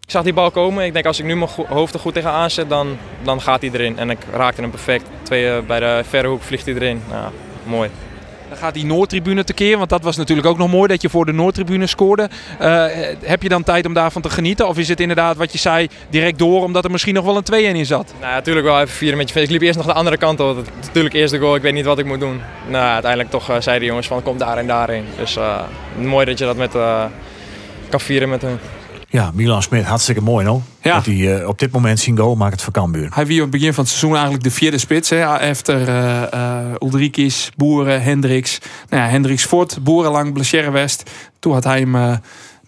Ik 0.00 0.16
zag 0.16 0.24
die 0.24 0.32
bal 0.34 0.50
komen. 0.50 0.84
Ik 0.84 0.92
denk 0.92 1.06
als 1.06 1.18
ik 1.18 1.24
nu 1.24 1.36
mijn 1.36 1.50
hoofd 1.68 1.94
er 1.94 2.00
goed 2.00 2.14
tegen 2.14 2.30
aanzet, 2.30 2.68
dan, 2.68 2.96
dan 3.22 3.40
gaat 3.40 3.60
hij 3.60 3.70
erin. 3.70 3.98
En 3.98 4.10
ik 4.10 4.18
raakte 4.32 4.60
hem 4.60 4.70
perfect. 4.70 5.04
Twee, 5.22 5.62
bij 5.62 5.80
de 5.80 6.02
verre 6.08 6.28
hoek 6.28 6.42
vliegt 6.42 6.64
hij 6.64 6.74
erin. 6.74 7.02
Nou, 7.10 7.32
mooi. 7.70 7.90
Dan 8.48 8.58
gaat 8.58 8.74
die 8.74 8.86
Noordtribune 8.86 9.44
tekeer, 9.44 9.76
want 9.78 9.90
dat 9.90 10.02
was 10.02 10.16
natuurlijk 10.16 10.48
ook 10.48 10.58
nog 10.58 10.70
mooi 10.70 10.88
dat 10.88 11.02
je 11.02 11.08
voor 11.08 11.26
de 11.26 11.32
Noordtribune 11.32 11.86
scoorde. 11.86 12.28
Uh, 12.60 12.84
heb 13.22 13.42
je 13.42 13.48
dan 13.48 13.62
tijd 13.62 13.86
om 13.86 13.92
daarvan 13.92 14.22
te 14.22 14.30
genieten? 14.30 14.68
Of 14.68 14.78
is 14.78 14.88
het 14.88 15.00
inderdaad 15.00 15.36
wat 15.36 15.52
je 15.52 15.58
zei, 15.58 15.88
direct 16.08 16.38
door, 16.38 16.62
omdat 16.62 16.84
er 16.84 16.90
misschien 16.90 17.14
nog 17.14 17.24
wel 17.24 17.36
een 17.36 17.74
2-1 17.74 17.76
in 17.76 17.86
zat? 17.86 18.14
Nou, 18.20 18.32
natuurlijk 18.32 18.66
wel 18.66 18.80
even 18.80 18.94
vieren 18.94 19.18
met 19.18 19.28
je 19.28 19.34
feest. 19.34 19.46
Ik 19.46 19.52
liep 19.52 19.62
eerst 19.62 19.76
nog 19.76 19.86
de 19.86 19.92
andere 19.92 20.16
kant 20.16 20.40
op. 20.40 20.64
Natuurlijk 20.80 21.14
eerst 21.14 21.36
goal, 21.36 21.54
ik 21.54 21.62
weet 21.62 21.72
niet 21.72 21.84
wat 21.84 21.98
ik 21.98 22.04
moet 22.04 22.20
doen. 22.20 22.40
Nou, 22.68 22.84
uiteindelijk 22.92 23.30
toch 23.30 23.50
uh, 23.50 23.56
zeiden 23.58 23.80
de 23.80 23.86
jongens 23.86 24.06
van 24.06 24.22
kom 24.22 24.38
daar 24.38 24.58
en 24.58 24.66
daarheen. 24.66 25.04
Dus 25.16 25.36
uh, 25.36 25.60
mooi 25.96 26.26
dat 26.26 26.38
je 26.38 26.44
dat 26.44 26.56
met, 26.56 26.72
kan 27.88 28.00
vieren 28.00 28.28
met 28.28 28.42
hun. 28.42 28.58
Ja, 29.12 29.30
Milan 29.34 29.62
Smit, 29.62 29.84
hartstikke 29.84 30.20
mooi 30.20 30.44
no. 30.44 30.62
Ja. 30.82 30.94
Dat 30.94 31.06
hij 31.06 31.14
uh, 31.14 31.48
op 31.48 31.58
dit 31.58 31.72
moment 31.72 32.00
zien 32.00 32.18
goal 32.18 32.34
maakt 32.34 32.52
het 32.52 32.62
voor 32.62 32.72
Cambuur. 32.72 33.08
Hij 33.14 33.26
wie 33.26 33.36
op 33.36 33.42
het 33.42 33.50
begin 33.50 33.74
van 33.74 33.82
het 33.82 33.92
seizoen 33.92 34.14
eigenlijk 34.14 34.44
de 34.44 34.50
vierde 34.50 34.78
spits. 34.78 35.10
Hè, 35.10 35.36
efter 35.36 35.88
uh, 35.88 36.22
uh, 36.34 36.88
Ulrikis, 36.88 37.50
Boeren, 37.56 38.02
Hendricks. 38.02 38.58
Nou 38.88 39.02
ja, 39.02 39.08
Hendricks 39.08 39.44
voort, 39.44 39.82
Boeren 39.82 40.12
lang, 40.12 40.70
West. 40.72 41.10
Toen 41.38 41.52
had 41.52 41.64
hij 41.64 41.78
hem 41.78 42.20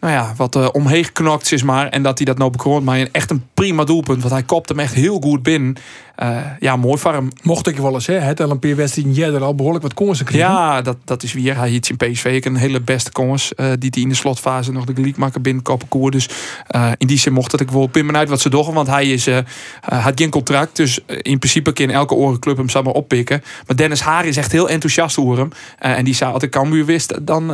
nou 0.03 0.15
ja, 0.15 0.33
wat 0.37 0.57
uh, 0.57 0.69
omheen 0.73 1.05
geknokt 1.05 1.53
is 1.53 1.63
maar. 1.63 1.89
En 1.89 2.03
dat 2.03 2.19
hij 2.19 2.27
dat 2.27 2.39
nou 2.39 2.51
bekroont. 2.51 2.85
Maar 2.85 3.09
echt 3.13 3.31
een 3.31 3.47
prima 3.55 3.85
doelpunt. 3.85 4.21
Want 4.21 4.33
hij 4.33 4.43
kopt 4.43 4.69
hem 4.69 4.79
echt 4.79 4.95
heel 4.95 5.21
goed 5.21 5.43
binnen. 5.43 5.77
Uh, 6.19 6.39
ja, 6.61 6.77
mooi 6.77 6.99
voor 6.99 7.13
hem. 7.13 7.29
Mocht 7.43 7.67
ik 7.67 7.77
wel 7.77 7.95
eens, 7.95 8.07
hè? 8.07 8.15
Het 8.15 8.39
LNP 8.39 8.65
wedstrijd 8.65 9.17
jij 9.17 9.33
er 9.33 9.43
al 9.43 9.55
behoorlijk 9.55 9.85
wat 9.85 9.95
kansen 9.95 10.25
kreeg. 10.25 10.41
Ja, 10.41 10.83
dat, 10.83 10.97
dat 11.05 11.23
is 11.23 11.33
weer. 11.33 11.57
Hij 11.57 11.71
iets 11.71 11.91
in 11.91 11.97
PSV 11.97 12.41
een 12.45 12.57
hele 12.57 12.81
beste 12.81 13.13
kans. 13.13 13.53
Uh, 13.57 13.67
die 13.79 13.91
hij 13.95 14.03
in 14.03 14.09
de 14.09 14.15
slotfase 14.15 14.73
nog 14.73 14.85
de 14.85 14.95
gelijk 14.95 15.17
maken 15.17 15.43
binnen 15.43 15.63
koor. 15.89 16.11
Dus 16.11 16.29
in 16.97 17.07
die 17.07 17.19
zin 17.19 17.33
mocht 17.33 17.51
dat 17.51 17.61
ik 17.61 17.71
wel 17.71 17.87
pimmen 17.87 18.17
uit 18.17 18.29
wat 18.29 18.41
ze 18.41 18.49
doen. 18.49 18.75
Want 18.75 18.89
hij 18.89 19.11
is, 19.11 19.29
had 19.81 20.13
geen 20.15 20.31
contract. 20.31 20.77
Dus 20.77 20.99
in 21.07 21.39
principe 21.39 21.73
kan 21.73 21.91
elke 21.91 22.15
orenclub 22.15 22.57
hem 22.57 22.69
samen 22.69 22.93
oppikken. 22.93 23.43
Maar 23.67 23.77
Dennis 23.77 24.01
Haar 24.01 24.25
is 24.25 24.37
echt 24.37 24.53
heel 24.53 24.69
enthousiast 24.69 25.19
over 25.19 25.39
hem. 25.39 25.51
en 25.79 26.05
die 26.05 26.15
zei, 26.15 26.33
als 26.33 26.43
ik 26.43 26.51
Cambuur 26.51 26.85
wist, 26.85 27.27
dan 27.27 27.51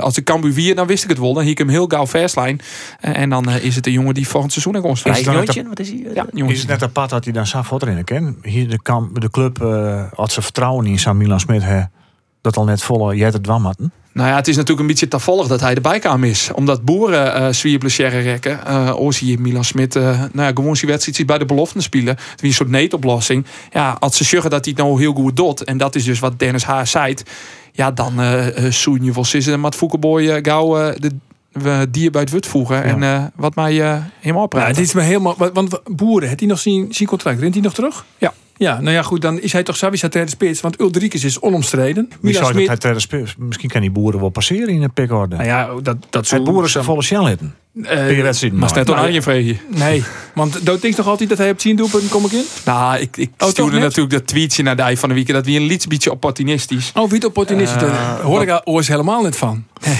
als 0.00 0.16
ik 0.16 0.24
Cambuur 0.24 0.52
wie, 0.52 0.74
dan 0.74 0.86
wist 0.86 1.02
ik 1.04 1.10
het 1.10 1.18
wel. 1.18 1.34
Dan 1.34 1.42
hiek 1.42 1.52
ik 1.52 1.58
hem 1.58 1.68
heel 1.68 1.86
gauw 1.86 2.06
verstlijn. 2.06 2.60
en 3.00 3.30
dan 3.30 3.50
is 3.50 3.76
het 3.76 3.86
een 3.86 3.92
jongen 3.92 4.14
die 4.14 4.28
volgend 4.28 4.52
seizoen 4.52 4.72
naar 4.72 4.82
ons 4.82 5.02
Is 5.02 5.26
het, 5.26 5.66
wat 5.68 5.80
is 5.80 5.88
hij? 5.88 6.06
Ja, 6.14 6.26
is 6.46 6.58
het 6.58 6.68
net 6.68 6.82
apart 6.82 7.10
dat 7.10 7.24
hij 7.24 7.32
dan 7.32 7.46
Safot 7.46 7.82
erin 7.82 7.93
ken? 8.02 8.38
Hier 8.42 8.68
de, 8.68 8.82
kamp, 8.82 9.20
de 9.20 9.30
club 9.30 9.62
uh, 9.62 10.02
had 10.14 10.32
ze 10.32 10.42
vertrouwen 10.42 10.86
in 10.86 10.98
Sam 10.98 11.16
Milan 11.16 11.40
Smit. 11.40 11.62
Hè, 11.62 11.82
dat 12.40 12.56
al 12.56 12.64
net 12.64 12.82
volle 12.82 13.16
jij 13.16 13.28
het 13.28 13.42
dwam 13.42 13.64
hadden. 13.64 13.92
Nou 14.14 14.28
ja, 14.28 14.36
het 14.36 14.48
is 14.48 14.54
natuurlijk 14.54 14.80
een 14.80 14.86
beetje 14.86 15.08
toevallig 15.08 15.46
dat 15.46 15.60
hij 15.60 15.74
erbij 15.74 15.98
kwam 15.98 16.24
is. 16.24 16.50
Omdat 16.52 16.84
boeren 16.84 17.42
uh, 17.42 17.48
zwier 17.48 17.78
blessure 17.78 18.18
rekken. 18.18 18.60
Uh, 18.68 19.38
Milan 19.38 19.64
Smit, 19.64 19.94
uh, 19.94 20.02
nou 20.02 20.48
ja, 20.48 20.50
gewoon 20.54 20.76
zijn 20.76 20.90
wedstrijd 20.90 21.26
bij 21.26 21.38
de 21.38 21.44
beloften 21.44 21.82
spelen. 21.82 22.16
Het 22.30 22.42
is 22.42 22.48
een 22.48 22.54
soort 22.54 22.68
neetoplossing. 22.68 23.46
Ja, 23.70 23.96
als 23.98 24.16
ze 24.16 24.24
zeggen 24.24 24.50
dat 24.50 24.64
hij 24.64 24.74
het 24.76 24.84
nou 24.86 25.00
heel 25.00 25.12
goed 25.12 25.36
doet. 25.36 25.64
En 25.64 25.78
dat 25.78 25.94
is 25.94 26.04
dus 26.04 26.18
wat 26.18 26.38
Dennis 26.38 26.64
Haar 26.64 26.86
zei. 26.86 27.14
Ja, 27.72 27.90
dan 27.90 28.20
uh, 28.20 28.46
zoen 28.70 29.04
je 29.04 29.12
wel 29.12 29.24
sissen 29.24 29.60
met 29.60 29.74
Foukeboy 29.74 30.44
gauw 30.44 30.74
de 30.74 31.10
we 31.54 31.86
dier 31.90 32.10
bij 32.10 32.20
het 32.20 32.30
wut 32.30 32.46
voegen. 32.46 32.82
En 32.82 33.02
uh, 33.02 33.24
wat 33.34 33.54
mij 33.54 33.74
uh, 33.74 33.96
helemaal 34.20 34.46
praten. 34.46 34.68
Ja, 34.68 34.74
dit 34.74 34.84
is 34.84 34.92
me 34.92 35.00
helemaal. 35.00 35.36
Want 35.52 35.80
boeren, 35.96 36.28
heeft 36.28 36.40
hij 36.40 36.48
nog 36.48 36.58
zijn, 36.58 36.86
zijn 36.90 37.08
contract? 37.08 37.40
Rent 37.40 37.54
hij 37.54 37.62
nog 37.62 37.74
terug? 37.74 38.04
Ja. 38.18 38.32
Ja, 38.56 38.80
nou 38.80 38.94
ja, 38.94 39.02
goed, 39.02 39.22
dan 39.22 39.40
is 39.40 39.52
hij 39.52 39.62
toch 39.62 39.76
Savisa 39.76 40.08
derde 40.08 40.30
spits. 40.30 40.60
Want 40.60 40.80
Ulrikes 40.80 41.24
is 41.24 41.40
onomstreden. 41.40 42.10
Wie 42.20 42.34
zou 42.34 42.52
Smit... 42.52 42.80
dat 42.80 43.00
spits? 43.00 43.34
Misschien 43.38 43.68
kan 43.68 43.80
die 43.80 43.90
boeren 43.90 44.20
wel 44.20 44.28
passeren 44.28 44.68
in 44.68 44.82
een 44.82 44.92
pickorde. 44.92 45.36
Nou 45.36 45.48
ja, 45.48 45.74
dat, 45.82 45.96
dat 46.10 46.26
zou... 46.26 46.42
boeren 46.42 46.70
zijn 46.70 46.84
volle 46.84 47.02
shell 47.02 47.24
hitten. 47.24 47.54
Uh, 47.74 47.86
maar 48.52 48.72
net 48.74 48.86
nou, 48.86 49.10
je 49.10 49.22
vreugje. 49.22 49.56
Nee, 49.68 50.04
want 50.34 50.66
dat 50.66 50.80
denk 50.80 50.94
toch 50.94 51.06
altijd 51.06 51.28
dat 51.28 51.38
hij 51.38 51.50
op 51.50 51.58
10 51.58 51.76
doelpunten 51.76 52.08
kom 52.08 52.24
ik 52.24 52.32
in? 52.32 52.44
Nou, 52.64 52.98
ik, 52.98 53.16
ik 53.16 53.30
oh, 53.38 53.48
stuurde 53.48 53.78
natuurlijk 53.78 54.10
dat 54.10 54.26
tweetje 54.26 54.62
naar 54.62 54.76
de 54.76 54.96
van 54.96 55.08
de 55.08 55.14
week 55.14 55.32
dat 55.32 55.44
wie 55.44 55.60
een 55.60 55.80
beetje 55.88 56.10
opportunistisch. 56.10 56.90
Oh, 56.94 57.10
wie 57.10 57.26
opportunistisch? 57.26 57.82
Uh, 57.82 57.88
Daar 57.88 58.20
hoor 58.20 58.42
ik 58.42 58.60
ooit 58.64 58.86
helemaal 58.86 59.22
niet 59.22 59.36
van. 59.36 59.64
Nee, 59.84 59.98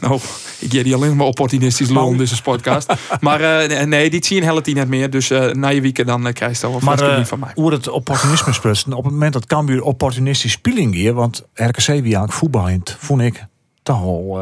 nou, 0.00 0.20
ik 0.58 0.70
geef 0.70 0.82
die 0.82 0.94
alleen 0.94 1.16
maar 1.16 1.26
opportunistisch 1.26 1.88
lol 1.88 2.10
in 2.10 2.16
deze 2.16 2.42
podcast. 2.42 2.92
maar 3.20 3.70
uh, 3.70 3.82
nee, 3.82 4.10
die 4.10 4.24
zien 4.24 4.42
helpt 4.42 4.66
hij 4.66 4.74
net 4.74 4.88
meer. 4.88 5.10
Dus 5.10 5.30
uh, 5.30 5.52
na 5.52 5.68
je 5.68 5.80
weekend 5.80 6.06
dan 6.06 6.26
uh, 6.26 6.32
krijg 6.32 6.60
je 6.60 6.68
wel 6.68 6.80
maar, 6.82 7.26
van 7.26 7.38
mij. 7.38 7.50
Hoe 7.54 7.72
het 7.72 7.88
opportunisme 7.88 8.52
sprutsen. 8.52 8.92
Op 8.92 9.04
het 9.04 9.12
moment 9.12 9.32
dat 9.32 9.46
Cambuur 9.46 9.82
opportunistisch 9.82 10.52
speling 10.52 10.94
hier, 10.94 11.14
want 11.14 11.44
RKC 11.54 11.86
wie 11.86 12.02
eigenlijk 12.02 12.32
voetbal 12.32 12.78
vond 12.98 13.20
ik 13.20 13.44
toch 13.82 14.00
al 14.02 14.38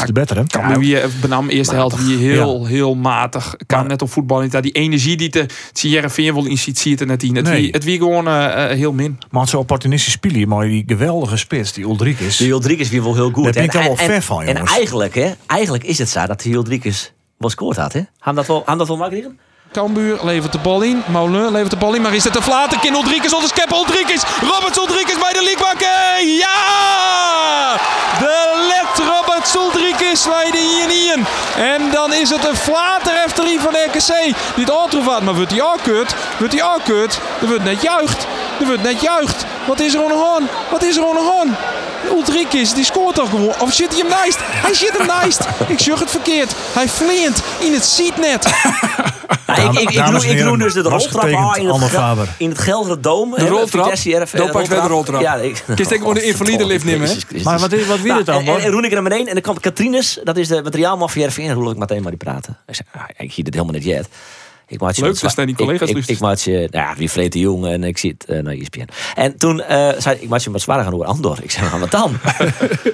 Ja, 0.00 0.12
beter, 0.12 0.36
hè? 0.36 0.44
Cambuur 0.46 0.78
wie, 0.78 0.98
benam 1.20 1.48
eerste 1.48 1.74
helft 1.74 2.04
wie 2.06 2.16
heel, 2.16 2.66
heel 2.66 2.94
matig. 2.94 3.54
Kan 3.66 3.78
Maar- 3.78 3.88
net 3.88 4.02
op 4.02 4.10
voetbal 4.10 4.40
niet. 4.40 4.62
Die 4.62 4.72
energie 4.72 5.16
die 5.16 5.28
de 5.28 5.46
Jereveen 5.72 6.34
wil 6.34 6.44
in 6.44 6.58
ziet, 6.58 6.78
zie 6.78 6.84
je 6.90 6.96
het 6.96 7.00
er 7.00 7.06
net 7.10 7.22
in. 7.22 7.36
Het, 7.36 7.44
Nee. 7.44 7.60
wie, 7.62 7.70
het 7.70 7.84
wie 7.84 7.98
gewoon 7.98 8.28
eh, 8.28 8.70
eh, 8.70 8.76
heel 8.76 8.92
min. 8.92 9.18
Maar 9.30 9.48
zo 9.48 9.58
opportunistisch 9.58 10.12
spelen, 10.12 10.48
maar 10.48 10.66
die 10.66 10.82
geweldige 10.86 11.36
spits, 11.36 11.72
die 11.72 11.84
Ulrikes. 11.84 12.36
De 12.36 12.44
Hildrikes 12.44 12.88
weer 12.88 13.02
wel 13.02 13.14
heel 13.14 13.30
goed. 13.30 13.44
Daar 13.44 13.52
ben 13.52 13.64
ik 13.64 13.72
wel 13.72 13.82
en- 13.82 13.96
ver 13.96 14.10
en- 14.14 14.22
van, 14.22 14.42
En 14.42 14.56
eigenlijk, 14.66 15.14
hè, 15.14 15.30
eigenlijk 15.46 15.84
is 15.84 15.98
het 15.98 16.08
zo 16.08 16.26
dat 16.26 16.40
de 16.42 16.48
Hildrikes 16.48 17.12
wel 17.38 17.50
scoort 17.50 17.76
had. 17.76 17.92
Hè? 17.92 18.00
Gaan 18.20 18.34
dat 18.34 18.46
wel, 18.46 18.62
gaan 18.66 18.78
dat 18.78 18.88
wel 18.88 18.96
maken? 18.96 19.38
Cambuur 19.72 20.18
levert 20.22 20.52
de 20.52 20.58
bal 20.58 20.82
in. 20.82 21.02
Moulin 21.06 21.52
levert 21.52 21.70
de 21.70 21.76
bal 21.76 21.94
in. 21.94 22.02
Maar 22.02 22.14
is 22.14 22.24
het 22.24 22.32
te 22.32 22.42
flaten? 22.42 22.80
Kin 22.80 22.94
Rodriguez 22.94 23.32
onder 23.32 23.48
Skep 23.48 23.70
Rodriguez. 23.70 24.22
Roberts 24.40 24.76
Rodriguez 24.78 25.18
bij 25.18 25.32
de 25.32 25.42
Liekbakken. 25.42 26.26
Ja! 26.26 27.76
De 28.18 28.66
let 28.68 29.06
Roberts 29.06 29.52
Rodriguez 29.52 30.26
bij 30.26 30.50
de 30.50 30.80
Ienien. 30.80 31.26
En 31.56 31.90
dan 31.90 32.12
is 32.12 32.30
het 32.30 32.44
een 32.44 32.56
flater 32.56 33.14
efter 33.24 33.44
die 33.44 33.60
van 33.60 33.74
RKC. 33.74 34.34
Die 34.54 34.64
het 34.64 34.72
aantroevaat. 34.72 35.22
Maar 35.22 35.34
wordt 35.34 35.50
hij 35.50 35.62
akkeurt? 35.62 36.14
Wordt 36.38 36.52
hij 36.52 36.62
akkeurt? 36.62 37.18
Er 37.40 37.46
wordt 37.46 37.64
net 37.64 37.82
juicht. 37.82 38.26
Er 38.60 38.66
wordt 38.66 38.82
net 38.82 39.00
juicht. 39.00 39.44
Wat 39.66 39.80
is 39.80 39.94
er 39.94 40.02
aan 40.04 40.48
Wat 40.70 40.82
is 40.82 40.96
er 40.96 41.04
aan? 41.04 41.56
Ulrikis, 42.10 42.72
die 42.72 42.84
scoort 42.84 43.14
toch 43.14 43.30
gewoon. 43.30 43.54
Of 43.58 43.72
zit 43.72 43.88
hij 43.88 43.98
hem 43.98 44.08
naast? 44.08 44.38
Hij 44.40 44.74
zit 44.74 44.98
hem 44.98 45.06
naast. 45.06 45.40
Ik 45.66 45.80
zeg 45.80 45.98
het 45.98 46.10
verkeerd. 46.10 46.52
Hij 46.72 46.88
vleent 46.88 47.42
in 47.58 47.72
het 47.72 47.84
zietnet. 47.84 48.46
Nou, 49.56 49.72
ik, 49.72 49.78
ik, 49.80 49.90
ik, 49.90 50.22
ik 50.38 50.44
noem 50.44 50.58
dus 50.58 50.72
de 50.72 50.80
roltrap 50.80 51.22
aan 51.24 51.56
in 51.56 51.66
het, 51.68 52.28
in 52.38 52.48
het 52.48 52.58
Gelre 52.58 53.00
Dome. 53.00 53.36
De 53.36 53.42
roltrap? 53.48 53.84
Doe 54.36 54.50
pak 54.50 54.68
de 54.68 54.88
roltrap. 54.88 55.20
Ja, 55.20 55.34
ik, 55.36 55.62
ik 55.76 55.86
gewoon 55.98 56.14
de 56.14 56.22
invalide 56.22 56.66
lift 56.66 56.84
nemen. 56.84 57.08
Maar 57.44 57.58
wat, 57.58 57.70
wat 57.86 58.00
wie 58.00 58.12
het 58.12 58.26
dan, 58.26 58.34
Nou, 58.34 58.46
en, 58.46 58.46
hoor? 58.46 58.56
en, 58.58 58.64
en 58.64 58.70
Roenik 58.70 58.92
naar 58.92 59.02
beneden 59.02 59.26
en 59.26 59.32
dan 59.32 59.42
komt 59.42 59.60
Katrines, 59.60 60.18
dat 60.24 60.36
is 60.36 60.48
de 60.48 60.62
JRV. 61.12 61.38
En 61.38 61.52
roel 61.52 61.70
ik 61.70 61.76
meteen 61.76 62.02
maar 62.02 62.10
die 62.10 62.20
praten. 62.20 62.58
Ik 62.66 62.74
zeg, 62.74 62.86
ah, 62.92 63.02
ik 63.16 63.32
zie 63.32 63.44
dit 63.44 63.54
helemaal 63.54 63.74
niet 63.74 63.84
yet. 63.84 64.08
Ik 64.72 64.80
maak 64.80 64.94
je 64.94 65.02
Leuk, 65.02 65.12
wat 65.12 65.20
dus 65.20 65.34
zijn 65.34 65.46
die 65.46 65.56
collega's 65.56 65.88
Ik, 65.88 65.88
ik, 65.88 65.94
luisteren. 65.94 66.14
ik 66.14 66.20
maak 66.20 66.38
je, 66.38 66.68
nou 66.70 66.88
ja, 66.90 66.96
wie 66.96 67.10
vreet 67.10 67.32
de 67.32 67.38
jong 67.38 67.66
en 67.66 67.84
ik 67.84 67.98
zie 67.98 68.14
het 68.18 68.30
uh, 68.30 68.42
naar 68.42 68.54
ESPN. 68.54 68.88
En 69.14 69.36
toen 69.36 69.60
eh, 69.60 69.88
zei 69.98 70.14
ik, 70.14 70.22
ik 70.22 70.28
maak 70.28 70.40
je 70.40 70.50
wat 70.50 70.60
zwaarder 70.60 70.84
gaan 70.84 70.94
over 70.94 71.06
Andor. 71.06 71.38
Ik 71.42 71.50
zeg, 71.50 71.70
maar 71.70 71.80
wat 71.80 71.90
dan? 71.90 72.12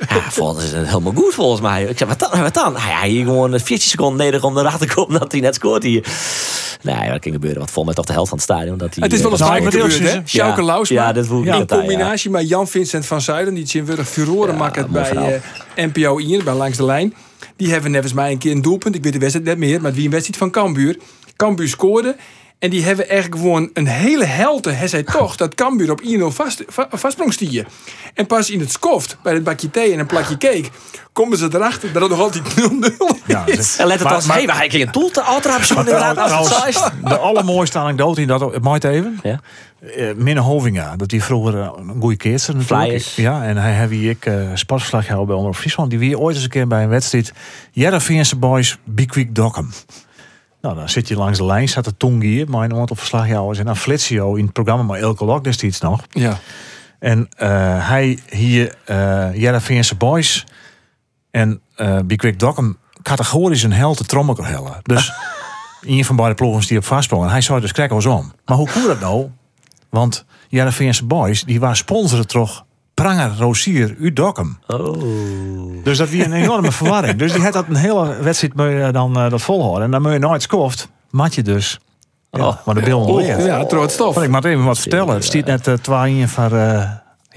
ja, 0.09 0.31
volgens 0.31 0.65
is 0.65 0.73
het 0.73 0.87
helemaal 0.87 1.13
goed 1.13 1.35
volgens 1.35 1.61
mij. 1.61 1.85
Ik 1.85 1.99
zeg, 1.99 2.09
wat 2.09 2.19
dan? 2.19 2.41
Wat 2.41 2.55
dan? 2.55 2.73
Nou 2.73 2.89
ja, 2.89 3.03
hier 3.03 3.25
gewoon 3.25 3.61
14 3.61 3.79
seconden 3.79 4.27
nodig 4.27 4.43
om 4.43 4.59
erachter 4.59 4.89
te 4.89 4.95
komen 4.95 5.21
dat 5.21 5.33
hij 5.33 5.41
net 5.41 5.55
scoort 5.55 5.83
hier. 5.83 6.07
Nee, 6.83 7.11
wat 7.11 7.21
kan 7.21 7.33
gebeuren? 7.33 7.59
Want 7.59 7.71
vol 7.71 7.85
mij 7.85 7.95
toch 7.95 8.05
de 8.05 8.13
helft 8.13 8.29
van 8.29 8.39
het 8.39 8.47
stadion. 8.47 8.79
Dat 8.79 8.95
hij, 8.95 9.05
Het 9.05 9.13
is 9.13 9.21
wel 9.21 9.33
eh, 9.33 9.39
vaker 9.39 9.63
met 9.65 9.75
gebeurd, 9.75 9.99
hè? 9.99 10.21
Sjouke 10.25 10.61
ja. 10.61 10.67
Lausma. 10.67 10.97
Ja, 10.97 11.13
dat 11.13 11.27
voel 11.27 11.43
ik 11.45 11.55
in 11.55 11.67
combinatie 11.67 12.31
met 12.31 12.49
Jan-Vincent 12.49 13.07
van 13.07 13.21
Zuiden, 13.21 13.55
die 13.55 13.65
Tjinwurg 13.65 14.09
furoren 14.09 14.53
Ja, 14.53 14.59
maakt 14.59 14.89
bij 14.89 15.41
eh, 15.75 15.87
NPO 15.87 16.19
1, 16.19 16.45
bij 16.45 16.55
Langs 16.55 16.77
de 16.77 16.85
Lijn. 16.85 17.15
Die 17.57 17.71
hebben 17.71 17.91
nevens 17.91 18.13
mij 18.13 18.31
een 18.31 18.39
keer 18.39 18.53
een 18.53 18.63
doelpunt. 18.63 18.95
Ik 18.95 19.03
weet 19.03 19.13
de 19.13 19.19
wedstrijd 19.19 19.47
net 19.47 19.59
meer, 19.59 19.81
maar 19.81 19.93
wie 19.93 20.05
een 20.05 20.11
wedstrijd 20.11 20.39
van 20.39 20.51
Cambuur. 20.51 20.99
Cambuur 21.39 21.69
scoorde. 21.69 22.17
En 22.59 22.71
die 22.71 22.85
hebben 22.85 23.09
eigenlijk 23.09 23.41
gewoon 23.41 23.71
een 23.73 23.87
hele 23.87 24.25
helte, 24.25 24.71
hij 24.71 24.89
zei 24.89 25.03
toch, 25.05 25.37
dat 25.37 25.55
Cambuur 25.55 25.91
op 25.91 26.01
1-0 26.03 26.07
vast, 26.27 26.63
va- 26.67 26.89
stier. 27.29 27.67
En 28.15 28.27
pas 28.27 28.51
in 28.51 28.61
het 28.61 28.71
skoft, 28.73 29.17
bij 29.23 29.33
het 29.35 29.45
bakje 29.45 29.71
thee 29.71 29.93
en 29.93 29.99
een 29.99 30.07
plakje 30.07 30.37
cake, 30.37 30.65
komen 31.13 31.39
ze 31.39 31.49
erachter 31.53 31.93
dat 31.93 32.03
het 32.03 32.11
nog 32.11 32.21
altijd 32.21 32.45
0-0 32.57 33.17
Ja, 33.27 33.47
is. 33.47 33.77
En 33.79 33.87
let 33.87 33.95
het 33.99 34.05
Maar- 34.05 34.15
als, 34.15 34.27
hé, 34.27 34.33
hey, 34.33 34.47
waar 34.47 34.65
ik 34.65 34.73
een 34.73 34.89
doel 34.93 35.11
te 35.11 35.23
altrap 35.23 35.63
zo 35.63 35.79
inderdaad 35.79 36.19
als 36.19 36.33
het 36.33 36.59
zo 36.59 36.67
is. 36.67 36.75
Trouwens, 36.75 37.09
de 37.09 37.19
allermooiste 37.19 37.79
anekdote 37.79 38.21
in 38.21 38.27
dat, 38.27 38.61
maakt 38.63 38.85
even. 38.85 39.19
Ja. 39.23 39.41
Eh, 39.97 40.15
Minne 40.17 40.41
Hovinga, 40.41 40.97
dat 40.97 41.09
die 41.09 41.23
vroeger 41.25 41.61
eh, 41.61 41.71
een 41.77 42.01
goede 42.01 42.17
keerster 42.17 42.57
natuurlijk. 42.57 43.03
Ja, 43.17 43.45
en 43.45 43.57
hij 43.57 43.89
wie 43.89 44.11
ik 44.11 44.27
uh, 44.27 44.51
sportverslag 44.55 45.03
gehouden 45.05 45.29
bij 45.29 45.37
Omroep 45.37 45.57
Friesland. 45.57 45.91
Die 45.91 45.99
weer 45.99 46.19
ooit 46.19 46.35
eens 46.35 46.45
een 46.45 46.51
keer 46.51 46.67
bij 46.69 46.83
een 46.83 46.89
wedstrijd. 46.89 47.33
Jereveense 47.73 48.37
boys, 48.37 48.79
Bikwik 48.85 49.35
Dokkum. 49.35 49.71
Nou, 50.69 50.81
dan 50.81 50.89
zit 50.89 51.09
je 51.09 51.17
langs 51.17 51.39
de 51.39 51.45
lijn, 51.45 51.69
staat 51.69 51.85
de 51.85 51.97
tong 51.97 52.23
hier, 52.23 52.51
mijn 52.51 52.75
aantal 52.75 52.97
verslaghouders. 52.97 53.59
En 53.59 53.65
dan 53.65 53.77
flits 53.77 54.09
je 54.09 54.21
in 54.37 54.45
het 54.45 54.53
programma 54.53 54.83
maar 54.83 54.99
Elke 54.99 55.25
Lok 55.25 55.45
destijds 55.45 55.81
nog. 55.81 56.05
Ja. 56.11 56.39
En 56.99 57.29
eh, 57.37 57.89
hij 57.89 58.19
hier, 58.29 58.75
uh, 58.87 59.89
boys 59.99 60.47
en 61.31 61.61
uh, 61.77 61.99
Bikwik 62.05 62.39
Dokkum 62.39 62.79
categorisch 63.03 63.63
een 63.63 63.73
held 63.73 63.97
te 63.97 64.05
trommel 64.05 64.45
hellen. 64.45 64.79
Dus 64.83 65.13
een 65.81 66.05
van 66.05 66.17
beide 66.17 66.35
ploegen 66.35 66.67
die 66.67 66.79
op 66.79 66.85
vastsprongen. 66.85 67.31
Hij 67.31 67.41
zou 67.41 67.61
dus 67.61 67.73
krekkels 67.73 68.07
om. 68.07 68.33
Maar 68.45 68.57
hoe 68.57 68.71
kon 68.71 68.87
dat 68.87 69.01
nou? 69.01 69.31
Want 69.89 70.25
Jereveense 70.49 71.05
boys, 71.05 71.45
die 71.45 71.61
waren 71.61 71.77
sponsoren 71.77 72.27
toch 72.27 72.65
Pranger, 73.03 73.33
Rosier, 73.39 73.95
Udokkum. 73.99 74.59
Oh. 74.67 75.03
Dus 75.83 75.99
dat 75.99 76.11
was 76.11 76.19
een 76.27 76.33
enorme 76.33 76.73
verwarring. 76.81 77.19
Dus 77.19 77.33
die 77.33 77.43
had 77.43 77.53
dat 77.53 77.65
een 77.69 77.77
hele 77.77 78.17
wedstrijd 78.23 78.55
mee, 78.55 78.91
dan 78.93 79.19
uh, 79.25 79.31
dat 79.31 79.43
volhouden. 79.43 79.85
En 79.85 79.91
dan 79.91 80.03
moet 80.03 80.13
je 80.13 80.19
nooit 80.19 80.43
skoft, 80.43 80.89
mat 81.11 81.35
je 81.35 81.43
dus. 81.43 81.79
Ja, 82.31 82.47
Oh. 82.47 82.57
maar 82.65 82.75
de 82.75 82.81
bil 82.81 83.01
Oh, 83.01 83.15
leert. 83.17 83.45
ja, 83.45 83.65
trots 83.65 83.95
stof. 83.95 84.15
Want 84.15 84.27
ik 84.27 84.33
moet 84.33 84.45
even 84.45 84.65
wat 84.65 84.79
vertellen. 84.79 85.15
Het 85.15 85.25
stiet 85.25 85.45
net 85.47 85.67
uh, 85.67 85.75
twee 85.75 86.15
in 86.19 86.29
van 86.29 86.55
uh, 86.55 86.83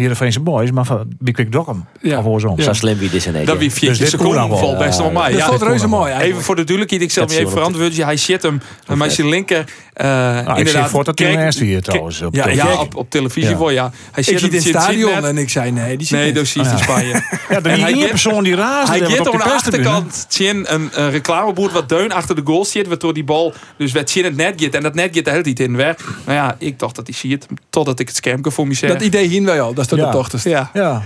Heerenveense 0.02 0.40
Boys, 0.40 0.72
maar 0.72 0.86
van 0.86 1.08
Bikwik 1.20 1.52
Dokkum. 1.52 1.86
Ja. 2.02 2.22
Of. 2.22 2.58
Ja. 2.58 2.64
Zo 2.64 2.74
slim 2.74 2.98
wie 2.98 3.10
dit 3.10 3.18
is 3.20 3.26
in 3.26 3.36
één 3.36 3.46
Dat 3.46 3.58
wie 3.58 3.72
14 3.72 3.98
Dus 4.00 4.10
seconden 4.10 4.58
valt 4.58 4.78
best 4.78 4.98
wel 4.98 5.12
mij. 5.12 5.30
Dat 5.30 5.40
Ja, 5.40 5.46
valt 5.46 5.60
dit 5.60 5.68
reuze 5.68 5.88
mooi 5.88 6.04
eigenlijk. 6.04 6.32
Even 6.32 6.44
voor 6.46 6.56
de 6.56 6.64
duidelijkheid, 6.64 7.02
ik 7.04 7.12
zal 7.12 7.24
me 7.24 7.30
Dat 7.30 7.38
even 7.40 7.52
verantwoorden. 7.52 8.06
Hij 8.06 8.18
zit 8.18 8.44
hem 8.44 8.62
met 8.98 9.14
zijn 9.14 9.30
linker. 9.30 9.58
Uh, 9.96 10.08
Nou, 10.08 10.40
ik 10.40 10.46
zie 10.48 10.58
inderdaad, 10.58 10.90
voor 10.90 11.04
dat 11.04 11.20
hij 11.20 11.38
eerst 11.46 11.60
hier 11.60 11.82
trouwens. 11.82 12.22
Op 12.22 12.36
Ja, 12.36 12.46
de- 12.46 12.88
op, 12.96 13.10
televisie 13.10 13.56
voor 13.56 13.72
ja. 13.72 13.92
Hij 14.12 14.24
zit 14.24 14.42
in 14.42 14.54
het 14.54 14.64
stadion 14.64 15.26
en 15.26 15.38
ik 15.38 15.50
zei 15.50 15.72
nee, 15.72 15.98
die 15.98 16.08
zit 16.08 16.20
Nee, 16.20 16.34
dat 16.34 16.48
zie 16.48 16.64
je 16.64 16.70
in 16.70 16.78
Spanje. 16.78 17.24
ja, 17.50 17.62
er 17.64 17.78
get- 17.78 18.10
persoon 18.10 18.44
die 18.44 18.56
raast. 18.56 18.88
Hij 18.90 19.00
gaat 19.00 19.20
op 19.28 19.34
aan 19.34 19.40
de 19.40 19.54
achterkant 19.54 20.28
een, 20.40 20.90
een 20.92 21.10
reclameboord 21.12 21.72
wat 21.72 21.90
deun 21.90 22.12
achter 22.12 22.36
de 22.36 22.42
goal 22.46 22.66
zit. 22.66 22.88
Waardoor 22.88 23.14
die 23.14 23.24
bal 23.24 23.54
dus 23.78 23.92
werd 23.92 24.10
zien 24.10 24.24
het 24.24 24.36
net 24.36 24.54
gaat. 24.58 24.74
En 24.74 24.84
dat 24.84 24.94
net 24.96 25.10
gaat 25.16 25.26
de 25.26 25.32
hele 25.32 25.44
tijd 25.44 25.60
in 25.60 25.76
weg. 25.76 25.96
Nou 26.26 26.38
ja, 26.38 26.56
ik 26.60 26.80
dacht 26.80 26.96
dat 26.96 27.08
hij 27.08 27.16
ziet. 27.16 27.48
Totdat 27.70 28.00
ik 28.00 28.08
het 28.08 28.16
schermpje 28.18 28.52
voor 28.52 28.68
me 28.68 28.74
zeg. 28.74 28.90
Dat 28.92 29.02
idee 29.02 29.28
hien 29.28 29.46
wij 29.46 29.62
al, 29.62 29.74
dat 29.98 30.00
is 30.00 30.06
toch 30.06 30.06
Ja. 30.06 30.12
de 30.12 30.18
dochter. 30.18 30.50
ja, 30.50 30.70
Ja. 30.74 31.02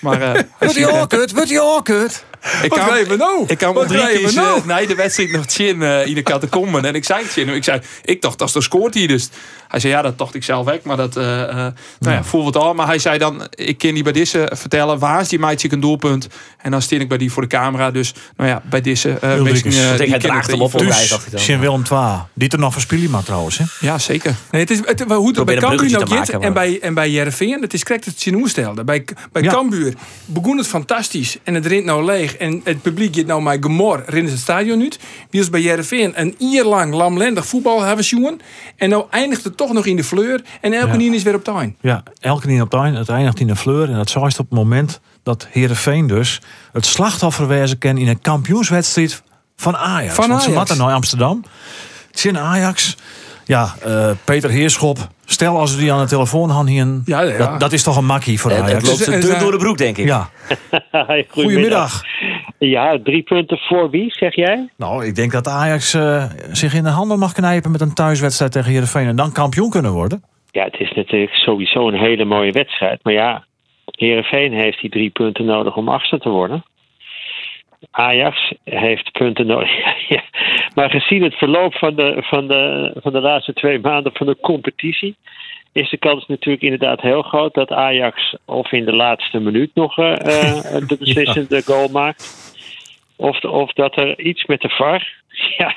maar 0.00 0.20
uh, 0.36 0.42
Wordt 0.58 0.74
hij 0.74 0.98
het. 0.98 1.06
kut? 1.06 1.32
Wordt 1.32 1.50
hij 1.50 1.80
kut? 1.82 2.24
Ik 2.62 2.70
kan, 2.70 2.84
we 3.08 3.14
nou? 3.18 3.44
ik 3.46 3.58
kan 3.58 3.86
drie 3.86 4.06
keer 4.06 4.34
nou? 4.34 4.58
uh, 4.60 4.64
na 4.64 4.86
de 4.86 4.94
wedstrijd 4.94 5.30
nog 5.30 5.44
zien 5.50 5.80
uh, 5.80 6.06
in 6.06 6.14
de 6.14 6.22
catacomben. 6.22 6.84
En 6.84 6.94
ik 6.94 7.04
zei 7.04 7.22
het 7.22 7.32
zien. 7.32 7.48
Ik 7.48 7.64
zei, 7.64 7.80
ik 8.04 8.22
dacht, 8.22 8.38
dat 8.38 8.48
is 8.48 8.54
de 8.54 8.60
scoort 8.62 8.94
hij 8.94 9.06
dus. 9.06 9.28
Hij 9.74 9.82
zei, 9.82 9.92
ja, 9.94 10.02
dat 10.02 10.18
dacht 10.18 10.34
ik 10.34 10.44
zelf 10.44 10.64
weg. 10.64 10.82
Maar 10.82 10.96
dat, 10.96 11.16
uh, 11.16 11.22
uh, 11.24 11.48
nou 11.54 11.74
ja, 12.00 12.24
voel 12.24 12.46
het 12.46 12.56
al. 12.56 12.74
Maar 12.74 12.86
hij 12.86 12.98
zei 12.98 13.18
dan, 13.18 13.42
ik 13.50 13.78
kan 13.78 13.94
die 13.94 14.02
bij 14.02 14.12
deze 14.12 14.50
vertellen. 14.54 14.98
Waar 14.98 15.20
is 15.20 15.28
die 15.28 15.38
meidje 15.38 15.72
een 15.72 15.80
doelpunt? 15.80 16.28
En 16.58 16.70
dan 16.70 16.82
steen 16.82 17.00
ik 17.00 17.08
bij 17.08 17.18
die 17.18 17.32
voor 17.32 17.42
de 17.42 17.48
camera. 17.48 17.90
Dus, 17.90 18.14
nou 18.36 18.48
ja, 18.50 18.62
bij 18.64 18.80
deze... 18.80 19.18
Uh, 19.24 19.30
Ulrich 19.36 19.50
misschien, 19.64 19.70
is- 19.70 19.76
uh, 19.78 20.00
Ik 20.00 20.10
ken 20.10 20.20
draagt 20.20 20.42
het 20.46 20.50
hem 20.50 20.60
op 20.62 20.66
even. 20.68 20.80
op 20.80 20.86
Dus, 20.86 20.96
reis, 20.96 21.08
dacht 21.08 21.26
ik 21.26 21.32
dan. 21.32 21.40
Sint 21.40 21.60
Willem 21.60 21.82
II. 21.92 22.18
Die 22.34 22.48
er 22.48 22.58
nog 22.58 22.72
verspillen 22.72 23.10
maar 23.10 23.22
trouwens. 23.22 23.58
Hè? 23.58 23.64
Ja, 23.80 23.98
zeker. 23.98 24.34
Nee, 24.50 24.60
het 24.60 24.70
is, 24.70 24.78
het, 24.84 25.00
hoe 25.00 25.26
het 25.36 25.44
bij 25.44 25.56
Cambuur 25.56 25.90
nou 25.90 26.06
gaat 26.06 26.28
en 26.28 26.52
bij, 26.52 26.78
en 26.82 26.94
bij 26.94 27.10
Jereveen, 27.10 27.60
het 27.62 27.74
is 27.74 27.82
correct 27.82 28.04
het 28.04 28.14
Chinoes 28.18 28.50
stelde. 28.50 28.84
Bij, 28.84 29.04
bij 29.32 29.42
Ja. 29.42 29.52
Cambuur 29.52 29.94
begon 30.24 30.58
het 30.58 30.66
fantastisch 30.66 31.36
en 31.42 31.54
het 31.54 31.66
rint 31.66 31.84
nou 31.84 32.04
leeg 32.04 32.36
en 32.36 32.60
het 32.64 32.82
publiek 32.82 33.16
gaat 33.16 33.26
nou 33.26 33.42
maar 33.42 33.56
gemor 33.60 34.02
rennen 34.06 34.26
ze 34.28 34.32
het 34.34 34.42
stadion 34.42 34.82
uit. 34.82 34.98
Wie 35.30 35.40
is 35.40 35.50
bij 35.50 35.60
Jereveen 35.60 36.12
een 36.20 36.34
jaar 36.38 36.64
lang 36.64 36.94
lamlendig 36.94 37.46
voetbal 37.46 37.82
hebben 37.82 38.04
jongen 38.04 38.40
en 38.76 38.88
nou 38.88 39.04
eindigt 39.10 39.44
het 39.44 39.56
toch 39.56 39.63
nog 39.72 39.86
in 39.86 39.96
de 39.96 40.04
fleur 40.04 40.42
en 40.60 40.72
elke 40.72 40.86
Ja. 40.86 40.96
nien 40.96 41.14
is 41.14 41.22
weer 41.22 41.34
op 41.34 41.44
tuin. 41.44 41.76
Ja, 41.80 42.02
elke 42.20 42.46
keer 42.46 42.62
op 42.62 42.74
eind. 42.74 42.96
Het 42.96 43.08
eindigt 43.08 43.40
in 43.40 43.48
een 43.48 43.56
fleur. 43.56 43.88
En 43.90 43.94
dat 43.96 44.10
zaast 44.10 44.38
op 44.38 44.46
het 44.50 44.58
moment 44.58 45.00
dat 45.22 45.46
Heerenveen 45.50 46.06
dus 46.06 46.40
het 46.72 46.86
slachtoffer 46.86 47.48
wezen 47.48 47.78
kan 47.78 47.98
in 47.98 48.08
een 48.08 48.20
kampioenswedstrijd 48.20 49.22
van 49.56 49.76
Ajax. 49.76 50.14
Van 50.14 50.28
Want 50.28 50.42
ze 50.42 50.48
Ajax. 50.48 50.58
matten 50.68 50.86
naar 50.86 50.94
Amsterdam. 50.94 51.44
Zin 52.10 52.38
Ajax. 52.38 52.96
Ja, 53.44 53.74
eh, 53.82 54.10
Peter 54.24 54.50
Heerschop. 54.50 54.98
Stel 55.24 55.58
als 55.58 55.74
we 55.74 55.80
die 55.80 55.92
aan 55.92 56.00
de 56.00 56.06
telefoon 56.08 56.50
hadden 56.50 56.72
hier. 56.72 56.82
een- 56.82 57.02
Ja, 57.04 57.20
ja. 57.20 57.36
Dat, 57.38 57.60
dat 57.60 57.72
is 57.72 57.82
toch 57.82 57.96
een 57.96 58.06
makkie 58.06 58.40
voor 58.40 58.50
Het, 58.50 58.60
het 58.60 58.68
Ajax. 58.68 58.88
loopt 58.88 59.04
dun 59.22 59.32
eh, 59.34 59.40
door 59.40 59.50
de 59.50 59.56
broek, 59.58 59.78
denk 59.78 59.96
ik. 59.98 60.04
Ja, 60.04 60.30
Goedemiddag. 61.28 62.02
Ja, 62.68 62.98
drie 63.02 63.22
punten 63.22 63.58
voor 63.58 63.90
wie, 63.90 64.12
zeg 64.12 64.34
jij? 64.34 64.68
Nou, 64.76 65.06
ik 65.06 65.14
denk 65.14 65.32
dat 65.32 65.48
Ajax 65.48 65.94
eh, 65.94 66.24
zich 66.52 66.74
in 66.74 66.82
de 66.82 66.88
handen 66.88 67.18
mag 67.18 67.32
knijpen 67.32 67.70
met 67.70 67.80
een 67.80 67.94
thuiswedstrijd 67.94 68.52
tegen 68.52 68.70
Heerenveen. 68.70 69.06
En 69.06 69.16
dan 69.16 69.32
kampioen 69.32 69.70
kunnen 69.70 69.92
worden. 69.92 70.22
Ja, 70.50 70.64
het 70.64 70.78
is 70.78 70.92
natuurlijk 70.92 71.34
sowieso 71.34 71.88
een 71.88 71.98
hele 71.98 72.24
mooie 72.24 72.52
wedstrijd. 72.52 73.00
Maar 73.02 73.12
ja, 73.12 73.44
Herenveen 73.84 74.52
heeft 74.52 74.80
die 74.80 74.90
drie 74.90 75.10
punten 75.10 75.44
nodig 75.44 75.76
om 75.76 75.88
achtste 75.88 76.18
te 76.18 76.28
worden. 76.28 76.64
Ajax 77.90 78.52
heeft 78.64 79.12
punten 79.12 79.46
nodig. 79.46 79.70
ja. 80.14 80.22
Maar 80.74 80.90
gezien 80.90 81.22
het 81.22 81.34
verloop 81.34 81.74
van 81.74 81.94
de, 81.94 82.16
van, 82.20 82.48
de, 82.48 82.92
van 83.00 83.12
de 83.12 83.20
laatste 83.20 83.52
twee 83.52 83.78
maanden 83.80 84.12
van 84.14 84.26
de 84.26 84.36
competitie. 84.40 85.16
Is 85.72 85.90
de 85.90 85.98
kans 85.98 86.26
natuurlijk 86.26 86.62
inderdaad 86.62 87.00
heel 87.00 87.22
groot 87.22 87.54
dat 87.54 87.72
Ajax 87.72 88.36
of 88.44 88.72
in 88.72 88.84
de 88.84 88.96
laatste 88.96 89.38
minuut 89.38 89.70
nog 89.74 89.98
eh, 89.98 90.12
eh, 90.12 90.88
de 90.88 90.96
beslissende 91.04 91.62
goal 91.62 91.88
maakt. 91.88 92.43
Of, 93.16 93.40
of 93.44 93.72
dat 93.72 93.96
er 93.96 94.18
iets 94.20 94.44
met 94.44 94.60
de 94.60 94.68
VAR. 94.68 95.12
Ja, 95.58 95.74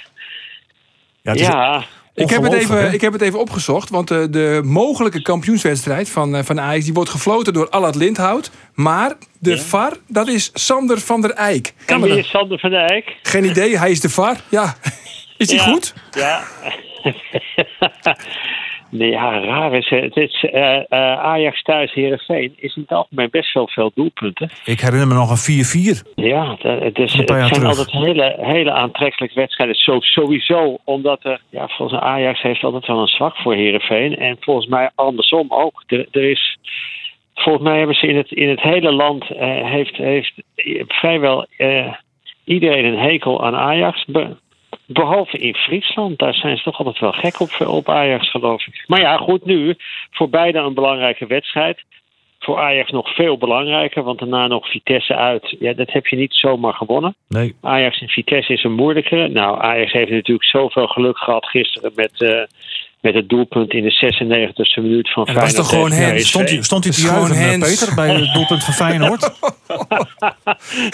Ja, 1.21 1.31
het 1.31 1.39
is- 1.39 1.47
ja. 1.47 1.83
Ik 2.13 2.29
heb, 2.29 2.43
het 2.43 2.53
even, 2.53 2.77
hè? 2.77 2.93
ik 2.93 3.01
heb 3.01 3.13
het 3.13 3.21
even 3.21 3.39
opgezocht, 3.39 3.89
want 3.89 4.07
de, 4.07 4.29
de 4.29 4.61
mogelijke 4.63 5.21
kampioenswedstrijd 5.21 6.09
van, 6.09 6.35
eh, 6.35 6.43
van 6.43 6.59
Ajax 6.61 6.85
die 6.85 6.93
wordt 6.93 7.09
gefloten 7.09 7.53
door 7.53 7.69
Allard 7.69 7.95
Lindhout. 7.95 8.51
Maar 8.73 9.13
de 9.39 9.57
VAR, 9.57 9.93
dat 10.07 10.27
is 10.27 10.49
Sander 10.53 10.99
van 10.99 11.21
der 11.21 11.31
Eyck. 11.31 11.67
En 11.67 11.85
Kan 11.85 12.01
wie 12.01 12.17
is 12.17 12.29
Sander 12.29 12.59
van 12.59 12.69
der 12.69 12.79
Eyck? 12.85 13.15
Geen 13.23 13.43
idee, 13.45 13.77
hij 13.77 13.91
is 13.91 13.99
de 13.99 14.09
VAR. 14.09 14.37
Ja. 14.49 14.75
Is 15.37 15.47
die 15.47 15.57
Ja. 15.57 15.63
goed? 15.63 15.93
Ja. 16.11 16.43
ja, 18.89 19.39
raar 19.39 19.73
is 19.73 19.89
het. 19.89 20.15
is, 20.15 20.43
eh, 20.51 20.75
eh, 20.75 21.19
Ajax 21.19 21.61
thuis 21.61 21.93
Herenveen 21.93 22.53
is 22.55 22.75
in 22.75 22.81
het 22.81 22.91
algemeen 22.91 23.29
best 23.31 23.53
wel 23.53 23.67
veel 23.67 23.91
doelpunten. 23.95 24.49
Ik 24.65 24.79
herinner 24.79 25.07
me 25.07 25.13
nog 25.13 25.29
een 25.29 25.37
4-4. 25.37 26.03
Ja, 26.15 26.55
het, 26.59 26.97
is, 26.97 27.13
het 27.13 27.29
zijn 27.29 27.47
terug. 27.47 27.63
altijd 27.63 27.91
hele, 27.91 28.35
hele 28.39 28.71
aantrekkelijke 28.71 29.35
wedstrijden. 29.35 29.75
Zo, 29.75 29.99
sowieso, 29.99 30.77
omdat 30.83 31.23
er, 31.23 31.41
ja, 31.49 31.67
volgens 31.67 31.99
mij 31.99 32.09
Ajax 32.09 32.41
heeft 32.41 32.63
altijd 32.63 32.85
wel 32.85 33.01
een 33.01 33.07
zwak 33.07 33.35
voor 33.35 33.53
Herenveen. 33.55 34.17
En 34.17 34.37
volgens 34.39 34.67
mij 34.67 34.89
andersom 34.95 35.45
ook. 35.49 35.83
Er, 35.87 36.07
er 36.11 36.29
is, 36.29 36.57
volgens 37.33 37.63
mij 37.63 37.77
hebben 37.77 37.95
ze 37.95 38.07
in 38.07 38.17
het, 38.17 38.31
in 38.31 38.49
het 38.49 38.61
hele 38.61 38.91
land 38.91 39.31
eh, 39.31 39.69
heeft, 39.69 39.95
heeft 39.95 40.33
vrijwel 40.87 41.47
iedereen 42.43 42.85
een 42.85 42.99
hekel 42.99 43.45
aan 43.45 43.55
Ajax. 43.55 44.05
Be- 44.05 44.35
behalve 44.87 45.37
in 45.37 45.55
Friesland, 45.55 46.19
daar 46.19 46.33
zijn 46.33 46.57
ze 46.57 46.63
toch 46.63 46.77
altijd 46.77 46.99
wel 46.99 47.11
gek 47.11 47.39
op, 47.39 47.67
op 47.67 47.89
Ajax, 47.89 48.29
geloof 48.29 48.67
ik. 48.67 48.83
Maar 48.87 48.99
ja, 48.99 49.17
goed, 49.17 49.45
nu 49.45 49.75
voor 50.11 50.29
beide 50.29 50.59
een 50.59 50.73
belangrijke 50.73 51.25
wedstrijd. 51.25 51.83
Voor 52.39 52.59
Ajax 52.59 52.91
nog 52.91 53.15
veel 53.15 53.37
belangrijker, 53.37 54.03
want 54.03 54.19
daarna 54.19 54.47
nog 54.47 54.69
Vitesse 54.69 55.15
uit. 55.15 55.55
Ja, 55.59 55.73
dat 55.73 55.91
heb 55.91 56.07
je 56.07 56.15
niet 56.15 56.33
zomaar 56.33 56.73
gewonnen. 56.73 57.15
Nee. 57.27 57.55
Ajax 57.61 58.01
en 58.01 58.07
Vitesse 58.07 58.53
is 58.53 58.63
een 58.63 58.73
moeilijkere. 58.73 59.27
Nou, 59.27 59.61
Ajax 59.61 59.91
heeft 59.91 60.11
natuurlijk 60.11 60.47
zoveel 60.47 60.87
geluk 60.87 61.17
gehad 61.17 61.45
gisteren 61.45 61.91
met, 61.95 62.21
eh, 62.21 62.41
met 63.01 63.13
het 63.13 63.29
doelpunt 63.29 63.73
in 63.73 63.83
de 63.83 63.91
96e 63.91 64.81
minuut 64.81 65.11
van 65.11 65.25
En 65.25 65.33
dat 65.33 65.43
was 65.43 65.51
Feyenoord. 65.51 65.55
toch 65.55 65.69
gewoon 65.69 65.91
Hens? 65.91 66.27
Stond 66.27 66.49
hij, 66.49 66.61
stond 66.61 66.83
hij 66.83 66.93
te 66.93 67.01
juichen, 67.01 67.35
eh. 67.35 67.59
Peter, 67.59 67.95
bij 67.95 68.09
het 68.09 68.33
doelpunt 68.33 68.63
van 68.63 68.73
Feyenoord? 68.73 69.21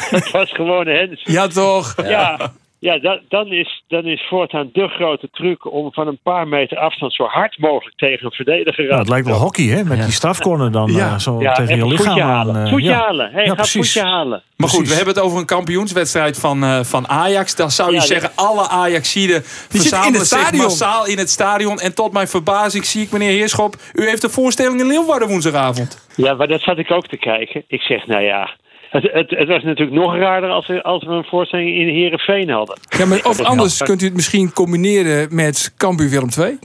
Het 0.09 0.31
was 0.31 0.51
gewoon 0.51 0.87
Hens. 0.87 1.21
Ja, 1.23 1.47
toch? 1.47 1.95
Ja, 1.97 2.09
ja 2.09 2.51
dat, 2.91 3.19
dan, 3.29 3.47
is, 3.47 3.83
dan 3.87 4.05
is 4.05 4.25
voortaan 4.29 4.69
de 4.73 4.87
grote 4.87 5.29
truc 5.31 5.71
om 5.73 5.93
van 5.93 6.07
een 6.07 6.19
paar 6.23 6.47
meter 6.47 6.77
afstand 6.77 7.13
zo 7.13 7.23
hard 7.23 7.57
mogelijk 7.59 7.95
tegen 7.97 8.25
een 8.25 8.31
verdediger 8.31 8.85
Ja, 8.85 8.97
het 8.97 9.09
lijkt 9.09 9.27
wel 9.27 9.37
hockey, 9.37 9.65
hè? 9.65 9.83
Met 9.83 10.03
die 10.03 10.11
strafcorner 10.11 10.71
dan 10.71 10.91
Ja. 10.91 11.11
eh, 11.13 11.19
zo 11.19 11.41
ja, 11.41 11.53
tegen 11.53 11.75
je 11.75 11.81
voetje 11.81 11.97
lichaam 11.97 12.19
aan. 12.19 12.29
halen. 12.29 12.63
eh, 12.65 12.71
voetje 12.71 12.89
ja. 12.89 12.97
halen. 12.99 13.31
Hey, 13.31 13.41
Ja, 13.43 13.49
ga 13.49 13.55
precies. 13.55 13.93
voetje 13.93 14.09
halen. 14.09 14.41
Maar 14.57 14.69
goed, 14.69 14.87
we 14.87 14.95
hebben 14.95 15.13
het 15.13 15.23
over 15.23 15.37
een 15.39 15.45
kampioenswedstrijd 15.45 16.39
van, 16.39 16.63
eh, 16.63 16.79
van 16.83 17.07
Ajax. 17.07 17.55
Dan 17.55 17.71
zou 17.71 17.89
je 17.89 17.95
Ja, 17.95 18.01
zeggen, 18.01 18.31
alle 18.35 18.67
Ajaxiden 18.67 19.35
in 19.35 19.43
verzamelen 19.43 20.19
het 20.19 20.27
zich 20.27 20.39
stadion. 20.39 20.63
massaal 20.63 21.07
in 21.07 21.17
het 21.17 21.29
stadion. 21.29 21.79
En 21.79 21.95
tot 21.95 22.13
mijn 22.13 22.27
verbazing 22.27 22.85
zie 22.85 23.01
ik 23.03 23.11
meneer 23.11 23.29
Heerschop, 23.31 23.75
u 23.93 24.07
heeft 24.07 24.23
een 24.23 24.29
voorstelling 24.29 24.79
in 24.79 24.87
Leeuwarden 24.87 25.27
woensdagavond. 25.27 26.07
Ja, 26.15 26.33
maar 26.33 26.47
dat 26.47 26.61
zat 26.61 26.77
ik 26.77 26.91
ook 26.91 27.07
te 27.07 27.17
kijken. 27.17 27.63
Ik 27.67 27.81
zeg, 27.81 28.07
nou 28.07 28.21
ja, 28.23 28.49
het, 28.93 29.11
het, 29.11 29.29
het 29.29 29.47
was 29.47 29.63
natuurlijk 29.63 29.97
nog 29.97 30.15
raarder 30.15 30.49
als 30.49 30.67
we, 30.67 30.83
als 30.83 31.03
we 31.03 31.11
een 31.11 31.23
voorstelling 31.23 31.75
in 31.75 31.87
Herenveen 31.87 32.49
hadden. 32.49 32.77
Ja, 32.97 33.05
maar 33.05 33.23
of 33.23 33.41
anders 33.41 33.83
kunt 33.83 34.01
u 34.01 34.05
het 34.05 34.13
misschien 34.13 34.53
combineren 34.53 35.35
met 35.35 35.73
Cambuur 35.77 36.09
Willem 36.09 36.29
II. 36.37 36.57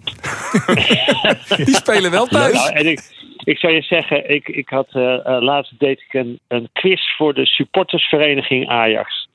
Die 1.65 1.75
spelen 1.75 2.11
wel 2.11 2.27
thuis. 2.27 2.53
Nou, 2.53 2.73
en 2.73 2.87
ik, 2.87 3.01
ik 3.45 3.59
zou 3.59 3.73
je 3.73 3.83
zeggen, 3.83 4.31
ik, 4.31 4.49
ik 4.49 4.69
had 4.69 4.89
eh, 4.91 5.27
eh, 5.27 5.43
laatst 5.43 5.73
deed 5.79 6.05
ik 6.09 6.15
een, 6.15 6.39
een 6.49 6.69
quiz 6.73 7.03
voor 7.17 7.35
de 7.35 7.47
supportersvereniging 7.47 8.69
Ajax. 8.69 9.29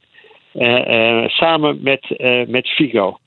Eh, 0.54 1.22
eh, 1.24 1.30
samen 1.30 1.80
met, 1.82 2.18
eh, 2.18 2.46
met 2.48 2.68
Figo. 2.68 3.18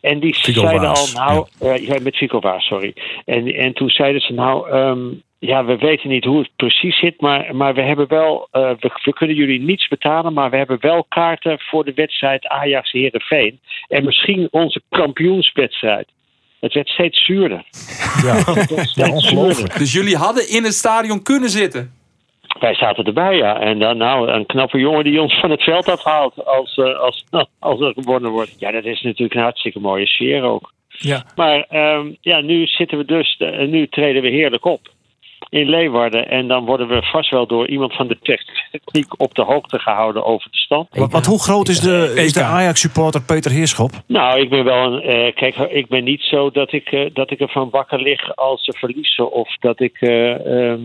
En 0.00 0.20
die 0.20 0.34
Figo 0.34 0.60
zeiden 0.60 0.88
al, 0.88 1.06
nou, 1.14 1.46
eh, 1.60 1.86
ja, 1.86 1.98
met 2.02 2.16
Figo 2.16 2.40
Waas, 2.40 2.64
sorry. 2.64 2.94
En, 3.24 3.54
en 3.54 3.72
toen 3.72 3.88
zeiden 3.88 4.20
ze, 4.20 4.32
nou, 4.32 4.70
ehm, 4.70 5.08
ja, 5.46 5.64
we 5.64 5.76
weten 5.76 6.08
niet 6.08 6.24
hoe 6.24 6.38
het 6.38 6.50
precies 6.56 6.98
zit, 6.98 7.20
maar, 7.20 7.56
maar 7.56 7.74
we 7.74 7.82
hebben 7.82 8.08
wel, 8.08 8.48
eh, 8.50 8.70
we, 8.80 8.90
we 9.04 9.12
kunnen 9.12 9.36
jullie 9.36 9.60
niets 9.60 9.88
betalen, 9.88 10.32
maar 10.32 10.50
we 10.50 10.56
hebben 10.56 10.80
wel 10.80 11.04
kaarten 11.08 11.58
voor 11.60 11.84
de 11.84 11.92
wedstrijd 11.94 12.46
Ajax-Herenveen. 12.46 13.60
En 13.88 14.04
misschien 14.04 14.48
onze 14.50 14.82
kampioenswedstrijd. 14.88 16.08
Het 16.60 16.72
werd 16.72 16.88
steeds 16.88 17.24
zuurder. 17.24 17.62
Ja. 18.22 18.34
Werd 18.54 18.94
ja, 18.94 19.10
ongelooflijk. 19.10 19.56
zuurder. 19.56 19.78
Dus 19.78 19.92
jullie 19.92 20.16
hadden 20.16 20.48
in 20.48 20.64
het 20.64 20.74
stadion 20.74 21.22
kunnen 21.22 21.50
zitten. 21.50 21.92
Wij 22.60 22.74
zaten 22.74 23.04
erbij, 23.04 23.36
ja. 23.36 23.60
En 23.60 23.78
dan 23.78 23.96
nou, 23.96 24.28
een 24.28 24.46
knappe 24.46 24.78
jongen 24.78 25.04
die 25.04 25.20
ons 25.20 25.40
van 25.40 25.50
het 25.50 25.62
veld 25.62 25.88
afhaalt 25.88 26.44
als, 26.44 26.74
eh, 26.74 26.98
als, 26.98 27.24
als 27.58 27.80
er 27.80 27.92
gewonnen 27.92 28.30
wordt. 28.30 28.54
Ja, 28.58 28.70
dat 28.70 28.84
is 28.84 29.00
natuurlijk 29.00 29.34
een 29.34 29.42
hartstikke 29.42 29.80
mooie 29.80 30.06
sfeer 30.06 30.42
ook. 30.42 30.72
Ja. 30.88 31.24
Maar 31.36 31.66
ehm, 31.68 32.12
ja, 32.20 32.40
nu 32.40 32.66
zitten 32.66 32.98
we 32.98 33.04
dus, 33.04 33.36
eh, 33.38 33.68
nu 33.68 33.88
treden 33.88 34.22
we 34.22 34.28
heerlijk 34.28 34.64
op 34.64 34.90
in 35.52 35.68
Leeuwarden. 35.68 36.28
En 36.28 36.48
dan 36.48 36.64
worden 36.64 36.88
we 36.88 37.02
vast 37.02 37.30
wel 37.30 37.46
door 37.46 37.68
iemand 37.68 37.94
van 37.94 38.06
de 38.08 38.18
techniek 38.22 39.20
op 39.20 39.34
de 39.34 39.42
hoogte 39.42 39.78
gehouden 39.78 40.24
over 40.24 40.50
de 40.50 40.56
stand. 40.56 40.88
Wat, 40.90 41.12
wat, 41.12 41.26
hoe 41.26 41.40
groot 41.40 41.68
is 41.68 41.80
de, 41.80 42.12
is 42.16 42.32
de 42.32 42.40
EK. 42.40 42.46
Ajax-supporter 42.46 43.22
Peter 43.22 43.50
Heerschop? 43.50 43.90
Nou, 44.06 44.40
ik 44.40 44.48
ben 44.50 44.64
wel 44.64 44.92
een. 44.92 45.00
eh, 45.02 45.34
kijk, 45.34 45.56
ik 45.56 45.86
ben 45.88 46.04
niet 46.04 46.20
zo 46.22 46.50
dat 46.50 46.72
ik, 46.72 46.92
eh, 46.92 47.10
dat 47.12 47.30
ik 47.30 47.40
ervan 47.40 47.70
wakker 47.70 48.02
lig 48.02 48.36
als 48.36 48.64
ze 48.64 48.72
verliezen. 48.72 49.32
Of 49.32 49.56
dat 49.60 49.80
ik. 49.80 49.96
eh, 50.00 50.70
ehm, 50.70 50.80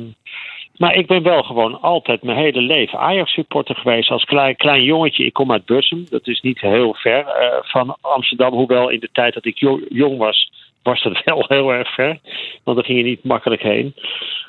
maar 0.78 0.96
ik 0.96 1.08
ben 1.08 1.24
wel 1.24 1.44
gewoon 1.44 1.82
altijd 1.82 2.24
mijn 2.24 2.38
hele 2.38 2.62
leven 2.62 3.00
Ajax-supporter 3.00 3.76
geweest. 3.76 4.12
Als 4.12 4.24
klein, 4.24 4.56
klein 4.56 4.84
jongetje. 4.84 5.26
Ik 5.26 5.34
kom 5.34 5.52
uit 5.52 5.66
Bussum. 5.66 6.06
Dat 6.10 6.28
is 6.28 6.42
niet 6.42 6.62
heel 6.62 6.94
ver 6.94 7.26
eh, 7.28 7.58
van 7.62 7.98
Amsterdam. 8.02 8.54
Hoewel 8.54 8.90
in 8.90 9.00
de 9.00 9.10
tijd 9.12 9.34
dat 9.34 9.46
ik 9.46 9.58
jo- 9.60 9.80
jong 9.90 10.18
was, 10.18 10.52
was 10.84 11.04
dat 11.04 11.22
wel 11.24 11.46
heel 11.58 11.74
erg 11.74 11.94
ver. 11.94 12.20
Want 12.64 12.78
daar 12.78 12.86
ging 12.86 12.98
je 12.98 13.04
niet 13.04 13.24
makkelijk 13.24 13.62
heen. 13.62 13.96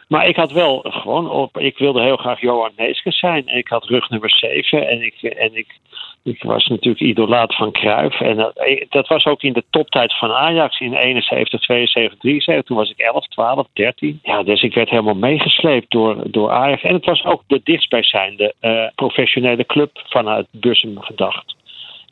Maar 0.08 0.28
ik 0.28 0.36
had 0.36 0.52
wel 0.52 0.80
gewoon 0.88 1.30
op. 1.30 1.58
Ik 1.58 1.78
wilde 1.78 2.02
heel 2.02 2.16
graag 2.16 2.40
Johan 2.40 2.72
Neeskens 2.76 3.18
zijn. 3.18 3.48
En 3.48 3.56
ik 3.56 3.68
had 3.68 3.84
rug 3.84 4.08
nummer 4.08 4.30
7. 4.30 4.88
En 4.88 5.02
ik, 5.02 5.22
en 5.22 5.56
ik, 5.56 5.78
ik 6.22 6.42
was 6.42 6.66
natuurlijk 6.66 7.04
idolaat 7.04 7.54
van 7.54 7.72
Cruijff. 7.72 8.20
En 8.20 8.36
dat, 8.36 8.52
dat 8.88 9.08
was 9.08 9.24
ook 9.24 9.42
in 9.42 9.52
de 9.52 9.64
toptijd 9.70 10.18
van 10.18 10.32
Ajax 10.32 10.80
in 10.80 10.94
71, 10.94 11.60
72, 11.60 12.18
73. 12.18 12.66
Toen 12.66 12.76
was 12.76 12.90
ik 12.90 12.98
11, 12.98 13.26
12, 13.26 13.66
13. 13.72 14.20
Ja, 14.22 14.42
dus 14.42 14.62
ik 14.62 14.74
werd 14.74 14.90
helemaal 14.90 15.14
meegesleept 15.14 15.90
door, 15.90 16.30
door 16.30 16.50
Ajax. 16.50 16.82
En 16.82 16.94
het 16.94 17.04
was 17.04 17.24
ook 17.24 17.42
de 17.46 17.60
dichtstbijzijnde 17.64 18.54
eh 18.60 18.86
professionele 18.94 19.66
club 19.66 19.90
vanuit 20.04 20.46
Bussum 20.50 21.00
gedacht. 21.00 21.56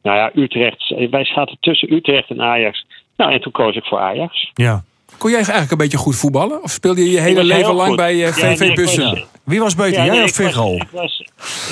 Nou 0.03 0.17
ja, 0.19 0.31
Utrecht. 0.35 0.95
Wij 1.11 1.25
zaten 1.25 1.57
tussen 1.61 1.93
Utrecht 1.93 2.31
en 2.31 2.43
Ajax. 2.43 2.86
Nou, 3.17 3.33
en 3.33 3.41
toen 3.41 3.53
koos 3.53 3.77
ik 3.77 3.85
voor 3.85 3.99
Ajax. 3.99 4.51
Ja. 4.55 4.83
Kon 5.19 5.31
jij 5.31 5.39
eigenlijk 5.39 5.71
een 5.71 5.79
beetje 5.79 5.97
goed 5.99 6.17
voetballen? 6.17 6.63
Of 6.63 6.71
speelde 6.71 7.05
je 7.05 7.11
je 7.11 7.21
hele 7.21 7.45
leven 7.45 7.75
lang 7.75 7.89
goed. 7.89 7.97
bij 7.97 8.13
eh, 8.13 8.19
Ja, 8.19 8.33
VV 8.33 8.59
nee, 8.61 8.71
ik 8.71 8.77
was- 8.77 8.85
Bussen? 8.85 9.25
Wie 9.45 9.61
was 9.61 9.75
beter, 9.75 9.93
Ja, 9.93 10.05
jij 10.05 10.15
nee, 10.15 10.23
of 10.25 10.29
ik 10.29 10.37
was- 10.37 10.47
Viggo? 10.47 10.75
ik 10.75 10.89
was- 10.93 11.25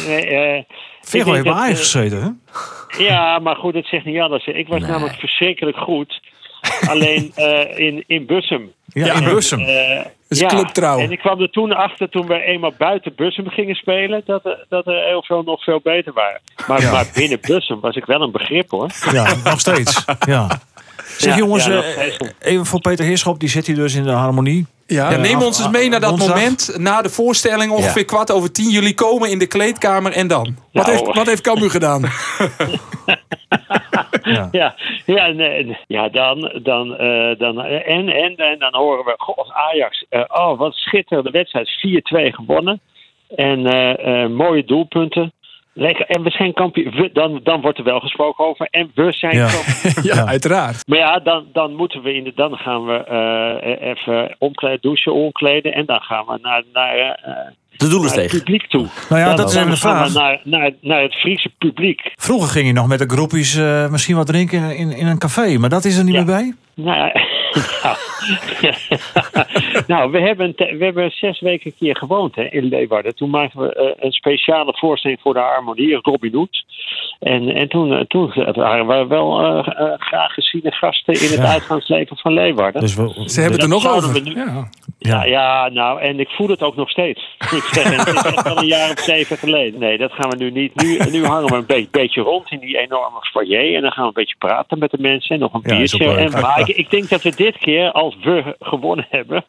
nee, 0.06 0.26
eh, 0.26 0.62
denk 1.10 1.24
heeft 1.24 1.24
bij 1.24 1.42
dat, 1.42 1.54
Ajax 1.54 1.78
eh, 1.78 1.84
gezeten, 2.02 2.22
hè? 2.22 2.30
Ja, 3.04 3.38
maar 3.38 3.56
goed, 3.56 3.74
het 3.74 3.86
zegt 3.86 4.04
niet 4.04 4.20
alles. 4.20 4.46
Ik 4.46 4.68
was 4.68 4.80
namelijk 4.80 5.14
verschrikkelijk 5.18 5.76
goed. 5.76 6.20
Alleen 6.88 7.32
eh, 7.34 7.78
in, 7.78 8.04
in 8.06 8.26
Bussum. 8.26 8.72
Ja, 8.86 9.14
in 9.14 9.24
Bussum. 9.24 9.60
Eh, 9.60 10.00
is 10.28 10.38
ja, 10.38 10.46
clubtrouw. 10.48 10.98
En 10.98 11.12
ik 11.12 11.18
kwam 11.18 11.40
er 11.40 11.50
toen 11.50 11.72
achter, 11.72 12.08
toen 12.08 12.26
we 12.26 12.42
eenmaal 12.42 12.72
buiten 12.78 13.12
Bussum 13.16 13.48
gingen 13.48 13.74
spelen, 13.74 14.22
dat 14.24 14.44
er, 14.46 14.66
dat 14.68 14.86
er 14.86 15.04
heel 15.04 15.22
veel 15.24 15.42
nog 15.42 15.62
veel 15.64 15.80
beter 15.82 16.12
waren. 16.12 16.40
Maar, 16.66 16.80
Ja. 16.80 16.90
maar 16.92 17.06
binnen 17.14 17.38
Bussum 17.40 17.80
was 17.80 17.96
ik 17.96 18.04
wel 18.04 18.20
een 18.22 18.30
begrip 18.32 18.70
hoor. 18.70 18.90
Ja, 19.12 19.34
nog 19.44 19.60
steeds. 19.60 20.04
Ja. 20.26 20.48
Zeg 21.06 21.32
Ja, 21.32 21.38
jongens, 21.38 21.68
eh, 21.68 21.78
steeds. 21.78 22.16
even 22.40 22.66
voor 22.66 22.80
Peter 22.80 23.04
Heerschop, 23.04 23.40
die 23.40 23.48
zit 23.48 23.66
hier 23.66 23.76
dus 23.76 23.94
in 23.94 24.02
de 24.04 24.10
harmonie. 24.10 24.66
Ja, 24.86 25.10
Ja, 25.10 25.16
neem 25.16 25.36
af- 25.36 25.44
ons 25.44 25.58
eens 25.58 25.68
mee 25.70 25.88
naar 25.88 26.00
dat 26.00 26.10
woensdag. 26.10 26.34
moment 26.34 26.74
na 26.78 27.02
de 27.02 27.08
voorstelling, 27.08 27.72
ongeveer 27.72 28.00
Ja. 28.00 28.06
kwart 28.06 28.30
over 28.30 28.52
tien. 28.52 28.70
Jullie 28.70 28.94
komen 28.94 29.30
in 29.30 29.38
de 29.38 29.46
kleedkamer 29.46 30.12
en 30.12 30.26
dan? 30.28 30.56
Wat, 30.72 30.86
Nou, 30.86 30.98
heeft, 30.98 31.16
wat 31.16 31.26
heeft 31.26 31.40
Cambuur 31.42 31.70
gedaan? 31.70 32.02
Ja. 34.22 34.48
Ja, 34.52 34.74
ja, 35.06 35.26
nee, 35.26 35.76
ja 35.86 36.08
dan, 36.08 36.60
dan, 36.62 36.96
eh, 36.96 37.38
dan 37.38 37.60
en, 37.64 38.08
en, 38.08 38.36
en 38.36 38.58
dan 38.58 38.74
horen 38.74 39.04
we, 39.04 39.14
goh, 39.16 39.50
Ajax, 39.70 40.04
eh, 40.08 40.20
oh 40.28 40.58
wat 40.58 40.74
schitterende 40.74 41.30
wedstrijd, 41.30 41.68
4-2 41.68 42.32
gewonnen. 42.32 42.80
En 43.36 43.66
eh, 43.66 44.22
eh, 44.22 44.30
mooie 44.30 44.64
doelpunten. 44.64 45.32
Lekker. 45.76 46.06
En 46.06 46.22
we 46.22 46.30
zijn 46.30 46.52
kampioen. 46.52 46.94
We- 46.94 47.10
Dan, 47.12 47.40
dan 47.42 47.60
wordt 47.60 47.78
er 47.78 47.84
wel 47.84 48.00
gesproken 48.00 48.44
over. 48.44 48.66
En 48.70 48.90
we 48.94 49.12
zijn 49.12 49.36
Ja. 49.36 49.48
kampioen. 49.48 50.04
ja, 50.10 50.14
Ja. 50.14 50.26
uiteraard. 50.26 50.86
Maar 50.88 50.98
ja, 50.98 51.18
dan, 51.18 51.46
dan 51.52 51.74
moeten 51.74 52.02
we 52.02 52.14
in 52.14 52.24
de, 52.24 52.32
dan 52.34 52.56
gaan 52.56 52.84
we 52.86 52.94
eh, 53.04 53.88
even 53.88 54.36
omkleden, 54.38 54.80
douchen, 54.80 55.12
omkleden. 55.14 55.72
En 55.74 55.86
dan 55.86 56.00
gaan 56.00 56.26
we 56.26 56.38
naar, 56.42 56.62
naar, 56.72 56.96
eh, 56.98 57.52
De 57.76 57.88
doelen 57.88 58.00
naar 58.00 58.18
het 58.18 58.30
tegen. 58.30 58.38
publiek 58.44 58.66
toe. 58.68 58.86
Nou 59.08 59.20
ja, 59.20 59.26
Dan- 59.28 59.36
dat 59.36 59.50
is 59.50 59.56
even 59.56 59.70
de 59.70 59.76
vraag. 59.76 60.12
Naar, 60.14 60.40
naar, 60.44 60.70
naar 60.80 61.02
het 61.02 61.14
Friese 61.14 61.50
publiek. 61.58 62.12
Vroeger 62.14 62.48
ging 62.50 62.66
je 62.66 62.72
nog 62.72 62.86
met 62.88 62.98
de 62.98 63.08
groepjes 63.08 63.56
eh, 63.56 63.88
misschien 63.90 64.16
wat 64.16 64.26
drinken 64.26 64.58
in, 64.76 64.76
in, 64.90 64.96
in 64.96 65.06
een 65.06 65.18
café, 65.18 65.58
maar 65.58 65.68
dat 65.70 65.84
is 65.84 65.96
er 65.98 66.04
niet 66.04 66.14
Ja. 66.14 66.24
meer 66.24 66.34
bij? 66.34 66.54
Nou, 66.76 66.96
ja, 66.98 67.12
nou, 67.82 67.96
nou, 69.86 70.10
we 70.10 70.20
hebben, 70.20 70.52
we 70.56 70.84
hebben 70.84 71.10
zes 71.10 71.40
weken 71.40 71.66
een 71.70 71.76
keer 71.78 71.96
gewoond 71.96 72.34
hè, 72.34 72.42
in 72.42 72.64
Leeuwarden. 72.64 73.14
Toen 73.14 73.30
maakten 73.30 73.60
we 73.60 73.74
eh, 73.74 74.04
een 74.04 74.12
speciale 74.12 74.72
voorstelling 74.76 75.20
voor 75.22 75.34
de 75.34 75.40
harmonie, 75.40 75.98
Robin 76.02 76.34
Hood. 76.34 76.64
En, 77.20 77.48
en 77.48 77.68
toen, 77.68 77.92
eh, 77.92 78.00
toen 78.00 78.32
waren 78.54 78.86
we 78.86 79.06
wel 79.06 79.40
eh, 79.40 79.58
eh, 79.58 79.92
graag 79.98 80.32
geziene 80.32 80.72
gasten 80.72 81.14
in 81.14 81.20
het 81.30 81.34
Ja. 81.38 81.52
uitgangsleven 81.52 82.16
van 82.16 82.32
Leeuwarden. 82.32 82.80
Dus 82.80 82.94
we, 82.94 83.22
Ze 83.26 83.40
hebben 83.40 83.60
het 83.60 83.62
er 83.62 83.74
nog 83.74 83.88
over. 83.94 84.22
nu- 84.22 84.34
Ja. 84.34 84.68
Ja, 84.98 85.24
ja, 85.24 85.68
nou, 85.68 86.00
en 86.00 86.20
ik 86.20 86.28
voel 86.28 86.48
het 86.48 86.62
ook 86.62 86.76
nog 86.76 86.90
steeds. 86.90 87.36
Ik 87.38 87.62
het 87.70 88.06
is 88.14 88.22
echt 88.22 88.46
al 88.46 88.58
een 88.58 88.66
jaar 88.66 88.90
of 88.90 89.00
zeven 89.00 89.38
geleden. 89.38 89.80
Nee, 89.80 89.98
dat 89.98 90.12
gaan 90.12 90.30
we 90.30 90.36
nu 90.36 90.50
niet. 90.50 90.74
Nu, 90.74 90.98
nu 91.10 91.24
hangen 91.24 91.48
we 91.48 91.54
een 91.56 91.66
be- 91.66 91.88
beetje 91.90 92.20
rond 92.20 92.50
in 92.50 92.58
die 92.58 92.78
enorme 92.78 93.18
foyer. 93.32 93.74
En 93.74 93.82
dan 93.82 93.90
gaan 93.92 94.02
we 94.02 94.08
een 94.08 94.14
beetje 94.14 94.36
praten 94.38 94.78
met 94.78 94.90
de 94.90 94.98
mensen. 95.00 95.34
En 95.34 95.40
nog 95.40 95.54
een 95.54 95.62
biertje. 95.62 96.14
en, 96.16 96.30
maar 96.40 96.60
ik, 96.60 96.68
ik 96.68 96.90
denk 96.90 97.08
dat 97.08 97.22
we 97.22 97.34
dit 97.36 97.58
keer, 97.58 97.92
als 97.92 98.16
we 98.22 98.56
gewonnen 98.58 99.06
hebben... 99.10 99.44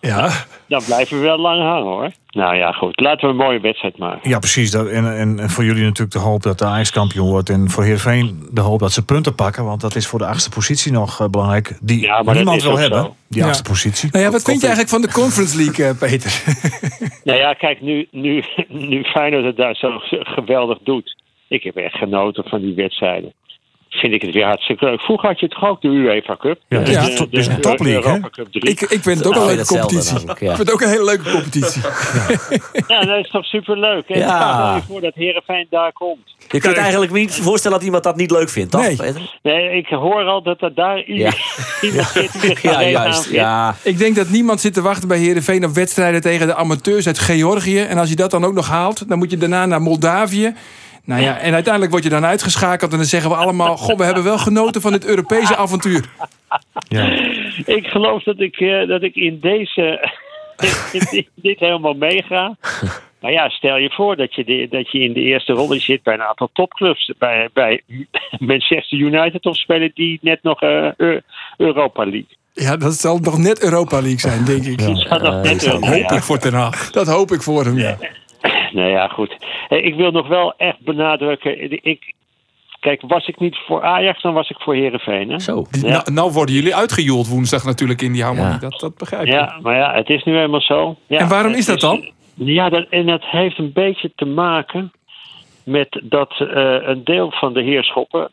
ja. 0.00 0.30
dan 0.68 0.82
blijven 0.84 1.16
we 1.18 1.22
wel 1.22 1.38
lang 1.38 1.62
hangen, 1.62 1.82
hoor. 1.92 2.10
Nou 2.30 2.56
ja, 2.56 2.72
goed. 2.72 3.00
Laten 3.00 3.24
we 3.26 3.30
een 3.30 3.36
mooie 3.46 3.60
wedstrijd 3.60 3.98
maken. 3.98 4.30
ja, 4.30 4.38
precies. 4.38 4.70
Dat, 4.70 4.86
en, 4.88 5.16
en, 5.18 5.38
en 5.38 5.50
voor 5.50 5.64
jullie 5.64 5.82
natuurlijk 5.82 6.12
de 6.12 6.18
hoop 6.18 6.42
dat 6.42 6.58
de 6.58 6.64
Ajax 6.64 6.90
kampioen 6.90 7.28
wordt. 7.28 7.50
En 7.50 7.70
voor 7.70 7.82
Heerenveen 7.82 8.48
de 8.50 8.60
hoop 8.60 8.80
dat 8.80 8.92
ze 8.92 9.04
punten 9.04 9.34
pakken. 9.34 9.64
Want 9.64 9.80
dat 9.80 9.94
is 9.96 10.06
voor 10.06 10.18
de 10.18 10.26
achtste 10.26 10.50
positie 10.50 10.92
nog 10.92 11.20
eh, 11.20 11.28
belangrijk. 11.28 11.78
Die 11.82 12.00
Ja, 12.00 12.14
maar 12.14 12.24
dat 12.24 12.34
niemand 12.34 12.62
wil 12.62 12.78
hebben. 12.78 13.02
zo. 13.02 13.14
Die 13.28 13.40
Ja. 13.40 13.46
achtste 13.46 13.68
positie. 13.70 14.08
Nou 14.12 14.24
ja, 14.24 14.30
wat 14.30 14.42
vind 14.42 14.60
je 14.60 14.66
eigenlijk 14.66 14.94
van 14.94 15.02
de 15.10 15.12
Conference 15.20 15.56
League, 15.56 15.86
eh, 15.86 15.98
Peter? 15.98 16.32
Nou 17.24 17.38
ja, 17.38 17.52
kijk, 17.52 17.80
nu, 17.80 18.08
nu, 18.10 18.44
nu 18.68 19.04
Feyenoord 19.04 19.44
het 19.44 19.56
daar 19.56 19.74
zo 19.74 19.88
geweldig 20.08 20.78
doet. 20.84 21.16
Ik 21.48 21.62
heb 21.62 21.76
echt 21.76 21.94
genoten 21.94 22.44
van 22.48 22.60
die 22.60 22.74
wedstrijden. 22.74 23.32
Vind 23.94 24.12
ik 24.12 24.22
het 24.22 24.34
weer 24.34 24.44
hartstikke 24.44 24.84
leuk. 24.84 25.00
Vroeger 25.00 25.28
had 25.28 25.40
je 25.40 25.48
toch 25.48 25.64
ook 25.68 25.80
de 25.80 25.88
UEFA 25.88 26.36
Cup? 26.36 26.60
Ja, 26.68 26.78
de- 26.78 27.26
de? 27.30 27.90
Europa 27.92 28.28
Cup 28.30 28.52
3. 28.52 28.70
ik, 28.70 28.80
ik 28.80 29.02
vind 29.02 29.18
het 29.18 29.26
ook 29.26 29.34
een 29.36 29.46
leuke 29.46 29.64
competitie. 29.66 30.12
namelijk, 30.14 30.40
ja. 30.40 30.50
Ik 30.50 30.56
vind 30.56 30.68
het 30.68 30.72
ook 30.72 30.80
een 30.80 30.88
hele 30.88 31.04
leuke 31.04 31.30
competitie. 31.30 31.82
Ja, 32.86 33.00
dat 33.04 33.24
is 33.24 33.30
toch 33.30 33.44
superleuk. 33.44 34.04
hè? 34.08 34.18
Ja. 34.18 34.74
Je 34.76 34.82
voor 34.92 35.00
dat 35.00 35.14
Heerenveen 35.14 35.66
daar 35.70 35.92
komt. 35.92 36.34
Je 36.48 36.60
kunt 36.60 36.76
eigenlijk 36.76 37.12
niet 37.12 37.34
voorstellen 37.34 37.76
dat 37.76 37.86
iemand 37.86 38.04
dat 38.04 38.16
niet 38.16 38.30
leuk 38.30 38.48
vindt, 38.48 38.70
toch? 38.72 38.80
Nee. 38.98 39.12
Nee, 39.42 39.76
ik 39.78 39.86
hoor 39.86 40.24
al 40.24 40.42
dat 40.42 40.62
er 40.62 40.74
daar 40.74 41.02
Ja. 41.12 41.32
iemand 41.80 42.06
zit 42.06 42.40
die 42.42 42.58
Ja, 42.62 42.82
juist. 43.00 43.30
Ja. 43.30 43.74
Ik 43.82 43.98
denk 43.98 44.16
dat 44.16 44.28
niemand 44.28 44.60
zit 44.60 44.74
te 44.74 44.82
wachten 44.82 45.08
bij 45.08 45.18
Herenveen 45.18 45.64
op 45.64 45.74
wedstrijden 45.74 46.20
tegen 46.20 46.46
de 46.46 46.54
amateurs 46.54 47.06
uit 47.06 47.18
Georgië. 47.18 47.80
En 47.80 47.98
als 47.98 48.08
je 48.08 48.16
dat 48.16 48.30
dan 48.30 48.44
ook 48.44 48.54
nog 48.54 48.68
haalt, 48.68 49.08
dan 49.08 49.18
moet 49.18 49.30
je 49.30 49.36
daarna 49.36 49.66
naar 49.66 49.82
Moldavië. 49.82 50.54
Nou 51.04 51.22
ja, 51.22 51.38
en 51.38 51.52
uiteindelijk 51.52 51.92
word 51.92 52.04
je 52.04 52.10
dan 52.10 52.24
uitgeschakeld 52.24 52.90
en 52.92 52.96
dan 52.96 53.06
zeggen 53.06 53.30
we 53.30 53.36
allemaal: 53.36 53.76
Goh, 53.76 53.96
we 53.96 54.04
hebben 54.04 54.24
wel 54.24 54.38
genoten 54.38 54.80
van 54.80 54.92
dit 54.92 55.04
Europese 55.06 55.56
avontuur. 55.56 56.04
Ja. 56.88 57.04
Ik 57.66 57.86
geloof 57.86 58.22
dat 58.22 58.40
ik, 58.40 58.56
eh, 58.56 58.88
dat 58.88 59.02
ik 59.02 59.14
in 59.14 59.38
deze 59.40 60.08
in 60.92 61.00
dit, 61.10 61.28
dit 61.34 61.58
helemaal 61.58 61.94
meega. 61.94 62.56
Maar 63.20 63.32
ja, 63.32 63.48
stel 63.48 63.76
je 63.76 63.90
voor 63.90 64.16
dat 64.16 64.34
je, 64.34 64.44
de, 64.44 64.66
dat 64.70 64.90
je 64.90 64.98
in 64.98 65.12
de 65.12 65.20
eerste 65.20 65.52
ronde 65.52 65.78
zit 65.78 66.02
bij 66.02 66.14
een 66.14 66.22
aantal 66.22 66.50
topclubs. 66.52 67.12
Bij, 67.18 67.48
bij 67.52 67.82
Manchester 68.38 68.98
United 68.98 69.46
of 69.46 69.56
spelen 69.56 69.90
die 69.94 70.18
net 70.22 70.42
nog 70.42 70.60
eh, 70.60 70.86
Eu- 70.96 71.20
Europa 71.56 72.02
League. 72.02 72.36
Ja, 72.52 72.76
dat 72.76 72.94
zal 72.94 73.18
nog 73.18 73.38
net 73.38 73.62
Europa 73.62 74.00
League 74.00 74.18
zijn, 74.20 74.44
denk 74.44 74.64
ik. 74.64 74.76
Net 74.80 74.88
Europa- 75.64 75.86
Hoop 75.86 76.10
ja. 76.10 76.16
ik 76.16 76.22
voor 76.22 76.38
Ten. 76.38 76.70
Dat 76.90 77.06
hoop 77.06 77.30
ik 77.32 77.42
voor 77.42 77.64
hem. 77.64 77.78
Ja. 77.78 77.96
Nou 78.72 78.88
ja, 78.88 79.08
goed. 79.08 79.36
Ik 79.68 79.94
wil 79.94 80.10
nog 80.10 80.28
wel 80.28 80.54
echt 80.56 80.80
benadrukken. 80.80 81.84
Ik, 81.84 82.14
kijk, 82.80 83.02
was 83.06 83.26
ik 83.26 83.38
niet 83.38 83.56
voor 83.66 83.82
Ajax, 83.82 84.22
dan 84.22 84.34
was 84.34 84.50
ik 84.50 84.56
voor 84.60 84.74
Herenveen. 84.74 85.30
Hè? 85.30 85.38
Zo. 85.38 85.66
Ja. 85.70 85.88
nou, 85.88 86.12
nou 86.12 86.32
worden 86.32 86.54
jullie 86.54 86.76
uitgejoeld 86.76 87.28
woensdag 87.28 87.64
natuurlijk 87.64 88.02
in 88.02 88.12
die 88.12 88.22
harmonie. 88.22 88.52
Ja. 88.52 88.58
Dat, 88.58 88.80
dat 88.80 88.98
begrijp 88.98 89.22
ik. 89.22 89.32
Ja, 89.32 89.58
maar 89.62 89.76
ja, 89.76 89.94
het 89.94 90.08
is 90.08 90.24
nu 90.24 90.38
eenmaal 90.38 90.60
zo. 90.60 90.96
Ja, 91.06 91.18
En 91.18 91.28
waarom 91.28 91.52
is 91.52 91.66
dat 91.66 91.80
dan? 91.80 92.10
Ja, 92.34 92.68
dat, 92.68 92.86
en 92.88 93.06
dat 93.06 93.24
heeft 93.24 93.58
een 93.58 93.72
beetje 93.72 94.12
te 94.14 94.24
maken 94.24 94.92
met 95.64 96.00
dat 96.02 96.30
eh, 96.38 96.76
een 96.80 97.04
deel 97.04 97.30
van 97.30 97.52
de 97.52 97.62
heerschoppen, 97.62 98.30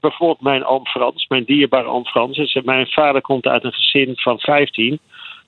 bijvoorbeeld 0.00 0.40
mijn 0.40 0.64
oom 0.64 0.86
Frans, 0.86 1.26
mijn 1.28 1.44
dierbare 1.44 1.88
oom 1.88 2.06
Frans, 2.06 2.58
mijn 2.64 2.86
vader 2.86 3.20
komt 3.20 3.46
uit 3.46 3.64
een 3.64 3.72
gezin 3.72 4.12
van 4.14 4.38
15, 4.38 4.98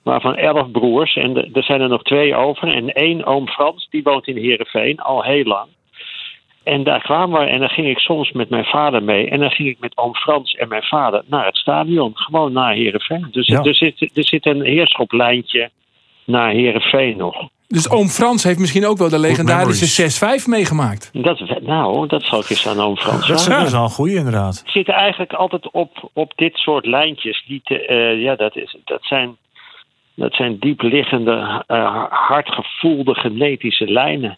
waarvan 0.03 0.35
11 0.35 0.71
broers. 0.71 1.15
En 1.15 1.33
de- 1.33 1.49
er 1.53 1.63
zijn 1.63 1.81
er 1.81 1.89
nog 1.89 2.03
twee 2.03 2.35
over. 2.35 2.67
En 2.75 2.89
één 2.93 3.25
oom 3.25 3.47
Frans, 3.47 3.87
die 3.89 4.03
woont 4.03 4.27
in 4.27 4.37
Heerenveen 4.37 4.99
al 4.99 5.23
heel 5.23 5.43
lang. 5.43 5.67
En 6.63 6.83
daar 6.83 7.01
kwamen 7.01 7.39
we 7.39 7.45
en 7.45 7.59
dan 7.59 7.69
ging 7.69 7.87
ik 7.87 7.97
soms 7.99 8.31
met 8.31 8.49
mijn 8.49 8.65
vader 8.65 9.03
mee. 9.03 9.29
En 9.29 9.39
dan 9.39 9.49
ging 9.51 9.69
ik 9.69 9.77
met 9.79 9.97
oom 9.97 10.15
Frans 10.15 10.53
en 10.53 10.67
mijn 10.67 10.83
vader 10.83 11.23
naar 11.25 11.45
het 11.45 11.55
stadion. 11.57 12.11
Gewoon 12.13 12.53
naar 12.53 12.73
Heerenveen. 12.73 13.27
Dus 13.31 13.47
Ja. 13.47 13.61
er, 13.63 13.75
zit, 13.75 14.01
er 14.13 14.25
zit 14.27 14.45
een 14.45 14.61
heerschoplijntje 14.63 15.69
naar 16.25 16.49
Heerenveen 16.51 17.17
nog. 17.17 17.47
Dus 17.67 17.89
oom 17.89 18.07
Frans 18.07 18.43
heeft 18.43 18.59
misschien 18.59 18.85
ook 18.85 18.97
wel 18.97 19.09
de 19.09 19.19
legendarische 19.19 19.85
6-5 20.41 20.47
meegemaakt. 20.47 21.09
Dat, 21.13 21.39
nou, 21.61 22.07
dat 22.07 22.23
zal 22.23 22.39
ik 22.39 22.49
eens 22.49 22.67
aan 22.67 22.79
oom 22.79 22.97
Frans 22.97 23.27
Dat 23.27 23.37
is, 23.37 23.43
vragen. 23.43 23.59
dat 23.59 23.67
is 23.67 23.73
wel 23.73 23.83
een 23.83 23.89
goeie 23.89 24.15
inderdaad. 24.17 24.63
zitten 24.65 24.93
eigenlijk 24.93 25.33
altijd 25.33 25.71
op, 25.71 26.09
op 26.13 26.31
dit 26.35 26.55
soort 26.57 26.85
lijntjes. 26.85 27.43
Die 27.47 27.61
te, 27.63 27.85
eh, 27.85 28.21
ja, 28.21 28.35
dat, 28.35 28.55
is, 28.55 28.77
dat, 28.85 29.03
zijn, 29.03 29.37
dat 30.19 30.33
zijn 30.33 30.57
diepliggende, 30.59 31.63
eh 31.67 32.03
hardgevoelde 32.09 33.13
genetische 33.15 33.85
lijnen. 33.91 34.37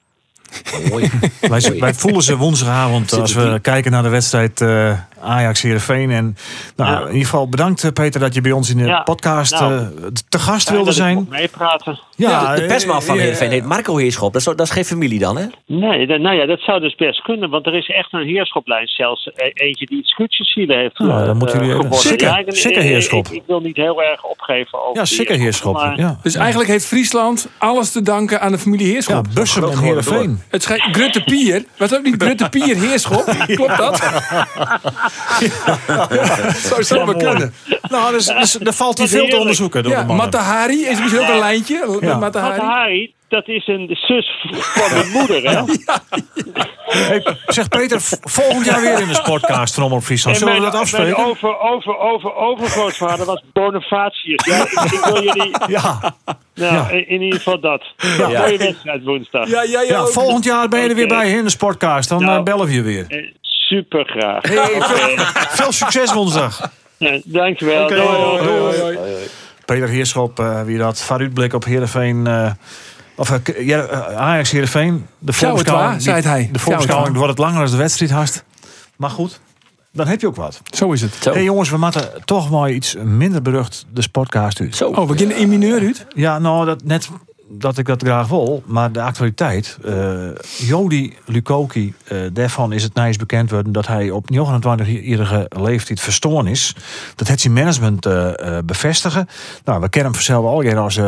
Mooi. 0.89 1.09
Wij, 1.41 1.61
wij 1.79 1.93
voelen 1.93 2.21
ze 2.21 2.37
woensdagavond 2.37 3.13
als 3.13 3.33
we 3.33 3.59
kijken 3.61 3.91
naar 3.91 4.03
de 4.03 4.09
wedstrijd 4.09 4.61
eh 4.61 4.99
Ajax 5.21 5.61
Heerenveen. 5.61 6.11
En 6.11 6.35
nou, 6.75 6.91
Ja. 6.91 6.99
in 6.99 7.05
ieder 7.07 7.23
geval 7.23 7.49
bedankt 7.49 7.83
eh, 7.83 7.91
Peter 7.91 8.19
dat 8.19 8.33
je 8.33 8.41
bij 8.41 8.51
ons 8.51 8.69
in 8.69 8.77
de 8.77 8.83
Ja, 8.85 9.01
podcast 9.01 9.59
nou, 9.59 9.87
te 10.29 10.39
gast 10.39 10.69
wilde 10.69 10.91
zijn. 10.91 11.25
meepraten. 11.29 11.99
Ja, 12.29 12.55
de, 12.55 12.61
de 12.61 12.67
persman 12.67 13.01
van 13.03 13.15
eh, 13.15 13.21
Heerenveen 13.21 13.51
heet 13.51 13.65
Marco 13.65 13.97
Heerschop. 13.97 14.33
Dat 14.33 14.41
is, 14.41 14.47
dat 14.47 14.59
is 14.61 14.69
geen 14.69 14.85
familie 14.85 15.19
dan, 15.19 15.37
hè? 15.37 15.45
Nee, 15.65 16.07
dat- 16.07 16.19
nou 16.19 16.35
ja, 16.35 16.45
dat 16.45 16.59
zou 16.59 16.79
dus 16.79 16.95
best 16.95 17.21
kunnen, 17.21 17.49
want 17.49 17.65
er 17.65 17.75
is 17.75 17.89
echt 17.89 18.13
een 18.13 18.27
heerschoplijn. 18.27 18.87
Zelfs 18.87 19.25
e- 19.35 19.51
eentje 19.53 19.85
die 19.85 19.97
het 19.97 20.07
schutsjezielen 20.07 20.77
heeft 20.77 20.99
Nou, 20.99 21.19
eh, 21.19 21.25
dan 21.25 21.37
moeten 21.37 21.65
jullie. 21.65 21.93
Sikke- 21.93 22.25
Ja, 22.25 22.37
ik- 22.37 22.75
heerschop. 22.81 23.27
Ik, 23.27 23.33
ik 23.33 23.43
wil 23.47 23.59
niet 23.59 23.75
heel 23.75 24.03
erg 24.03 24.23
opgeven 24.23 24.79
over 24.83 24.97
Ja, 24.97 25.05
zeker 25.05 25.35
Heerschop. 25.37 25.73
maar- 25.73 25.99
Ja. 25.99 26.17
Dus 26.23 26.35
eigenlijk 26.35 26.69
heeft 26.69 26.85
Friesland 26.85 27.49
alles 27.57 27.91
te 27.91 28.01
danken 28.01 28.41
aan 28.41 28.51
de 28.51 28.57
familie 28.57 28.85
Ja, 28.87 28.91
Heerschop. 28.91 29.25
Bussum 29.33 29.63
en 29.63 29.77
Heerenveen. 29.79 30.41
Het 30.49 30.63
schijnt 30.63 30.81
Grutte 30.91 31.23
Pier. 31.23 31.63
Was 31.77 31.95
ook 31.95 32.03
niet 32.03 32.15
Grutte 32.23 32.49
Pier 32.49 32.75
Heerschop? 32.77 33.23
Klopt 33.55 33.77
dat? 33.77 33.97
Zo 36.55 36.81
zou 36.81 37.09
het 37.11 37.21
wel 37.21 37.31
kunnen. 37.31 37.53
Nou, 37.91 38.11
dus, 38.11 38.25
dus, 38.25 38.59
er 38.59 38.73
valt 38.73 38.97
hier 38.97 39.07
veel 39.07 39.27
te 39.27 39.37
onderzoeken 39.37 39.83
door 39.83 39.91
Ja, 39.91 39.99
de 40.01 40.05
mannen. 40.05 40.25
Matahari 40.25 40.85
is 40.85 40.99
misschien 40.99 41.21
ook 41.21 41.27
een 41.29 41.39
lijntje. 41.39 41.97
Ja. 42.01 42.17
Matahari. 42.17 42.57
Matahari, 42.57 43.13
dat 43.29 43.47
is 43.47 43.67
een 43.67 43.87
zus 44.01 44.31
van 44.51 44.97
mijn 44.97 45.09
moeder, 45.17 45.41
hè? 45.51 45.63
Hey, 46.85 47.35
zeg 47.47 47.67
Peter, 47.67 48.01
volgend 48.21 48.65
jaar 48.65 48.81
weer 48.81 48.99
in 49.01 49.07
de 49.07 49.13
sportcast 49.13 49.73
van 49.73 49.83
Omroep 49.83 50.03
Friesland. 50.03 50.35
En 50.35 50.41
Zullen 50.43 50.59
we 50.59 50.65
dat 50.71 50.75
afspreken? 50.81 51.11
mijn 51.15 51.27
over, 51.27 51.59
over, 51.59 51.97
over, 51.97 52.35
overgrootvader 52.35 53.25
was 53.25 53.43
Bonifatius. 53.53 54.45
Ja, 54.45 54.61
ik, 54.61 54.71
ik 54.91 54.99
wil 55.03 55.23
jullie... 55.23 55.51
Ja, 55.67 56.15
Nou, 56.55 56.73
Ja. 56.75 56.89
in, 56.89 57.21
ieder 57.21 57.37
geval 57.37 57.59
dat. 57.59 57.83
Ja. 58.17 58.27
Mooie 58.27 58.57
wedstrijd 58.57 59.03
woensdag. 59.03 59.47
Ja, 59.49 59.63
ja, 59.63 59.81
ja. 59.81 60.05
volgend 60.05 60.43
jaar 60.43 60.67
ben 60.67 60.79
je 60.81 60.89
er 60.89 60.95
weer 60.95 61.07
bij 61.07 61.31
in 61.31 61.43
de 61.43 61.49
sportcast. 61.49 62.09
Dan 62.09 62.23
Nou. 62.23 62.37
eh, 62.37 62.43
bellen 62.43 62.65
we 62.65 62.73
je 62.73 62.81
weer. 62.81 63.05
Eh, 63.07 63.31
Super 63.41 64.05
graag. 64.05 64.41
Veel 65.55 65.71
succes 65.71 66.13
woensdag. 66.13 66.71
Dankjewel. 67.25 67.83
Oké, 67.83 67.95
Doei. 67.95 68.07
hoi, 68.07 68.79
hoi, 68.79 68.97
Peter 69.65 69.87
Heerschop, 69.87 70.39
eh, 70.39 70.61
wie 70.61 70.77
dat 70.77 71.01
vooruitblik 71.01 71.53
op 71.53 71.63
Heerenveen... 71.65 72.27
eh 72.27 72.51
of 73.15 73.31
eh, 73.31 73.67
ja, 73.67 73.87
Ajax 74.15 74.51
Heerenveen. 74.51 75.05
De 75.19 75.33
voorbeschouwing- 75.33 75.91
waar, 75.91 76.01
zei 76.01 76.21
hij. 76.21 76.49
De 76.51 76.59
voorbeschouwing 76.59 77.15
wordt 77.15 77.29
het 77.29 77.39
langer 77.39 77.61
als 77.61 77.71
de 77.71 77.77
wedstrijd 77.77 78.11
haast. 78.11 78.43
Maar 78.95 79.09
goed, 79.09 79.39
dan 79.91 80.07
heb 80.07 80.21
je 80.21 80.27
ook 80.27 80.35
wat. 80.35 80.61
Zo 80.71 80.91
is 80.91 81.01
het. 81.01 81.13
Zo. 81.21 81.31
hey, 81.33 81.43
jongens, 81.43 81.69
we 81.69 81.77
moeten 81.77 82.09
toch 82.25 82.49
maar 82.49 82.71
iets 82.71 82.95
minder 83.03 83.41
berucht 83.41 83.85
de 83.93 84.01
sportcast 84.01 84.59
uit. 84.59 84.75
Zo. 84.75 84.87
Oh, 84.89 84.97
we 84.99 85.05
beginnen 85.05 85.37
in 85.37 85.49
mineur 85.49 85.79
uit. 85.79 86.05
Ja, 86.15 86.39
nou, 86.39 86.65
dat, 86.65 86.83
net 86.83 87.09
dat 87.51 87.77
ik 87.77 87.85
dat 87.85 88.01
graag 88.03 88.27
wil. 88.27 88.63
Maar 88.65 88.91
de 88.91 89.01
actualiteit. 89.01 89.77
eh 89.85 90.29
Jody 90.57 91.13
Lukoki, 91.25 91.93
eh, 92.03 92.17
daarvan 92.33 92.73
is 92.73 92.83
het 92.83 92.93
nijs 92.93 93.17
bekend 93.17 93.49
worden 93.49 93.71
dat 93.71 93.87
hij 93.87 94.09
op 94.09 94.29
29-jarige 94.29 95.45
leeftijd 95.49 95.99
verstoorn 95.99 96.47
is. 96.47 96.75
Dat 97.15 97.27
heeft 97.27 97.41
zijn 97.41 97.53
management 97.53 98.05
eh, 98.05 98.57
bevestigen. 98.65 99.27
Nou, 99.65 99.81
we 99.81 99.89
kennen 99.89 100.11
hem 100.11 100.21
zelf 100.21 100.45
al 100.45 100.75
als 100.77 100.99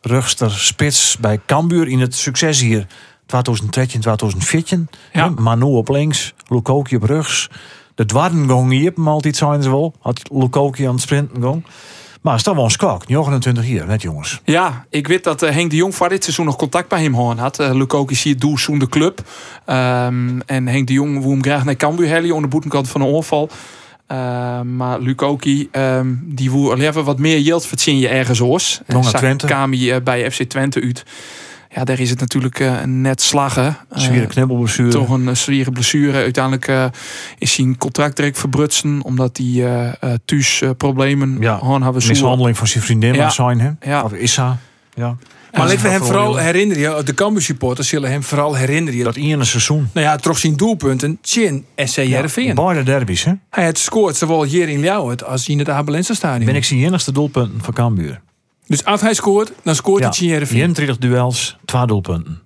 rugster 0.00 0.50
spits 0.50 1.16
bij 1.20 1.40
Cambuur 1.46 1.88
in 1.88 2.00
het 2.00 2.14
succes 2.14 2.60
hier 2.60 2.86
2013, 3.26 4.00
2014. 4.00 4.88
Ja. 5.12 5.24
Ja. 5.24 5.28
Manu 5.28 5.64
op 5.64 5.88
links, 5.88 6.34
Lukoki 6.48 6.96
op 6.96 7.02
rechts. 7.02 7.48
De 7.94 8.04
dwarrengong 8.04 8.70
hier, 8.70 8.92
altijd 9.04 9.36
zijn 9.36 9.62
ze 9.62 9.70
wel. 9.70 9.94
Had 10.00 10.20
Lukoki 10.32 10.86
aan 10.86 10.92
het 10.92 11.02
sprinten 11.02 11.42
gong. 11.42 11.64
Maar 12.26 12.34
het 12.34 12.44
is 12.44 12.50
toch 12.52 12.56
wel 12.56 12.64
een 12.64 12.70
skok, 12.70 13.08
29 13.08 13.68
jaar, 13.68 13.86
net 13.86 14.02
jongens. 14.02 14.40
Ja, 14.44 14.86
ik 14.90 15.06
weet 15.06 15.24
dat 15.24 15.42
eh, 15.42 15.54
Henk 15.54 15.70
de 15.70 15.76
Jong 15.76 15.94
voor 15.94 16.08
dit 16.08 16.22
seizoen 16.22 16.44
nog 16.44 16.56
contact 16.56 16.88
bij 16.88 17.02
hem 17.02 17.14
gehad 17.14 17.38
had. 17.38 17.60
Uh, 17.60 17.74
Lukoki 17.74 18.14
zie 18.14 18.32
het 18.32 18.40
doel 18.40 18.58
zoen 18.58 18.78
de 18.78 18.88
club. 18.88 19.20
Ehm, 19.64 20.40
en 20.46 20.66
Henk 20.66 20.86
de 20.86 20.92
Jong 20.92 21.20
wil 21.20 21.30
hem 21.30 21.42
graag 21.42 21.64
naar 21.64 21.76
Cambuur 21.76 22.08
hellen 22.08 22.28
onder 22.28 22.42
de 22.42 22.48
boetenkant 22.48 22.88
van 22.88 23.00
een 23.00 23.06
onval. 23.06 23.50
Eh, 24.06 24.60
maar 24.60 25.00
Lukoki, 25.00 25.68
ehm 25.70 26.14
die 26.22 26.50
al 26.50 26.78
even 26.78 27.04
wat 27.04 27.18
meer 27.18 27.38
yield 27.38 27.66
verzin 27.66 27.98
je 27.98 28.08
ergens 28.08 28.40
oors. 28.40 28.80
Nog 28.86 29.02
naar 29.02 29.10
Zag 29.10 29.20
Twente. 29.20 29.46
Kami 29.46 29.90
eh, 29.90 30.02
bij 30.02 30.30
FC 30.30 30.42
Twente 30.42 30.80
uit. 30.80 31.04
Ja, 31.74 31.84
daar 31.84 32.00
is 32.00 32.10
het 32.10 32.20
natuurlijk 32.20 32.60
eh, 32.60 32.82
net 32.82 33.22
slaggen. 33.22 33.66
Eh, 33.90 33.98
Zware 33.98 34.26
knibbelblessure. 34.26 34.90
toch 34.90 35.10
een 35.10 35.28
eh, 35.28 35.34
zware 35.34 35.70
blessure. 35.70 36.12
Uiteindelijk 36.18 36.68
eh, 36.68 36.84
is 37.38 37.52
zijn 37.54 37.78
contract 37.78 38.16
direct 38.16 38.38
verbrutsen. 38.38 39.02
Omdat 39.02 39.36
hij 39.36 39.46
eh 39.46 39.84
eh, 40.00 40.18
thuis 40.24 40.60
eh, 40.62 40.70
problemen 40.76 41.36
Ja, 41.40 41.58
gewoon 41.58 41.82
hebben 41.82 42.02
zoeken. 42.02 42.20
Mishandeling 42.22 42.56
van 42.56 42.66
zijn 42.66 42.84
vriendin 42.84 43.14
Ja. 43.14 43.30
zijn, 43.30 43.60
hè? 43.60 43.70
Ja. 43.80 44.02
Of 44.02 44.12
Issa. 44.12 44.58
Ja. 44.94 45.16
Maar 45.52 45.66
laten 45.66 45.82
we 45.82 45.88
hem 45.88 46.02
vooral 46.02 46.36
herinneren, 46.36 47.04
de 47.06 47.14
Cambuur 47.14 47.42
supporters 47.42 47.88
zullen 47.88 48.10
hem 48.10 48.22
vooral 48.22 48.54
herinneren. 48.54 49.04
Dat 49.04 49.16
ene 49.16 49.44
seizoen. 49.44 49.88
Nou 49.92 50.06
ja, 50.06 50.16
toch 50.16 50.38
zijn 50.38 50.56
doelpunten, 50.56 51.18
Chin, 51.22 51.64
SC 51.76 51.96
Heerenveen. 51.96 52.54
Beide 52.54 52.82
derbies, 52.82 53.24
hè? 53.24 53.32
Hij 53.50 53.64
had 53.64 53.78
scoort 53.78 54.16
zowel 54.16 54.44
hier 54.44 54.68
in 54.68 54.80
Ljouwert 54.80 55.24
als 55.24 55.48
in 55.48 55.58
het 55.58 55.68
Abelense 55.68 56.14
stadion. 56.14 56.44
Ben 56.46 56.54
ik 56.54 56.64
zijn 56.64 56.80
enigste 56.80 57.12
doelpunten 57.12 57.60
van 57.62 57.74
Cambuur. 57.74 58.20
Dus 58.66 58.84
als 58.84 59.00
hij 59.00 59.14
scoort, 59.14 59.52
dan 59.62 59.74
scoort 59.74 60.02
hij 60.02 60.12
in 60.20 60.28
Heerenveen. 60.30 60.56
21 60.56 60.98
duels, 60.98 61.56
2 61.64 61.86
doelpunten. 61.86 62.40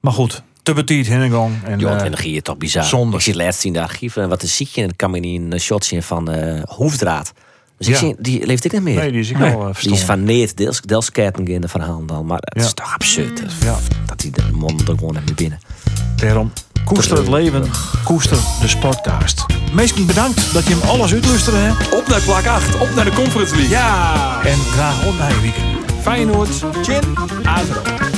Maar 0.00 0.12
goed, 0.12 0.42
te 0.62 0.72
betiet 0.72 1.06
Hennegang. 1.08 1.54
En, 1.64 1.78
Ja, 1.78 1.98
eh, 1.98 2.04
energie 2.06 2.36
is 2.36 2.42
toch 2.42 2.56
bizar. 2.56 2.84
zonde. 2.84 3.16
Ik 3.16 3.22
zit 3.22 3.34
laatst 3.34 3.64
in 3.64 3.72
de 3.72 3.82
archieven 3.82 4.22
en 4.22 4.28
wat 4.28 4.42
een 4.42 4.48
ziekje. 4.48 4.80
En 4.80 4.86
dan 4.86 4.96
kan 4.96 5.10
me 5.10 5.18
niet 5.18 5.52
een 5.52 5.60
shot 5.60 5.84
zien 5.84 6.02
van 6.02 6.30
eh 6.30 6.62
Hoefdraad. 6.64 7.32
Dus 7.78 7.86
ik 7.86 7.92
Ja. 7.94 7.98
zie, 8.00 8.14
die 8.18 8.46
leeft 8.46 8.64
ik 8.64 8.72
niet 8.72 8.82
meer. 8.82 8.94
nee, 8.96 9.10
die 9.10 9.20
is 9.20 9.30
ik 9.30 9.38
Nee. 9.38 9.52
al 9.54 9.68
uh, 9.68 9.74
Die 9.80 9.92
is 9.92 10.02
van 10.02 10.24
Neert, 10.24 10.56
deels, 10.56 10.80
deels 10.80 11.10
in 11.10 11.60
de 11.60 11.68
verhaal 11.68 12.04
dan. 12.06 12.26
Maar 12.26 12.38
het 12.40 12.60
Ja. 12.60 12.66
is 12.66 12.72
toch 12.74 12.94
absurd. 12.94 13.40
Dat, 13.42 13.52
Ja. 13.60 13.78
dat 14.06 14.22
hij 14.22 14.30
de 14.30 14.42
mond 14.52 14.88
er 14.88 14.98
gewoon 14.98 15.16
even 15.16 15.34
binnen. 15.34 15.58
Daarom, 16.16 16.52
koester 16.88 17.16
het 17.16 17.28
leven, 17.28 17.70
koester 18.04 18.38
de 18.60 18.68
sportcast. 18.68 19.46
Meestal 19.72 20.04
bedankt 20.04 20.52
dat 20.52 20.66
je 20.66 20.74
hem 20.74 20.88
alles 20.88 21.12
uitluisteren 21.12 21.60
hebt. 21.62 21.94
Op 21.94 22.08
naar 22.08 22.20
plak 22.20 22.46
8, 22.46 22.78
op 22.78 22.94
naar 22.94 23.04
de 23.04 23.12
Conference 23.12 23.54
League. 23.54 23.70
Ja, 23.70 24.40
En 24.44 24.58
graag 24.58 25.06
op 25.06 25.18
naar 25.18 25.30
je 25.34 25.40
weekend. 25.40 25.92
Feyenoord, 26.02 26.64
Chin, 26.82 27.18
Azero. 27.42 28.17